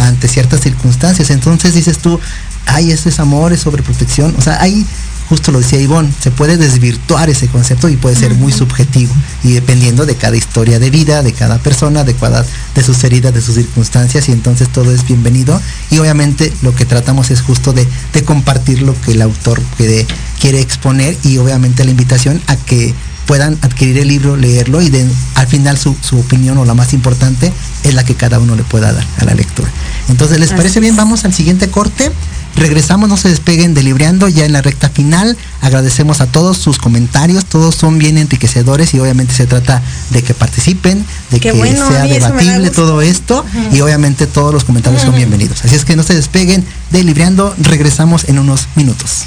ante 0.00 0.26
ciertas 0.26 0.60
circunstancias. 0.60 1.30
Entonces 1.30 1.74
dices 1.74 1.98
tú, 1.98 2.18
ay, 2.66 2.90
ese 2.90 3.10
es 3.10 3.20
amor, 3.20 3.52
es 3.52 3.60
sobreprotección. 3.60 4.34
O 4.36 4.42
sea, 4.42 4.60
ahí, 4.60 4.84
justo 5.28 5.52
lo 5.52 5.60
decía 5.60 5.80
Ivonne, 5.80 6.12
se 6.20 6.32
puede 6.32 6.56
desvirtuar 6.56 7.30
ese 7.30 7.46
concepto 7.46 7.88
y 7.88 7.96
puede 7.96 8.16
ser 8.16 8.34
muy 8.34 8.50
subjetivo. 8.50 9.14
Y 9.44 9.52
dependiendo 9.52 10.06
de 10.06 10.16
cada 10.16 10.36
historia 10.36 10.80
de 10.80 10.90
vida, 10.90 11.22
de 11.22 11.32
cada 11.32 11.58
persona, 11.58 12.02
de 12.02 12.14
cada, 12.14 12.44
de 12.74 12.82
sus 12.82 13.04
heridas, 13.04 13.32
de 13.32 13.40
sus 13.40 13.54
circunstancias, 13.54 14.28
y 14.28 14.32
entonces 14.32 14.68
todo 14.70 14.92
es 14.92 15.06
bienvenido. 15.06 15.60
Y 15.92 15.98
obviamente 15.98 16.52
lo 16.62 16.74
que 16.74 16.84
tratamos 16.84 17.30
es 17.30 17.42
justo 17.42 17.72
de, 17.72 17.86
de 18.12 18.24
compartir 18.24 18.82
lo 18.82 19.00
que 19.02 19.12
el 19.12 19.22
autor 19.22 19.62
quiere, 19.76 20.04
quiere 20.40 20.60
exponer 20.60 21.16
y 21.22 21.38
obviamente 21.38 21.84
la 21.84 21.92
invitación 21.92 22.42
a 22.48 22.56
que 22.56 22.92
puedan 23.30 23.56
adquirir 23.62 23.96
el 23.98 24.08
libro, 24.08 24.36
leerlo 24.36 24.82
y 24.82 24.90
de, 24.90 25.06
al 25.36 25.46
final 25.46 25.78
su, 25.78 25.94
opinión 26.18 26.58
o 26.58 26.64
la 26.64 26.74
más 26.74 26.92
importante 26.92 27.52
es 27.84 27.94
la 27.94 28.04
que 28.04 28.16
cada 28.16 28.40
uno 28.40 28.56
le 28.56 28.64
pueda 28.64 28.92
dar 28.92 29.06
a 29.18 29.24
la 29.24 29.34
lectura. 29.34 29.68
Entonces, 30.08 30.40
¿les 30.40 30.50
parece 30.50 30.80
bien? 30.80 30.96
Vamos 30.96 31.24
al 31.24 31.32
siguiente 31.32 31.70
corte. 31.70 32.10
Regresamos, 32.56 33.08
no 33.08 33.16
se 33.16 33.28
despeguen 33.28 33.72
de 33.72 33.84
Libreando 33.84 34.26
ya 34.26 34.46
en 34.46 34.52
la 34.52 34.62
recta 34.62 34.88
final. 34.88 35.36
Agradecemos 35.60 36.20
a 36.20 36.26
todos 36.26 36.58
sus 36.58 36.78
comentarios, 36.78 37.44
todos 37.44 37.76
son 37.76 37.98
bien 37.98 38.18
enriquecedores 38.18 38.94
y 38.94 38.98
obviamente 38.98 39.32
se 39.32 39.46
trata 39.46 39.80
de 40.10 40.24
que 40.24 40.34
participen, 40.34 41.06
de 41.30 41.38
que 41.38 41.52
sea 41.52 42.06
debatible 42.08 42.70
todo 42.70 43.00
esto 43.00 43.44
y 43.70 43.80
obviamente 43.80 44.26
todos 44.26 44.52
los 44.52 44.64
comentarios 44.64 45.02
son 45.02 45.14
bienvenidos. 45.14 45.64
Así 45.64 45.76
es 45.76 45.84
que 45.84 45.94
no 45.94 46.02
se 46.02 46.16
despeguen 46.16 46.64
de 46.90 47.04
Libreando, 47.04 47.54
regresamos 47.60 48.24
en 48.24 48.40
unos 48.40 48.66
minutos. 48.74 49.26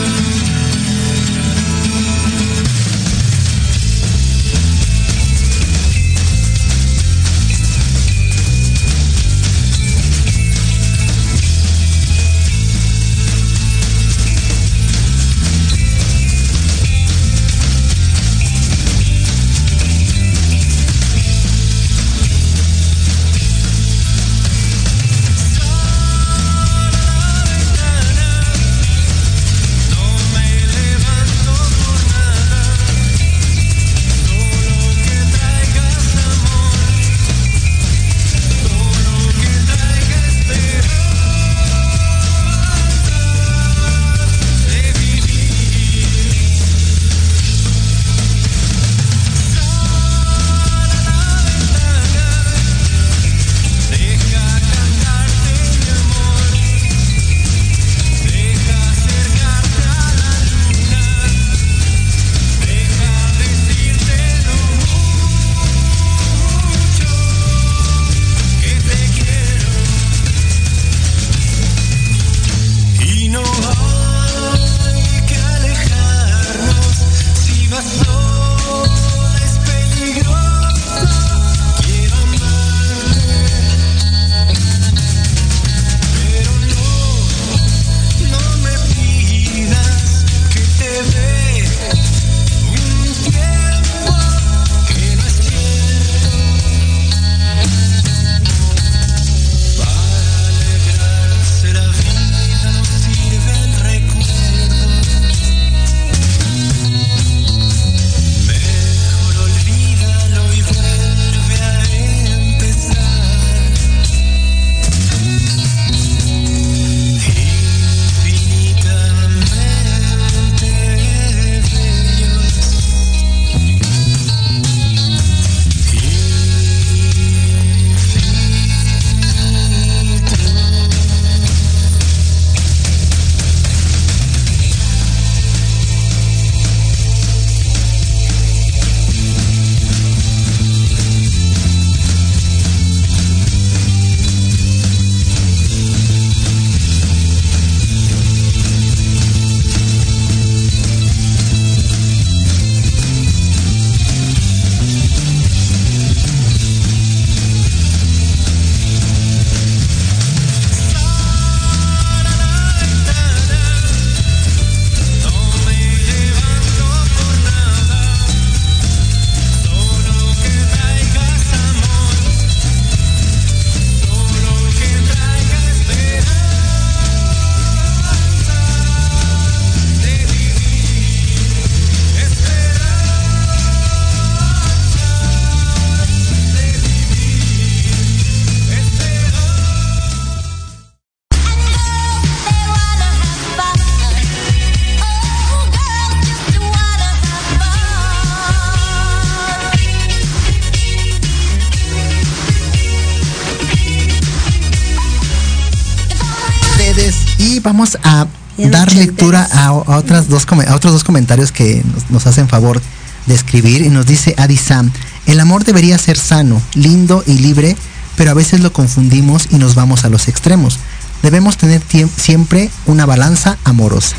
Vamos 207.81 207.97
a 208.03 208.27
dar 208.59 208.93
lectura 208.93 209.49
a, 209.51 209.71
otras 209.73 210.29
dos, 210.29 210.45
a 210.67 210.75
otros 210.75 210.93
dos 210.93 211.03
comentarios 211.03 211.51
que 211.51 211.83
nos, 212.11 212.27
hacen 212.27 212.47
favor 212.47 212.79
de 213.25 213.33
escribir 213.33 213.81
y 213.81 213.89
nos 213.89 214.05
dice 214.05 214.35
Adisam, 214.37 214.91
el 215.25 215.39
amor 215.39 215.63
debería 215.63 215.97
ser 215.97 216.15
sano, 216.15 216.61
lindo 216.75 217.23
y 217.25 217.39
libre, 217.39 217.75
pero 218.17 218.29
a 218.29 218.35
veces 218.35 218.59
lo 218.59 218.71
confundimos 218.71 219.47
y 219.49 219.55
nos 219.55 219.73
vamos 219.73 220.05
a 220.05 220.09
los 220.09 220.27
extremos. 220.27 220.77
Debemos 221.23 221.57
tener 221.57 221.81
siempre 222.17 222.69
una 222.85 223.07
balanza 223.07 223.57
amorosa. 223.63 224.15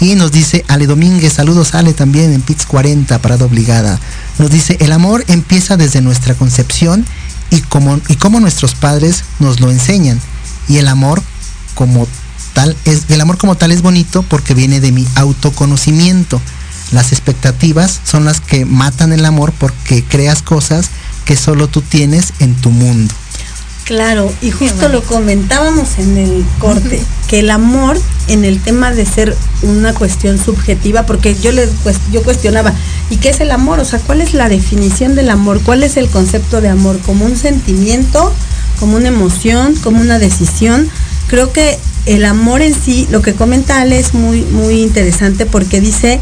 Y 0.00 0.16
nos 0.16 0.32
dice 0.32 0.64
Ale 0.66 0.88
Domínguez, 0.88 1.34
saludos 1.34 1.76
Ale 1.76 1.92
también 1.92 2.32
en 2.32 2.42
PITS 2.42 2.66
40, 2.66 3.20
parada 3.20 3.44
obligada. 3.44 4.00
Nos 4.40 4.50
dice, 4.50 4.76
el 4.80 4.90
amor 4.90 5.24
empieza 5.28 5.76
desde 5.76 6.00
nuestra 6.00 6.34
concepción 6.34 7.06
y 7.50 7.60
como, 7.60 8.00
y 8.08 8.16
como 8.16 8.40
nuestros 8.40 8.74
padres 8.74 9.22
nos 9.38 9.60
lo 9.60 9.70
enseñan. 9.70 10.20
Y 10.66 10.78
el 10.78 10.88
amor 10.88 11.22
como 11.76 12.08
tal 12.54 12.74
es, 12.86 13.04
el 13.10 13.20
amor 13.20 13.36
como 13.36 13.56
tal 13.56 13.72
es 13.72 13.82
bonito 13.82 14.22
porque 14.22 14.54
viene 14.54 14.80
de 14.80 14.92
mi 14.92 15.06
autoconocimiento. 15.16 16.40
Las 16.92 17.12
expectativas 17.12 18.00
son 18.04 18.24
las 18.24 18.40
que 18.40 18.64
matan 18.64 19.12
el 19.12 19.24
amor 19.24 19.52
porque 19.58 20.04
creas 20.04 20.42
cosas 20.42 20.90
que 21.24 21.36
solo 21.36 21.68
tú 21.68 21.82
tienes 21.82 22.32
en 22.38 22.54
tu 22.54 22.70
mundo. 22.70 23.12
Claro, 23.84 24.32
y 24.40 24.50
justo 24.50 24.88
lo 24.88 25.02
comentábamos 25.02 25.98
en 25.98 26.16
el 26.16 26.44
corte, 26.58 27.02
que 27.28 27.40
el 27.40 27.50
amor 27.50 28.00
en 28.28 28.46
el 28.46 28.58
tema 28.58 28.92
de 28.92 29.04
ser 29.04 29.36
una 29.60 29.92
cuestión 29.92 30.42
subjetiva, 30.42 31.04
porque 31.04 31.34
yo 31.34 31.52
les 31.52 31.68
pues, 31.82 31.98
yo 32.10 32.22
cuestionaba, 32.22 32.72
¿y 33.10 33.18
qué 33.18 33.28
es 33.28 33.40
el 33.40 33.50
amor? 33.50 33.80
O 33.80 33.84
sea, 33.84 33.98
¿cuál 33.98 34.22
es 34.22 34.32
la 34.32 34.48
definición 34.48 35.14
del 35.14 35.28
amor? 35.28 35.60
¿Cuál 35.62 35.82
es 35.82 35.98
el 35.98 36.08
concepto 36.08 36.62
de 36.62 36.70
amor? 36.70 36.98
¿Como 37.00 37.26
un 37.26 37.36
sentimiento? 37.36 38.32
¿Como 38.80 38.96
una 38.96 39.08
emoción? 39.08 39.74
¿Como 39.76 40.00
una 40.00 40.18
decisión? 40.18 40.88
Creo 41.26 41.52
que 41.52 41.78
el 42.06 42.24
amor 42.24 42.62
en 42.62 42.74
sí, 42.74 43.06
lo 43.10 43.22
que 43.22 43.34
comenta 43.34 43.80
Ale 43.80 43.98
es 43.98 44.14
muy, 44.14 44.42
muy 44.42 44.82
interesante 44.82 45.46
porque 45.46 45.80
dice 45.80 46.20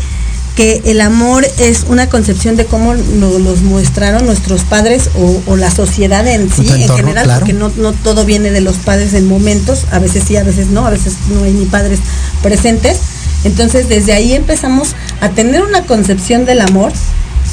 que 0.57 0.83
el 0.85 1.01
amor 1.01 1.47
es 1.59 1.87
una 1.89 2.09
concepción 2.09 2.57
de 2.57 2.67
cómo 2.67 2.95
nos 2.95 3.41
los 3.41 3.63
mostraron 3.63 4.27
nuestros 4.27 4.65
padres 4.65 5.09
o, 5.47 5.57
la 5.57 5.71
sociedad 5.71 6.27
en 6.27 6.51
sí, 6.53 6.69
en 6.69 6.89
general, 6.95 7.31
porque 7.39 7.55
no, 7.55 7.73
no 7.77 7.93
todo 7.93 8.25
viene 8.25 8.51
de 8.51 8.61
los 8.61 8.77
padres 8.77 9.15
en 9.15 9.27
momentos, 9.27 9.87
a 9.91 9.99
veces 9.99 10.25
sí, 10.27 10.37
a 10.37 10.45
veces 10.45 10.69
no, 10.69 10.87
a 10.87 10.91
veces 10.91 11.15
no 11.31 11.45
hay 11.45 11.53
ni 11.53 11.65
padres 11.65 12.01
presentes. 12.43 12.99
Entonces 13.45 13.89
desde 13.89 14.13
ahí 14.13 14.35
empezamos 14.35 14.95
a 15.21 15.31
tener 15.31 15.63
una 15.63 15.83
concepción 15.85 16.45
del 16.45 16.61
amor 16.61 16.93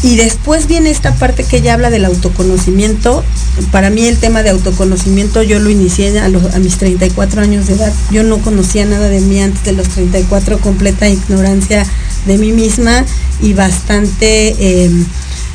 y 0.01 0.15
después 0.15 0.67
viene 0.67 0.89
esta 0.89 1.13
parte 1.15 1.43
que 1.43 1.57
ella 1.57 1.73
habla 1.73 1.89
del 1.89 2.05
autoconocimiento. 2.05 3.23
Para 3.71 3.89
mí 3.89 4.07
el 4.07 4.17
tema 4.17 4.43
de 4.43 4.51
autoconocimiento 4.51 5.43
yo 5.43 5.59
lo 5.59 5.69
inicié 5.69 6.17
a, 6.19 6.25
a, 6.25 6.59
mis 6.59 6.77
34 6.77 7.41
años 7.41 7.67
de 7.67 7.73
edad. 7.73 7.93
Yo 8.11 8.23
no 8.23 8.37
conocía 8.37 8.85
nada 8.85 9.09
de 9.09 9.19
mí 9.19 9.41
antes 9.41 9.63
de 9.63 9.73
los 9.73 9.89
34, 9.89 10.59
completa 10.59 11.09
ignorancia 11.09 11.85
de 12.25 12.37
mí 12.37 12.51
misma 12.51 13.05
y 13.41 13.53
bastante 13.53 14.83
em, 14.85 15.05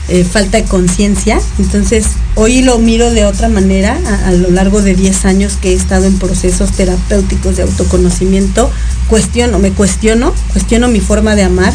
eh, 0.09 0.25
falta 0.25 0.59
de 0.59 0.65
conciencia. 0.65 1.41
Entonces, 1.59 2.05
hoy 2.35 2.61
lo 2.61 2.79
miro 2.79 3.11
de 3.11 3.25
otra 3.25 3.49
manera 3.49 3.99
a, 4.27 4.33
lo 4.33 4.51
largo 4.51 4.83
de 4.83 4.95
10 4.95 5.25
años 5.25 5.57
que 5.61 5.71
he 5.71 5.75
estado 5.75 6.05
en 6.05 6.19
procesos 6.19 6.73
terapéuticos 6.73 7.57
de 7.57 7.63
autoconocimiento. 7.63 8.71
Cuestiono, 9.09 9.59
me 9.59 9.71
cuestiono, 9.71 10.35
cuestiono 10.53 10.89
mi 10.89 11.01
forma 11.01 11.35
de 11.35 11.45
amar. 11.45 11.73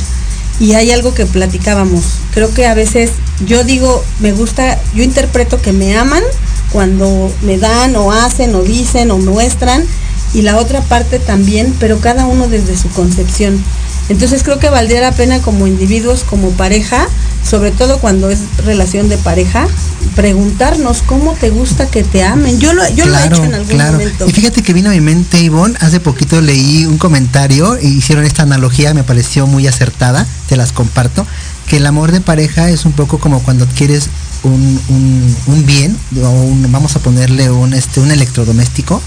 Y 0.60 0.74
hay 0.74 0.92
algo 0.92 1.14
que 1.14 1.26
platicábamos. 1.26 2.04
Creo 2.34 2.54
que 2.54 2.68
a 2.68 2.74
veces 2.74 3.12
yo 3.46 3.64
digo, 3.64 4.04
me 4.20 4.34
gusta, 4.34 4.80
yo 4.94 5.04
interpreto 5.04 5.62
que 5.62 5.72
me 5.72 5.98
aman 5.98 6.24
cuando 6.72 7.32
me 7.42 7.58
dan 7.58 7.96
o 7.96 8.12
hacen 8.12 8.54
o 8.56 8.62
dicen 8.62 9.12
o 9.12 9.18
muestran 9.18 9.86
y 10.34 10.42
la 10.42 10.58
otra 10.58 10.82
parte 10.82 11.20
también, 11.20 11.74
pero 11.80 12.00
cada 12.00 12.26
uno 12.26 12.48
desde 12.48 12.78
su 12.78 12.90
concepción. 12.90 13.64
Entonces 14.10 14.44
creo 14.44 14.60
que 14.60 14.70
valdría 14.70 15.02
la 15.02 15.12
pena 15.12 15.42
como 15.42 15.68
individuos, 15.68 16.24
como 16.24 16.50
pareja, 16.52 17.08
sobre 17.48 17.72
todo 17.72 18.00
cuando 18.00 18.30
es 18.30 18.40
relación 18.66 19.10
de 19.10 19.18
pareja, 19.18 19.68
preguntarnos 20.16 21.02
cómo 21.02 21.34
te 21.34 21.50
gusta 21.50 21.88
que 21.88 22.04
te 22.04 22.24
amen. 22.24 22.60
Yo 22.60 22.74
lo, 22.74 22.88
yo 22.90 23.06
lo 23.06 23.18
he 23.18 23.28
hecho 23.28 23.44
en 23.44 23.54
algún 23.54 23.78
momento. 23.78 24.28
Y 24.28 24.32
fíjate 24.32 24.62
que 24.62 24.74
vino 24.74 24.90
a 24.90 24.94
mi 24.94 25.02
mente, 25.02 25.42
Ivonne, 25.42 25.76
hace 25.80 26.00
poquito 26.00 26.42
leí 26.42 26.86
un 26.86 26.98
comentario 26.98 27.76
e 27.78 27.88
hicieron 27.88 28.26
esta 28.26 28.44
analogía, 28.44 28.94
me 28.94 29.04
pareció 29.04 29.48
muy 29.48 29.68
acertada, 29.68 30.28
te 30.48 30.56
las 30.56 30.72
comparto, 30.72 31.26
que 31.68 31.78
el 31.78 31.86
amor 31.86 32.12
de 32.12 32.22
pareja 32.22 32.70
es 32.70 32.86
un 32.86 32.94
poco 32.94 33.20
como 33.20 33.42
cuando 33.44 33.66
adquieres 33.66 34.10
un, 34.44 35.36
un, 35.48 35.66
bien, 35.66 35.96
o 36.24 36.48
vamos 36.70 36.96
a 36.96 37.00
ponerle 37.00 37.52
un, 37.52 37.74
este, 37.74 38.00
un 38.00 38.12
electrodoméstico, 38.12 39.02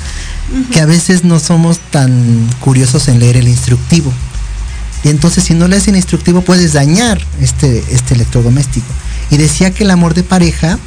que 0.70 0.80
a 0.80 0.86
veces 0.86 1.24
no 1.24 1.40
somos 1.40 1.78
tan 1.90 2.48
curiosos 2.60 3.08
en 3.08 3.18
leer 3.18 3.36
el 3.36 3.48
instructivo. 3.48 4.12
Y 5.04 5.08
entonces 5.08 5.44
si 5.44 5.54
no 5.54 5.68
le 5.68 5.76
hacen 5.76 5.96
instructivo 5.96 6.42
puedes 6.42 6.72
dañar 6.72 7.20
este, 7.40 7.82
este 7.90 8.14
electrodoméstico. 8.14 8.86
Y 9.30 9.36
decía 9.36 9.72
que 9.72 9.84
el 9.84 9.90
amor 9.90 10.14
de 10.14 10.22
pareja 10.22 10.78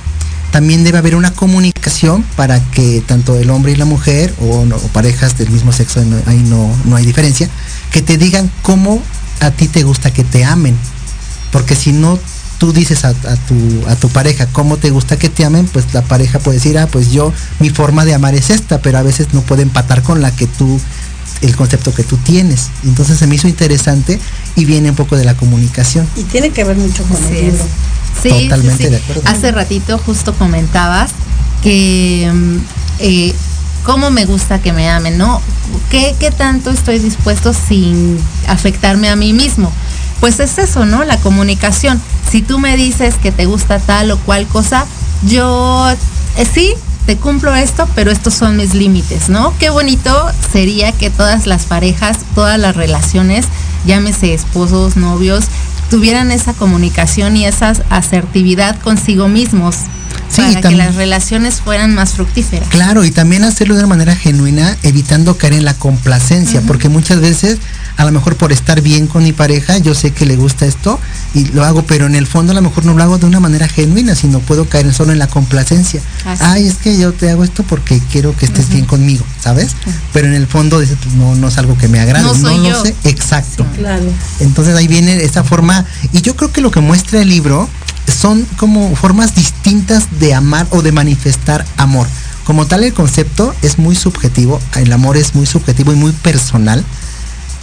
también 0.51 0.83
debe 0.83 0.97
haber 0.97 1.15
una 1.15 1.31
comunicación 1.31 2.23
para 2.37 2.59
que 2.71 3.03
tanto 3.05 3.35
el 3.37 3.49
hombre 3.49 3.73
y 3.73 3.75
la 3.75 3.85
mujer 3.85 4.33
o, 4.39 4.65
parejas 4.93 5.37
del 5.37 5.49
mismo 5.49 5.73
sexo, 5.73 6.01
ahí 6.27 6.45
no, 6.47 6.73
no 6.85 6.95
hay 6.95 7.05
diferencia, 7.05 7.49
que 7.91 8.01
te 8.01 8.17
digan 8.17 8.49
cómo 8.61 9.01
a 9.41 9.51
ti 9.51 9.67
te 9.67 9.83
gusta 9.83 10.13
que 10.13 10.23
te 10.23 10.45
amen. 10.45 10.77
Porque 11.51 11.75
si 11.75 11.91
no 11.91 12.17
tú 12.57 12.71
dices 12.71 13.03
a, 13.03 13.13
tu, 13.13 13.83
a 13.87 13.95
tu 13.95 14.07
pareja 14.09 14.47
cómo 14.47 14.77
te 14.77 14.91
gusta 14.91 15.17
que 15.17 15.29
te 15.29 15.43
amen, 15.43 15.67
pues 15.67 15.93
la 15.93 16.03
pareja 16.03 16.39
puede 16.39 16.57
decir, 16.57 16.77
ah, 16.77 16.87
pues 16.87 17.11
yo, 17.11 17.33
mi 17.59 17.69
forma 17.69 18.05
de 18.05 18.13
amar 18.13 18.33
es 18.33 18.49
esta, 18.49 18.79
pero 18.79 18.97
a 18.97 19.03
veces 19.03 19.33
no 19.33 19.41
puede 19.41 19.63
empatar 19.63 20.03
con 20.03 20.21
la 20.21 20.31
que 20.31 20.47
tú 20.47 20.79
el 21.41 21.55
concepto 21.55 21.93
que 21.93 22.03
tú 22.03 22.17
tienes. 22.17 22.69
Entonces 22.83 23.17
se 23.17 23.27
me 23.27 23.35
hizo 23.35 23.47
interesante 23.47 24.19
y 24.55 24.65
viene 24.65 24.89
un 24.89 24.95
poco 24.95 25.15
de 25.15 25.25
la 25.25 25.35
comunicación. 25.35 26.07
Y 26.15 26.23
tiene 26.23 26.51
que 26.51 26.63
ver 26.63 26.77
mucho 26.77 27.03
con 27.03 27.23
el 27.25 27.45
libro. 27.45 27.65
Sí, 28.21 28.29
Totalmente 28.29 28.89
de 28.89 28.97
acuerdo. 28.97 29.21
Hace 29.25 29.51
ratito 29.51 29.97
justo 29.97 30.33
comentabas 30.33 31.11
que 31.61 32.31
mm, 32.33 32.57
eh, 32.99 33.35
cómo 33.83 34.09
me 34.09 34.25
gusta 34.25 34.59
que 34.59 34.73
me 34.73 34.89
amen, 34.89 35.17
¿no? 35.17 35.41
¿Qué, 35.89 36.15
¿Qué 36.19 36.31
tanto 36.31 36.71
estoy 36.71 36.99
dispuesto 36.99 37.53
sin 37.53 38.17
afectarme 38.47 39.09
a 39.09 39.15
mí 39.15 39.33
mismo? 39.33 39.71
Pues 40.19 40.39
es 40.39 40.57
eso, 40.57 40.85
¿no? 40.85 41.03
La 41.03 41.17
comunicación. 41.19 42.01
Si 42.29 42.41
tú 42.41 42.57
me 42.59 42.77
dices 42.77 43.15
que 43.15 43.31
te 43.31 43.45
gusta 43.45 43.79
tal 43.79 44.11
o 44.11 44.17
cual 44.19 44.47
cosa, 44.47 44.85
yo 45.27 45.87
eh, 46.37 46.45
sí, 46.51 46.73
te 47.05 47.17
cumplo 47.17 47.55
esto, 47.55 47.87
pero 47.95 48.11
estos 48.11 48.33
son 48.33 48.57
mis 48.57 48.73
límites, 48.73 49.29
¿no? 49.29 49.53
Qué 49.59 49.69
bonito 49.69 50.11
sería 50.51 50.91
que 50.91 51.09
todas 51.09 51.45
las 51.45 51.65
parejas, 51.65 52.17
todas 52.33 52.59
las 52.59 52.75
relaciones, 52.75 53.45
llámese 53.85 54.33
esposos, 54.33 54.97
novios, 54.97 55.45
tuvieran 55.89 56.31
esa 56.31 56.53
comunicación 56.53 57.37
y 57.37 57.45
esa 57.45 57.73
asertividad 57.89 58.79
consigo 58.79 59.27
mismos. 59.27 59.75
para 60.35 60.59
que 60.59 60.75
las 60.75 60.95
relaciones 60.95 61.61
fueran 61.61 61.93
más 61.93 62.13
fructíferas. 62.13 62.67
Claro, 62.69 63.05
y 63.05 63.11
también 63.11 63.43
hacerlo 63.43 63.75
de 63.75 63.81
una 63.81 63.89
manera 63.89 64.15
genuina, 64.15 64.75
evitando 64.81 65.37
caer 65.37 65.53
en 65.53 65.65
la 65.65 65.75
complacencia, 65.75 66.61
porque 66.61 66.89
muchas 66.89 67.21
veces 67.21 67.59
a 67.97 68.05
lo 68.05 68.11
mejor 68.11 68.35
por 68.35 68.51
estar 68.51 68.81
bien 68.81 69.07
con 69.07 69.23
mi 69.23 69.33
pareja, 69.33 69.77
yo 69.77 69.93
sé 69.93 70.11
que 70.11 70.25
le 70.25 70.35
gusta 70.35 70.65
esto 70.65 70.99
y 71.33 71.45
lo 71.45 71.63
hago, 71.63 71.83
pero 71.83 72.05
en 72.05 72.15
el 72.15 72.27
fondo 72.27 72.51
a 72.51 72.55
lo 72.55 72.61
mejor 72.61 72.85
no 72.85 72.93
lo 72.93 73.03
hago 73.03 73.17
de 73.17 73.25
una 73.25 73.39
manera 73.39 73.67
genuina, 73.67 74.15
sino 74.15 74.39
puedo 74.39 74.67
caer 74.67 74.93
solo 74.93 75.11
en 75.11 75.19
la 75.19 75.27
complacencia. 75.27 76.01
Ay, 76.39 76.67
es 76.67 76.75
que 76.75 76.97
yo 76.97 77.13
te 77.13 77.29
hago 77.29 77.43
esto 77.43 77.63
porque 77.63 78.01
quiero 78.11 78.35
que 78.35 78.45
estés 78.45 78.69
bien 78.69 78.85
conmigo, 78.85 79.23
¿sabes? 79.41 79.71
Pero 80.13 80.27
en 80.27 80.33
el 80.33 80.47
fondo 80.47 80.77
pues, 80.77 81.15
no, 81.15 81.35
no 81.35 81.47
es 81.47 81.57
algo 81.57 81.77
que 81.77 81.87
me 81.87 81.99
agrade, 81.99 82.23
no, 82.23 82.57
lo 82.57 82.83
sé, 82.83 82.95
exacto. 83.05 83.65
claro. 83.77 84.05
Entonces 84.39 84.75
ahí 84.75 84.87
viene 84.87 85.23
esa 85.23 85.43
forma, 85.43 85.85
y 86.11 86.21
yo 86.21 86.35
creo 86.35 86.51
que 86.51 86.61
lo 86.61 86.71
que 86.71 86.81
muestra 86.81 87.21
el 87.21 87.29
libro 87.29 87.69
son 88.07 88.45
como 88.57 88.95
formas 88.95 89.35
distintas 89.35 90.19
de 90.19 90.33
amar 90.33 90.67
o 90.71 90.81
de 90.81 90.91
manifestar 90.91 91.65
amor. 91.77 92.07
Como 92.43 92.67
tal 92.67 92.83
el 92.83 92.93
concepto 92.93 93.55
es 93.63 93.79
muy 93.79 93.95
subjetivo, 93.95 94.61
el 94.75 94.93
amor 94.93 95.17
es 95.17 95.33
muy 95.33 95.47
subjetivo 95.47 95.93
y 95.93 95.95
muy 95.95 96.11
personal 96.11 96.85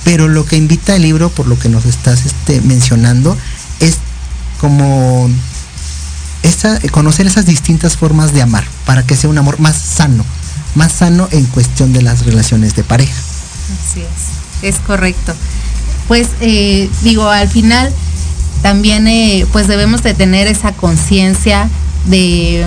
pero 0.04 0.28
lo 0.28 0.44
que 0.44 0.56
invita 0.56 0.96
el 0.96 1.02
libro, 1.02 1.30
por 1.30 1.46
lo 1.46 1.58
que 1.58 1.68
nos 1.68 1.84
estás 1.84 2.26
este, 2.26 2.60
mencionando, 2.60 3.36
es 3.80 3.98
como 4.60 5.30
esa, 6.42 6.78
conocer 6.90 7.26
esas 7.26 7.46
distintas 7.46 7.96
formas 7.96 8.32
de 8.32 8.42
amar 8.42 8.64
para 8.84 9.04
que 9.04 9.16
sea 9.16 9.30
un 9.30 9.38
amor 9.38 9.60
más 9.60 9.76
sano, 9.76 10.24
más 10.74 10.92
sano 10.92 11.28
en 11.30 11.44
cuestión 11.46 11.92
de 11.92 12.02
las 12.02 12.24
relaciones 12.24 12.74
de 12.74 12.84
pareja. 12.84 13.14
Así 13.88 14.00
es, 14.00 14.74
es 14.74 14.80
correcto. 14.80 15.34
Pues 16.08 16.28
eh, 16.40 16.90
digo, 17.02 17.28
al 17.28 17.48
final 17.48 17.92
también 18.62 19.06
eh, 19.08 19.46
pues 19.52 19.66
debemos 19.68 20.02
de 20.02 20.14
tener 20.14 20.46
esa 20.46 20.72
conciencia 20.72 21.68
de, 22.06 22.64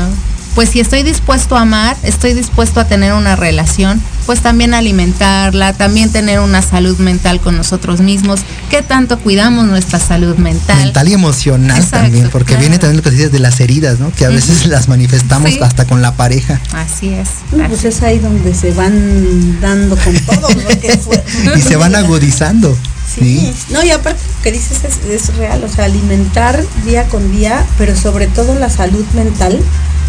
pues 0.55 0.69
si 0.69 0.79
estoy 0.79 1.03
dispuesto 1.03 1.57
a 1.57 1.61
amar, 1.61 1.97
estoy 2.03 2.33
dispuesto 2.33 2.79
a 2.79 2.85
tener 2.85 3.13
una 3.13 3.35
relación, 3.35 4.01
pues 4.25 4.39
también 4.39 4.73
alimentarla, 4.73 5.73
también 5.73 6.11
tener 6.11 6.39
una 6.39 6.61
salud 6.61 6.97
mental 6.97 7.41
con 7.41 7.57
nosotros 7.57 7.99
mismos, 7.99 8.39
qué 8.69 8.81
tanto 8.81 9.19
cuidamos 9.19 9.65
nuestra 9.65 9.99
salud 9.99 10.37
mental. 10.37 10.77
Mental 10.77 11.09
y 11.09 11.13
emocional 11.13 11.85
también, 11.89 12.29
porque 12.29 12.55
viene 12.55 12.79
también 12.79 12.97
lo 12.97 13.03
que 13.03 13.11
dices 13.11 13.33
de 13.33 13.39
las 13.39 13.59
heridas, 13.59 13.99
¿no? 13.99 14.11
Que 14.13 14.25
a 14.25 14.29
veces 14.29 14.65
las 14.67 14.87
manifestamos 14.87 15.51
hasta 15.61 15.85
con 15.85 16.01
la 16.01 16.15
pareja. 16.15 16.61
Así 16.73 17.09
es. 17.09 17.29
pues 17.51 17.83
es 17.83 18.01
ahí 18.01 18.19
donde 18.19 18.55
se 18.55 18.71
van 18.71 19.59
dando 19.59 19.97
con 19.97 20.17
todo, 20.21 20.47
y 21.57 21.61
se 21.61 21.75
van 21.75 21.95
agudizando. 21.95 22.75
Sí. 23.13 23.53
No, 23.69 23.83
y 23.83 23.91
aparte 23.91 24.19
lo 24.37 24.43
que 24.43 24.51
dices 24.51 24.83
es, 24.83 25.09
es, 25.09 25.35
real, 25.35 25.63
o 25.63 25.69
sea, 25.69 25.85
alimentar 25.85 26.63
día 26.85 27.03
con 27.05 27.31
día, 27.31 27.65
pero 27.77 27.95
sobre 27.95 28.27
todo 28.27 28.57
la 28.57 28.69
salud 28.69 29.05
mental, 29.13 29.61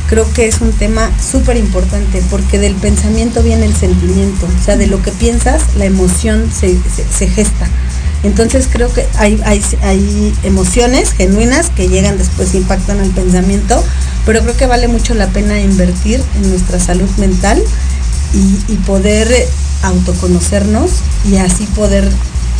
creo 0.09 0.31
que 0.33 0.47
es 0.47 0.61
un 0.61 0.73
tema 0.73 1.11
súper 1.21 1.57
importante, 1.57 2.23
porque 2.31 2.59
del 2.59 2.75
pensamiento 2.75 3.43
viene 3.43 3.67
el 3.67 3.75
sentimiento, 3.75 4.47
o 4.47 4.65
sea, 4.65 4.77
de 4.77 4.87
lo 4.87 5.03
que 5.03 5.11
piensas, 5.13 5.63
la 5.77 5.85
emoción 5.85 6.51
se, 6.53 6.77
gesta. 7.29 7.69
Entonces 8.23 8.69
creo 8.71 8.93
que 8.93 9.07
hay, 9.19 9.41
hay, 9.45 9.63
hay, 9.83 10.35
emociones 10.43 11.13
genuinas 11.13 11.71
que 11.71 11.89
llegan 11.89 12.19
después, 12.19 12.55
impactan 12.55 13.01
al 13.01 13.11
pensamiento, 13.11 13.83
pero 14.25 14.43
creo 14.43 14.57
que 14.57 14.67
vale 14.67 14.89
mucho 14.89 15.15
la 15.15 15.29
pena 15.29 15.61
invertir 15.61 16.23
en 16.37 16.51
nuestra 16.51 16.81
salud 16.81 17.09
mental 17.19 17.63
y 18.69 18.75
poder 18.87 19.29
autoconocernos 19.83 20.91
y 21.31 21.37
así 21.37 21.65
poder 21.75 22.11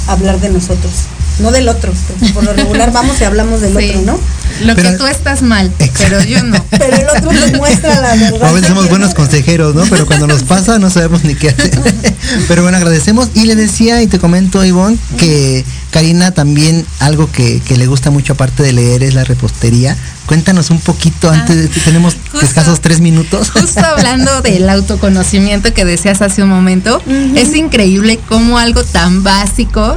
hablar 0.07 0.41
de 0.41 0.51
nosotros, 0.51 0.93
no 1.39 1.51
del 1.51 1.69
otro, 1.69 1.93
porque 2.09 2.33
por 2.33 2.45
lo 2.45 2.53
regular 2.53 2.93
vamos 2.93 3.21
y 3.21 3.25
hablamos 3.25 3.61
del 3.61 3.77
otro, 3.77 4.03
¿no? 4.03 4.19
Lo 4.65 4.75
que 4.75 4.93
tú 4.93 5.07
estás 5.07 5.43
mal, 5.43 5.71
pero 5.99 6.23
yo 6.23 6.43
no. 6.43 6.65
Pero 6.71 6.97
el 6.97 7.09
otro 7.09 7.33
nos 7.33 7.53
muestra 7.53 8.01
la 8.01 8.15
verdad. 8.15 8.49
A 8.49 8.53
veces 8.53 8.69
somos 8.69 8.89
buenos 8.89 9.15
consejeros, 9.15 9.75
¿no? 9.75 9.85
Pero 9.85 10.07
cuando 10.07 10.27
nos 10.27 10.43
pasa 10.45 10.79
no 10.79 10.89
sabemos 10.89 11.25
ni 11.25 11.35
qué 11.35 11.51
hacer. 11.51 11.71
Pero 12.49 12.63
bueno, 12.63 12.79
agradecemos. 12.79 13.31
Y 13.35 13.45
le 13.45 13.55
decía 13.55 14.03
y 14.03 14.07
te 14.07 14.19
comento, 14.19 14.65
Ivonne, 14.65 14.97
que 15.19 15.65
Karina 15.91 16.33
también 16.33 16.85
algo 16.99 17.31
que, 17.31 17.63
le 17.77 17.87
gusta 17.87 18.11
mucho 18.11 18.35
aparte 18.35 18.63
de 18.63 18.73
leer 18.73 19.03
es 19.03 19.15
la 19.15 19.25
repostería. 19.25 19.97
Cuéntanos 20.27 20.71
un 20.71 20.81
poquito, 20.81 21.31
antes 21.31 21.71
ah, 21.71 21.81
tenemos 21.85 22.17
escasos 22.43 22.81
tres 22.81 23.01
minutos. 23.01 23.51
Justo 23.51 23.85
hablando 23.85 24.43
del 24.43 24.69
autoconocimiento 24.69 25.73
que 25.73 25.85
decías 25.85 26.21
hace 26.21 26.43
un 26.43 26.49
momento, 26.49 27.01
es 27.35 27.55
increíble 27.55 28.19
cómo 28.29 28.59
algo 28.59 28.85
tan 28.85 29.23
básico 29.23 29.97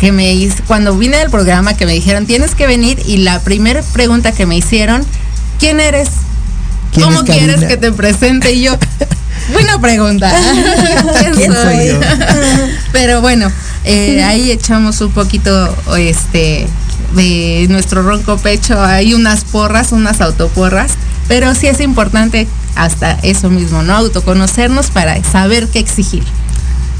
que 0.00 0.10
me 0.10 0.34
hizo, 0.34 0.56
cuando 0.66 0.96
vine 0.98 1.18
del 1.18 1.30
programa 1.30 1.74
que 1.74 1.86
me 1.86 1.92
dijeron 1.92 2.26
tienes 2.26 2.56
que 2.56 2.66
venir 2.66 3.00
y 3.06 3.18
la 3.18 3.38
primera 3.38 3.82
pregunta 3.92 4.32
que 4.32 4.46
me 4.46 4.56
hicieron, 4.56 5.06
¿quién 5.60 5.78
eres? 5.78 6.08
¿Cómo 7.00 7.24
quieres 7.24 7.64
que 7.64 7.76
te 7.76 7.92
presente? 7.92 8.52
Y 8.52 8.62
yo, 8.62 8.76
buena 9.52 9.80
pregunta. 9.80 10.30
¿Quién, 11.36 11.52
soy? 11.52 11.98
Pero 12.92 13.20
bueno, 13.20 13.50
eh, 13.84 14.22
ahí 14.22 14.50
echamos 14.50 15.00
un 15.00 15.12
poquito 15.12 15.74
este 15.96 16.66
de 17.14 17.66
nuestro 17.68 18.02
ronco 18.02 18.38
pecho, 18.38 18.80
hay 18.82 19.14
unas 19.14 19.44
porras, 19.44 19.92
unas 19.92 20.20
autoporras, 20.20 20.92
pero 21.28 21.54
sí 21.54 21.66
es 21.66 21.80
importante 21.80 22.46
hasta 22.74 23.12
eso 23.22 23.50
mismo, 23.50 23.82
¿no? 23.82 23.94
Autoconocernos 23.94 24.90
para 24.90 25.22
saber 25.24 25.68
qué 25.68 25.78
exigir. 25.78 26.24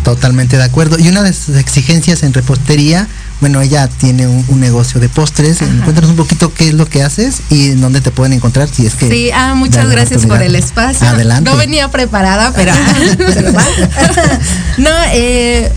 Totalmente 0.05 0.57
de 0.57 0.65
acuerdo. 0.65 0.99
Y 0.99 1.09
una 1.09 1.23
de 1.23 1.33
sus 1.33 1.57
exigencias 1.57 2.25
en 2.25 2.35
repostería, 2.35 3.07
bueno, 3.41 3.61
ella 3.61 3.89
tiene 3.89 4.27
un, 4.27 4.61
negocio 4.61 5.01
de 5.01 5.09
postres. 5.09 5.59
Cuéntanos 5.85 6.11
un 6.11 6.17
poquito 6.17 6.53
qué 6.53 6.69
es 6.69 6.75
lo 6.75 6.87
que 6.87 7.03
haces 7.03 7.43
y 7.51 7.71
en 7.71 7.81
dónde 7.81 8.01
te 8.01 8.11
pueden 8.11 8.33
encontrar 8.33 8.69
si 8.69 8.87
es 8.87 8.95
que. 8.95 9.09
Sí, 9.09 9.31
ah, 9.33 9.55
muchas 9.55 9.89
gracias 9.89 10.27
por 10.27 10.43
el 10.43 10.57
espacio. 10.57 11.09
Adelante. 11.09 11.49
No 11.49 11.57
venía 11.57 11.89
preparada, 11.89 12.53
pero. 12.53 12.73
no, 14.79 14.91
eh, 15.13 15.73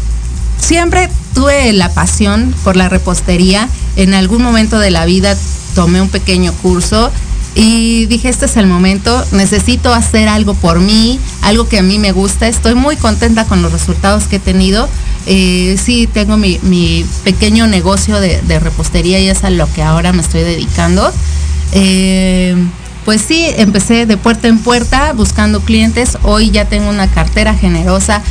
siempre 0.65 1.09
tuve 1.35 1.71
la 1.73 1.93
pasión 1.93 2.53
por 2.63 2.75
la 2.75 2.89
repostería. 2.89 3.69
En 3.95 4.13
algún 4.13 4.41
momento 4.41 4.79
de 4.79 4.89
la 4.89 5.05
vida 5.05 5.37
tomé 5.75 6.01
un 6.01 6.09
pequeño 6.09 6.51
curso 6.53 7.11
y 7.53 8.07
dije, 8.07 8.29
este 8.29 8.47
es 8.47 8.57
el 8.57 8.65
momento, 8.65 9.23
necesito 9.31 9.93
hacer 9.93 10.27
algo 10.27 10.55
por 10.55 10.79
mí, 10.79 11.19
algo 11.41 11.69
que 11.69 11.79
a 11.79 11.83
mí 11.83 11.99
me 11.99 12.11
gusta, 12.11 12.47
estoy 12.47 12.75
muy 12.75 12.97
contenta 12.97 13.45
con 13.45 13.61
los 13.61 13.71
resultados 13.71 14.25
que 14.25 14.37
he 14.37 14.39
tenido. 14.39 14.89
Eh, 15.27 15.77
sí, 15.81 16.07
tengo 16.11 16.35
mi, 16.35 17.05
pequeño 17.23 17.67
negocio 17.67 18.19
de, 18.19 18.59
repostería 18.59 19.19
y 19.19 19.29
es 19.29 19.43
a 19.43 19.51
lo 19.51 19.71
que 19.71 19.83
ahora 19.83 20.13
me 20.13 20.21
estoy 20.21 20.41
dedicando. 20.41 21.11
Eh, 21.73 22.55
pues 23.05 23.21
sí, 23.21 23.45
empecé 23.57 24.07
de 24.07 24.17
puerta 24.17 24.47
en 24.47 24.57
puerta 24.57 25.13
buscando 25.13 25.61
clientes, 25.61 26.17
hoy 26.23 26.49
ya 26.49 26.65
tengo 26.65 26.89
una 26.89 27.07
cartera 27.07 27.53
generosa 27.53 28.23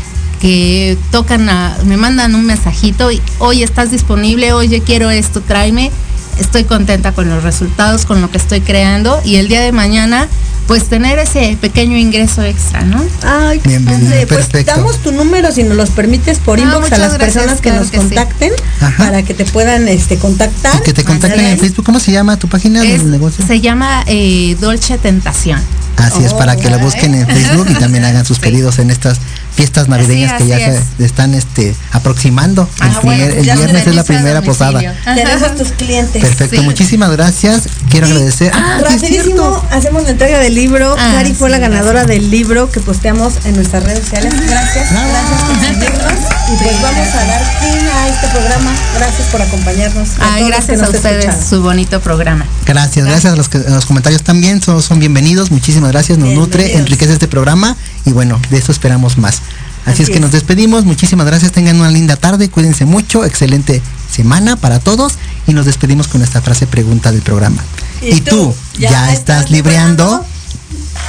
que 0.44 0.98
tocan 1.10 1.48
a, 1.48 1.74
me 1.86 1.96
mandan 1.96 2.34
un 2.34 2.44
mensajito 2.44 3.10
y 3.10 3.22
hoy 3.38 3.62
estás 3.62 3.90
disponible, 3.90 4.52
oye 4.52 4.82
quiero 4.82 5.08
esto, 5.08 5.40
tráeme 5.40 5.90
estoy 6.38 6.64
contenta 6.64 7.12
con 7.12 7.30
los 7.30 7.42
resultados, 7.42 8.04
con 8.04 8.20
lo 8.20 8.30
que 8.30 8.36
estoy 8.36 8.60
creando 8.60 9.22
y 9.24 9.36
el 9.36 9.48
día 9.48 9.62
de 9.62 9.72
mañana 9.72 10.28
pues 10.66 10.84
tener 10.84 11.18
ese 11.18 11.56
pequeño 11.58 11.96
ingreso 11.96 12.42
extra, 12.42 12.82
¿no? 12.82 13.02
Ay, 13.22 13.58
pues 13.58 14.66
damos 14.66 14.98
tu 14.98 15.12
número 15.12 15.50
si 15.50 15.62
nos 15.62 15.78
los 15.78 15.88
permites 15.88 16.40
por 16.40 16.58
ah, 16.58 16.62
inbox 16.62 16.92
a 16.92 16.98
las 16.98 17.14
personas 17.14 17.62
que 17.62 17.70
nos 17.70 17.90
contacten 17.90 18.52
para 18.98 19.22
que 19.22 19.32
te 19.32 19.46
puedan 19.46 19.88
este 19.88 20.18
contactar. 20.18 20.82
que 20.82 20.92
te 20.92 21.04
contacten 21.04 21.46
en 21.46 21.58
Facebook. 21.58 21.86
¿Cómo 21.86 22.00
se 22.00 22.12
llama 22.12 22.38
tu 22.38 22.48
página 22.48 22.82
de 22.82 22.98
negocio? 22.98 23.46
Se 23.46 23.62
llama 23.62 24.04
eh, 24.06 24.58
Dolce 24.60 24.98
Tentación. 24.98 25.60
Así 25.96 26.22
es, 26.22 26.34
para 26.34 26.56
que 26.56 26.68
la 26.68 26.76
busquen 26.78 27.14
en 27.14 27.26
Facebook 27.26 27.66
y 27.70 27.74
también 27.74 28.04
hagan 28.04 28.26
sus 28.26 28.38
pedidos 28.40 28.78
en 28.78 28.90
estas 28.90 29.20
fiestas 29.54 29.88
navideñas 29.88 30.40
que 30.40 30.46
ya 30.46 30.58
se 30.58 31.04
están 31.04 31.34
este 31.34 31.74
aproximando. 31.92 32.68
el, 32.80 33.50
ah, 33.50 33.54
viernes 33.54 33.86
es 33.86 33.94
la 33.94 34.04
primera 34.04 34.42
posada. 34.42 34.80
Tenemos 35.04 35.56
tus 35.56 35.72
clientes. 35.72 36.22
Perfecto, 36.22 36.62
muchísimas 36.62 37.10
gracias. 37.12 37.68
Quiero 37.88 38.06
agradecer. 38.06 38.52
Ah, 38.54 38.80
rapidísimo, 38.82 39.62
hacemos 39.70 40.04
la 40.04 40.10
entrega 40.10 40.38
del 40.38 40.54
libro. 40.54 40.94
Ah, 40.98 41.12
Cari 41.14 41.34
fue 41.34 41.50
la 41.50 41.58
ganadora 41.58 42.04
del 42.04 42.30
libro 42.30 42.70
que 42.70 42.80
posteamos 42.80 43.34
en 43.44 43.54
nuestras 43.56 43.84
redes 43.84 44.00
sociales. 44.00 44.34
Gracias, 44.34 44.90
gracias 44.90 45.42
por 45.42 45.60
seguirnos. 45.60 46.12
Y 46.52 46.56
pues 46.62 46.82
vamos 46.82 47.08
a 47.08 47.24
dar 47.24 47.60
fin 47.60 47.88
a 47.88 48.08
este 48.08 48.28
programa. 48.28 48.72
Gracias 48.96 49.28
por 49.28 49.42
acompañarnos. 49.42 50.08
gracias 50.46 50.82
a 50.82 50.90
ustedes, 50.90 51.46
su 51.48 51.62
bonito 51.62 52.00
programa. 52.00 52.44
Gracias, 52.66 53.06
gracias 53.06 53.32
a 53.32 53.36
los, 53.36 53.48
que, 53.48 53.58
los 53.58 53.86
comentarios 53.86 54.22
también, 54.22 54.60
son, 54.60 54.82
son 54.82 54.98
bienvenidos. 54.98 55.50
Muchísimas 55.50 55.92
gracias, 55.92 56.18
nos 56.18 56.30
nutre, 56.30 56.76
enriquece 56.76 57.12
este 57.12 57.28
programa 57.28 57.76
y 58.04 58.12
bueno, 58.12 58.40
de 58.50 58.58
eso 58.58 58.72
esperamos 58.72 59.16
más. 59.16 59.42
Así, 59.86 60.02
es 60.02 60.10
que 60.10 60.20
nos 60.20 60.32
despedimos, 60.32 60.84
muchísimas 60.84 61.26
gracias, 61.26 61.52
tengan 61.52 61.78
una 61.78 61.90
linda 61.90 62.16
tarde, 62.16 62.48
cuídense 62.48 62.86
mucho, 62.86 63.24
excelente 63.24 63.82
semana 64.10 64.56
para 64.56 64.80
todos 64.80 65.14
y 65.46 65.52
nos 65.52 65.66
despedimos 65.66 66.08
con 66.08 66.22
esta 66.22 66.40
frase 66.40 66.66
pregunta 66.66 67.12
del 67.12 67.22
programa. 67.22 67.62
¿Y, 68.00 68.20
tú, 68.22 68.54
ya, 68.78 69.12
estás 69.12 69.50
libreando? 69.50 70.24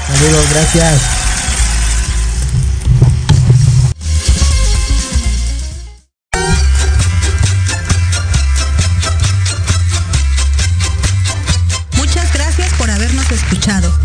Saludos, 0.07 0.45
gracias. 0.51 1.01
Muchas 11.97 12.34
gracias 12.34 12.73
por 12.73 12.91
habernos 12.91 13.32
escuchado. 13.32 14.05